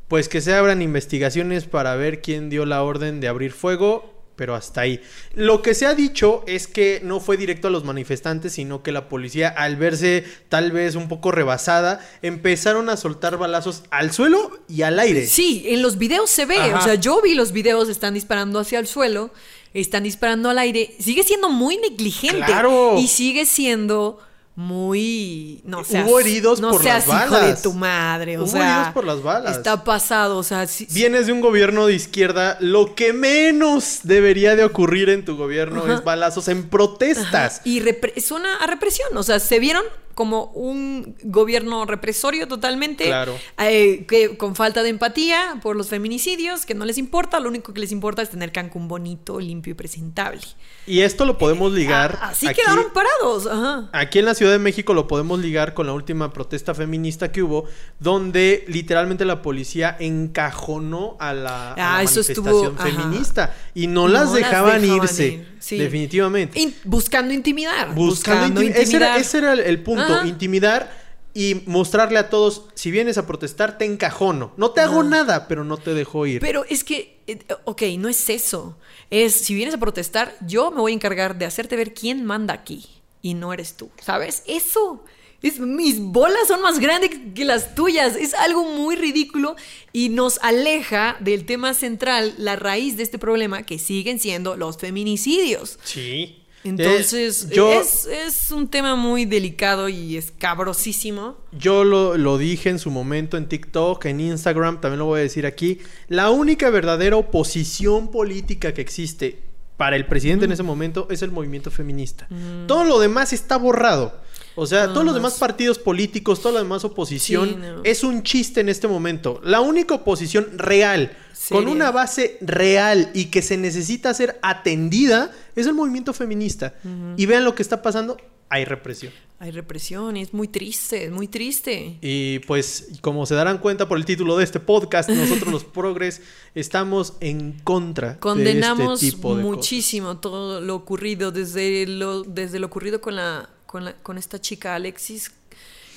pues 0.09 0.29
que 0.29 0.41
se 0.43 0.55
abran 0.55 0.83
investigaciones 0.83 1.65
para 1.65 1.97
ver 1.97 2.21
quién 2.21 2.51
dio 2.51 2.67
la 2.67 2.83
orden 2.83 3.21
de 3.21 3.29
abrir 3.29 3.51
fuego, 3.53 4.12
pero 4.37 4.55
hasta 4.55 4.83
ahí. 4.83 5.01
Lo 5.35 5.63
que 5.63 5.75
se 5.75 5.87
ha 5.87 5.95
dicho 5.95 6.45
es 6.47 6.67
que 6.67 7.01
no 7.03 7.21
fue 7.21 7.37
directo 7.37 7.69
a 7.69 7.71
los 7.71 7.85
manifestantes, 7.85 8.55
sino 8.55 8.83
que 8.83 8.93
la 8.93 9.09
policía, 9.09 9.49
al 9.49 9.77
verse 9.77 10.25
tal 10.49 10.73
vez 10.73 10.95
un 10.95 11.09
poco 11.09 11.31
rebasada, 11.31 12.01
empezaron 12.23 12.89
a 12.89 12.97
soltar 12.97 13.37
balazos 13.37 13.85
al 13.91 14.13
suelo 14.13 14.59
y 14.69 14.83
al 14.83 14.99
aire. 14.99 15.27
Sí, 15.27 15.65
en 15.67 15.83
los 15.83 15.99
videos 15.99 16.31
se 16.31 16.47
ve. 16.47 16.57
Ajá. 16.57 16.79
O 16.79 16.83
sea, 16.83 16.95
yo 16.95 17.21
vi 17.23 17.35
los 17.35 17.53
videos, 17.53 17.89
están 17.89 18.15
disparando 18.15 18.59
hacia 18.59 18.79
el 18.79 18.87
suelo, 18.87 19.31
están 19.75 20.05
disparando 20.05 20.51
al 20.51 20.59
aire. 20.59 20.95
Sigue 20.99 21.23
siendo 21.23 21.49
muy 21.49 21.77
negligente. 21.77 22.45
¡Claro! 22.45 22.97
Y 22.99 23.09
sigue 23.09 23.47
siendo 23.47 24.19
muy. 24.55 25.61
No 25.65 25.85
seas, 25.85 26.07
Hubo 26.09 26.21
heridos 26.21 26.61
no 26.61 26.71
por 26.71 26.83
seas 26.83 27.07
las 27.07 27.25
hijo 27.27 27.35
de 27.37 27.41
balas. 27.43 27.63
tu 27.63 27.73
madre. 27.73 28.39
O 28.39 28.43
Hubo 28.43 28.49
sea, 28.51 28.75
heridos 28.77 28.95
por 28.95 29.05
las 29.05 29.23
balas. 29.23 29.57
Está 29.57 29.85
pasado. 29.85 30.39
O 30.39 30.43
sea, 30.43 30.67
sí- 30.67 30.87
Vienes 30.91 31.27
de 31.27 31.33
un 31.33 31.41
gobierno 31.41 31.87
de 31.87 31.95
izquierda, 31.95 32.57
lo 32.61 32.95
que 32.95 33.13
menos 33.13 34.01
debería 34.03 34.57
de 34.57 34.65
ocurrir 34.65 35.09
en 35.09 35.25
tu 35.25 35.37
gobierno 35.37 35.83
Ajá. 35.85 35.95
es 35.95 36.05
balazos 36.05 36.49
en 36.49 36.69
protestas. 36.69 37.61
Y 37.65 37.81
repre- 37.81 38.21
suena 38.21 38.57
a 38.57 38.67
represión. 38.67 39.17
O 39.17 39.23
sea, 39.23 39.41
se 39.41 39.59
vieron 39.59 39.85
como 40.15 40.47
un 40.55 41.17
gobierno 41.23 41.85
represorio 41.87 42.47
totalmente. 42.49 43.05
Claro. 43.07 43.37
eh, 43.59 44.05
que, 44.07 44.37
con 44.37 44.55
falta 44.57 44.83
de 44.83 44.89
empatía 44.91 45.59
por 45.63 45.77
los 45.77 45.89
feminicidios, 45.89 46.67
que 46.67 46.75
no 46.75 46.85
les 46.85 46.99
importa. 46.99 47.41
Lo 47.41 47.49
único 47.49 47.73
que 47.75 47.81
les 47.81 47.93
importa 47.93 48.23
es 48.23 48.31
tener 48.31 48.53
Cancún 48.53 48.89
bonito, 48.89 49.41
limpio 49.41 49.73
y 49.73 49.75
presentable. 49.75 50.41
Y 50.87 51.01
esto 51.01 51.25
lo 51.25 51.39
podemos 51.39 51.73
ligar. 51.73 52.19
Ah, 52.21 52.29
así 52.31 52.47
aquí- 52.47 52.61
quedaron 52.61 52.93
parados. 52.93 53.47
Ajá. 53.47 53.89
Aquí 53.93 54.19
en 54.19 54.25
la 54.25 54.35
Ciudad 54.35 54.53
de 54.53 54.59
México 54.59 54.95
lo 54.95 55.07
podemos 55.07 55.39
ligar 55.41 55.75
con 55.75 55.87
la 55.87 55.93
última 55.93 56.33
protesta 56.33 56.75
feminista 56.75 57.31
que 57.33 57.43
hubo, 57.43 57.65
donde 58.01 58.65
literalmente 58.69 59.25
la 59.25 59.43
policía 59.43 59.97
encajonó 59.99 61.17
a 61.21 61.33
la, 61.33 61.73
a 61.73 61.77
la 61.77 61.97
Ah, 61.99 62.03
eso 62.03 62.21
estuvo- 62.21 62.45
manifestación 62.45 62.75
ajá. 62.79 63.03
feminista 63.03 63.55
y 63.75 63.87
no, 63.87 64.03
No 64.03 64.09
las 64.09 64.23
las 64.25 64.33
dejaban, 64.35 64.85
irse. 64.85 65.27
ir, 65.29 65.49
sí. 65.59 65.79
Definitivamente. 65.79 66.59
In- 66.61 66.75
buscando 66.85 67.33
intimidar. 67.33 67.95
Buscando, 67.95 68.61
Buscando, 68.61 68.63
intim- 68.63 68.71
ese, 68.71 68.97
era, 68.97 69.07
intimidar. 69.17 69.19
ese 69.21 69.39
era 69.39 69.53
el, 69.53 69.61
el 69.61 69.83
punto, 69.83 70.02
Ajá. 70.03 70.27
intimidar 70.27 71.03
y 71.35 71.63
mostrarle 71.67 72.19
a 72.19 72.29
todos, 72.29 72.67
si 72.75 72.91
vienes 72.91 73.17
a 73.17 73.27
protestar, 73.27 73.79
te 73.79 73.87
encajono. 73.87 74.53
No 74.57 74.73
te 74.73 74.81
hago 74.81 75.03
nada, 75.03 75.49
pero 75.49 75.65
no 75.65 75.79
te 75.79 75.95
dejo 75.95 76.27
ir. 76.27 76.41
Pero 76.41 76.65
es 76.69 76.85
que, 76.85 77.21
eh, 77.27 77.39
ok, 77.65 77.83
no 77.99 78.09
es 78.09 78.29
eso. 78.29 78.77
Es, 79.11 79.33
si 79.33 79.55
vienes 79.55 79.75
a 79.75 79.79
protestar, 79.79 80.37
yo 80.47 80.71
me 80.71 80.81
voy 80.81 80.93
a 80.93 80.95
encargar 80.95 81.39
de 81.39 81.47
hacerte 81.47 81.77
ver 81.77 81.95
quién 81.95 82.25
manda 82.25 82.53
aquí. 82.53 82.87
Y 83.23 83.35
no 83.35 83.53
eres 83.53 83.77
tú, 83.77 83.91
¿sabes? 84.03 84.43
Eso. 84.47 85.05
Es, 85.43 85.59
mis 85.59 86.01
bolas 86.01 86.49
son 86.49 86.61
más 86.61 86.79
grandes 86.79 87.11
que 87.35 87.45
las 87.45 87.75
tuyas. 87.75 88.15
Es 88.17 88.35
algo 88.35 88.65
muy 88.65 88.97
ridículo 88.97 89.57
y 89.93 90.11
nos 90.11 90.39
aleja 90.43 91.17
del 91.21 91.47
tema 91.47 91.73
central, 91.73 92.35
la 92.37 92.57
raíz 92.57 92.97
de 92.97 93.05
este 93.05 93.19
problema, 93.19 93.63
que 93.63 93.79
siguen 93.79 94.21
siendo 94.21 94.57
los 94.57 94.77
feminicidios. 94.77 95.79
Sí. 95.83 96.42
Entonces, 96.65 97.47
Eh, 97.51 97.55
yo- 97.57 97.73
es, 97.73 98.07
es 98.07 98.51
un 98.53 98.69
tema 98.69 98.95
muy 98.95 99.25
delicado 99.25 99.89
y 99.89 100.17
escabrosísimo. 100.17 101.37
Yo 101.53 101.85
lo, 101.85 102.17
lo 102.17 102.39
dije 102.39 102.71
en 102.71 102.79
su 102.79 102.91
momento 102.91 103.37
en 103.37 103.49
TikTok, 103.49 104.05
en 104.07 104.21
Instagram, 104.21 104.81
también 104.81 105.01
lo 105.01 105.07
voy 105.07 105.21
a 105.21 105.23
decir 105.23 105.47
aquí. 105.47 105.79
La 106.09 106.31
única 106.31 106.71
verdadera 106.71 107.17
oposición 107.17 108.11
política 108.11 108.73
que 108.73 108.81
existe 108.81 109.43
para 109.77 109.97
el 109.97 110.07
presidente 110.07 110.45
en 110.45 110.53
ese 110.53 110.63
momento 110.63 111.09
es 111.11 111.23
el 111.23 111.33
movimiento 111.33 111.71
feminista. 111.71 112.29
Todo 112.69 112.85
lo 112.85 112.99
demás 113.01 113.33
está 113.33 113.57
borrado. 113.57 114.21
O 114.55 114.67
sea, 114.67 114.89
todos 114.89 114.99
los 115.05 115.15
más. 115.15 115.15
demás 115.15 115.35
partidos 115.39 115.79
políticos, 115.79 116.41
toda 116.43 116.55
la 116.57 116.61
demás 116.61 116.85
oposición 116.85 117.49
Sí, 117.49 117.57
no. 117.59 117.81
es 117.85 118.05
un 118.05 118.23
chiste 118.23 118.61
en 118.61 118.69
este 118.69 118.87
momento. 118.87 119.41
La 119.43 119.61
única 119.63 119.95
oposición 119.95 120.59
real, 120.59 121.17
con 121.49 121.69
una 121.69 121.91
base 121.91 122.37
real 122.43 123.11
y 123.15 123.27
que 123.27 123.41
se 123.41 123.57
necesita 123.57 124.13
ser 124.13 124.39
atendida, 124.43 125.33
es 125.57 125.67
el 125.67 125.75
movimiento 125.75 126.13
feminista. 126.13 126.75
Y 127.17 127.27
vean 127.27 127.45
lo 127.45 127.55
que 127.55 127.63
está 127.63 127.83
pasando, 127.83 128.17
hay 128.49 128.65
represión. 128.65 129.13
Hay 129.39 129.51
represión, 129.51 130.17
y 130.17 130.23
es 130.23 130.33
muy 130.33 130.47
triste, 130.47 131.07
es 131.07 131.11
muy 131.11 131.27
triste. 131.27 131.99
Y 132.01 132.39
pues, 132.41 132.91
como 133.01 133.27
se 133.27 133.35
darán 133.35 133.59
cuenta 133.59 133.89
por 133.89 133.99
el 133.99 134.05
título 134.05 134.37
de 134.37 134.45
este 134.45 134.61
podcast, 134.61 135.11
nosotros 135.11 135.53
los 135.53 135.65
progres 135.79 136.23
estamos 136.55 137.15
en 137.21 137.59
contra 137.65 138.21
Condenamos 138.21 139.01
de 139.01 139.07
este 139.09 139.17
tipo 139.17 139.35
de 139.35 139.43
muchísimo 139.43 140.19
todo 140.19 140.61
lo 140.61 140.77
ocurrido, 140.77 141.33
desde 141.33 141.87
lo, 141.89 142.23
desde 142.23 142.61
lo 142.61 142.67
ocurrido 142.69 143.01
con, 143.01 143.17
la, 143.17 143.51
con, 143.67 143.85
la- 143.85 143.95
con 143.97 144.17
esta 144.17 144.41
chica 144.41 144.77
Alexis 144.77 145.33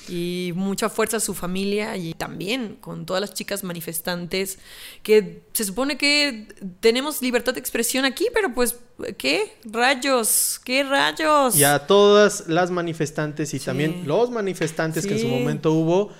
y 0.08 0.52
mucha 0.54 0.88
fuerza 0.88 1.16
a 1.16 1.20
su 1.20 1.34
familia 1.34 1.96
y 1.96 2.14
también 2.14 2.76
con 2.80 3.06
todas 3.06 3.20
las 3.20 3.34
chicas 3.34 3.64
manifestantes 3.64 4.58
que 5.02 5.42
se 5.52 5.64
supone 5.64 5.96
que 5.98 6.48
tenemos 6.80 7.22
libertad 7.22 7.54
de 7.54 7.60
expresión 7.60 8.04
aquí, 8.04 8.26
pero 8.32 8.54
pues, 8.54 8.76
¿qué 9.18 9.52
rayos? 9.64 10.60
¿Qué 10.64 10.82
rayos? 10.84 11.56
Y 11.56 11.64
a 11.64 11.86
todas 11.86 12.48
las 12.48 12.70
manifestantes 12.70 13.52
y 13.54 13.58
Sí. 13.58 13.64
también 13.66 14.02
los 14.06 14.30
manifestantes 14.30 15.06
que 15.06 15.14
en 15.14 15.20
su 15.20 15.28
momento 15.28 15.72
hubo, 15.72 16.10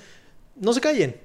no 0.56 0.72
se 0.72 0.80
callen. 0.80 1.16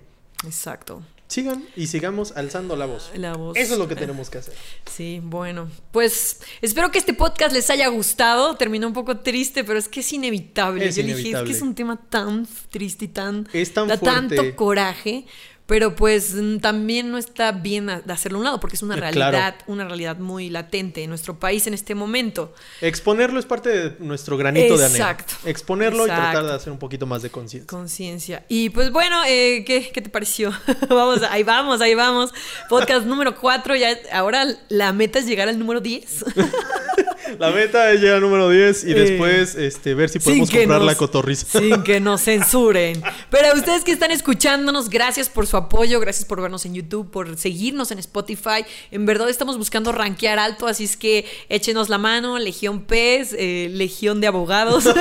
Exacto. 0.45 1.01
Sigan 1.31 1.63
y 1.77 1.87
sigamos 1.87 2.33
alzando 2.35 2.75
la 2.75 2.85
voz. 2.87 3.09
La 3.15 3.35
voz. 3.37 3.55
Eso 3.55 3.73
es 3.73 3.79
lo 3.79 3.87
que 3.87 3.95
tenemos 3.95 4.29
que 4.29 4.39
hacer. 4.39 4.53
Sí, 4.91 5.21
bueno, 5.23 5.69
pues 5.93 6.41
espero 6.61 6.91
que 6.91 6.99
este 6.99 7.13
podcast 7.13 7.53
les 7.53 7.69
haya 7.69 7.87
gustado. 7.87 8.55
Terminó 8.57 8.87
un 8.87 8.93
poco 8.93 9.19
triste, 9.19 9.63
pero 9.63 9.79
es 9.79 9.87
que 9.87 10.01
es 10.01 10.11
inevitable. 10.11 10.85
Es 10.89 10.97
Yo 10.97 11.03
dije, 11.03 11.13
es 11.13 11.19
inevitable. 11.21 11.49
que 11.49 11.55
es 11.55 11.61
un 11.61 11.73
tema 11.73 11.95
tan 12.09 12.45
triste 12.69 13.05
y 13.05 13.07
tan 13.07 13.47
Es 13.53 13.73
tan 13.73 13.87
da 13.87 13.97
fuerte. 13.97 14.35
tanto 14.35 14.55
coraje, 14.57 15.25
pero 15.71 15.95
pues 15.95 16.35
también 16.59 17.11
no 17.11 17.17
está 17.17 17.53
bien 17.53 17.85
de 17.85 18.11
hacerlo 18.11 18.39
a 18.39 18.41
un 18.41 18.43
lado 18.43 18.59
porque 18.59 18.75
es 18.75 18.83
una 18.83 18.95
Eh, 18.95 18.99
realidad, 18.99 19.29
claro. 19.29 19.57
una 19.67 19.85
realidad 19.85 20.17
muy 20.17 20.49
latente 20.49 21.01
en 21.01 21.07
nuestro 21.09 21.39
país 21.39 21.65
en 21.65 21.73
este 21.73 21.95
momento. 21.95 22.53
Exponerlo 22.81 23.39
es 23.39 23.45
parte 23.45 23.69
de 23.69 23.95
nuestro 23.99 24.35
granito 24.35 24.77
de 24.77 24.83
arena. 24.83 24.97
Exacto. 25.11 25.33
Exponerlo 25.45 26.03
y 26.03 26.07
tratar 26.07 26.25
Exacto. 26.25 26.47
de 26.49 26.53
hacer 26.55 26.73
un 26.73 26.79
poquito 26.79 27.05
más 27.05 27.21
de 27.21 27.29
conciencia. 27.29 27.67
Conciencia. 27.69 28.43
Y 28.49 28.69
pues 28.71 28.91
bueno, 28.91 29.23
eh, 29.25 29.63
¿qué, 29.65 29.89
qué 29.93 30.01
te 30.01 30.09
pareció? 30.09 30.51
vamos, 30.89 31.21
ahí 31.29 31.43
vamos, 31.43 31.79
ahí 31.79 31.95
vamos. 31.95 32.33
Podcast 32.67 33.05
número 33.05 33.37
4, 33.37 33.73
ya 33.77 33.97
ahora 34.11 34.45
la 34.67 34.91
meta 34.91 35.19
es 35.19 35.25
llegar 35.25 35.47
al 35.47 35.57
número 35.57 35.79
10. 35.79 36.25
La 37.39 37.51
meta 37.51 37.91
es 37.91 38.01
llegar 38.01 38.15
al 38.17 38.21
número 38.21 38.49
10 38.49 38.83
y 38.85 38.91
Eh, 38.91 38.93
después 38.95 39.55
este, 39.55 39.93
ver 39.93 40.09
si 40.09 40.19
podemos 40.19 40.49
comprar 40.49 40.79
nos- 40.79 40.85
la 40.85 40.95
cotorriza. 40.95 41.59
Sin 41.59 41.83
que 41.83 41.99
nos 41.99 42.21
censuren. 42.25 43.01
Pero 43.29 43.47
a 43.49 43.53
ustedes 43.55 43.83
que 43.83 43.91
están 43.91 44.11
escuchándonos, 44.11 44.89
gracias 44.89 45.29
por 45.29 45.47
su 45.47 45.57
apoyo, 45.57 45.99
gracias 45.99 46.25
por 46.25 46.41
vernos 46.41 46.65
en 46.65 46.73
YouTube, 46.75 47.09
por 47.09 47.37
seguirnos 47.37 47.91
en 47.91 47.99
Spotify. 47.99 48.65
En 48.91 49.05
verdad 49.05 49.29
estamos 49.29 49.57
buscando 49.57 49.91
rankear 49.91 50.39
alto, 50.39 50.67
así 50.67 50.83
es 50.85 50.97
que 50.97 51.25
échenos 51.49 51.89
la 51.89 51.97
mano, 51.97 52.39
Legión 52.39 52.81
Pez, 52.81 53.33
eh, 53.37 53.69
Legión 53.71 54.21
de 54.21 54.27
Abogados. 54.27 54.85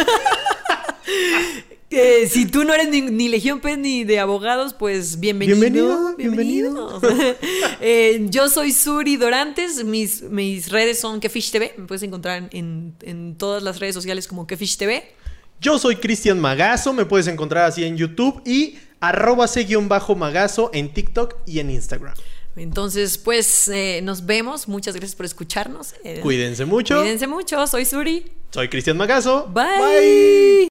Si 2.29 2.47
tú 2.47 2.65
no 2.65 2.73
eres 2.73 2.89
ni, 2.89 3.01
ni 3.01 3.29
Legión 3.29 3.61
Pez 3.61 3.77
ni 3.77 4.05
de 4.05 4.21
abogados, 4.21 4.75
pues 4.75 5.19
bienvenido. 5.19 5.59
Bienvenido, 5.59 6.17
bienvenido. 6.17 7.01
Eh, 7.83 8.27
yo 8.29 8.49
soy 8.51 8.73
Suri 8.73 9.17
Dorantes, 9.17 9.85
mis, 9.85 10.23
mis 10.23 10.69
redes 10.71 11.01
son 11.01 11.19
Kefish 11.19 11.51
TV, 11.51 11.75
me 11.79 11.87
puedes 11.87 12.03
encontrar 12.03 12.49
en, 12.53 12.95
en 13.01 13.37
todas 13.37 13.63
las 13.63 13.81
redes 13.81 13.95
sociales 13.95 14.29
como 14.29 14.47
Kefish 14.47 14.77
TV. 14.77 15.15
Yo 15.61 15.79
soy 15.79 15.97
Cristian 15.97 16.39
Magazo, 16.41 16.93
me 16.93 17.07
puedes 17.07 17.27
encontrar 17.27 17.65
así 17.65 17.85
en 17.85 17.97
YouTube 17.97 18.43
y 18.45 18.77
arroba 19.01 19.47
bajo 19.89 20.15
Magazo 20.15 20.71
en 20.75 20.93
TikTok 20.93 21.37
y 21.47 21.59
en 21.61 21.71
Instagram. 21.71 22.15
Entonces, 22.57 23.17
pues 23.19 23.69
eh, 23.69 24.01
nos 24.03 24.27
vemos. 24.27 24.69
Muchas 24.69 24.95
gracias 24.95 25.17
por 25.17 25.25
escucharnos. 25.25 25.95
Eh, 26.05 26.21
Cuídense 26.23 26.65
mucho. 26.67 27.01
Cuídense 27.01 27.27
mucho. 27.27 27.67
Soy 27.67 27.85
Suri. 27.85 28.31
Soy 28.51 28.69
Cristian 28.69 28.97
Magazo. 28.97 29.49
Bye. 29.49 30.51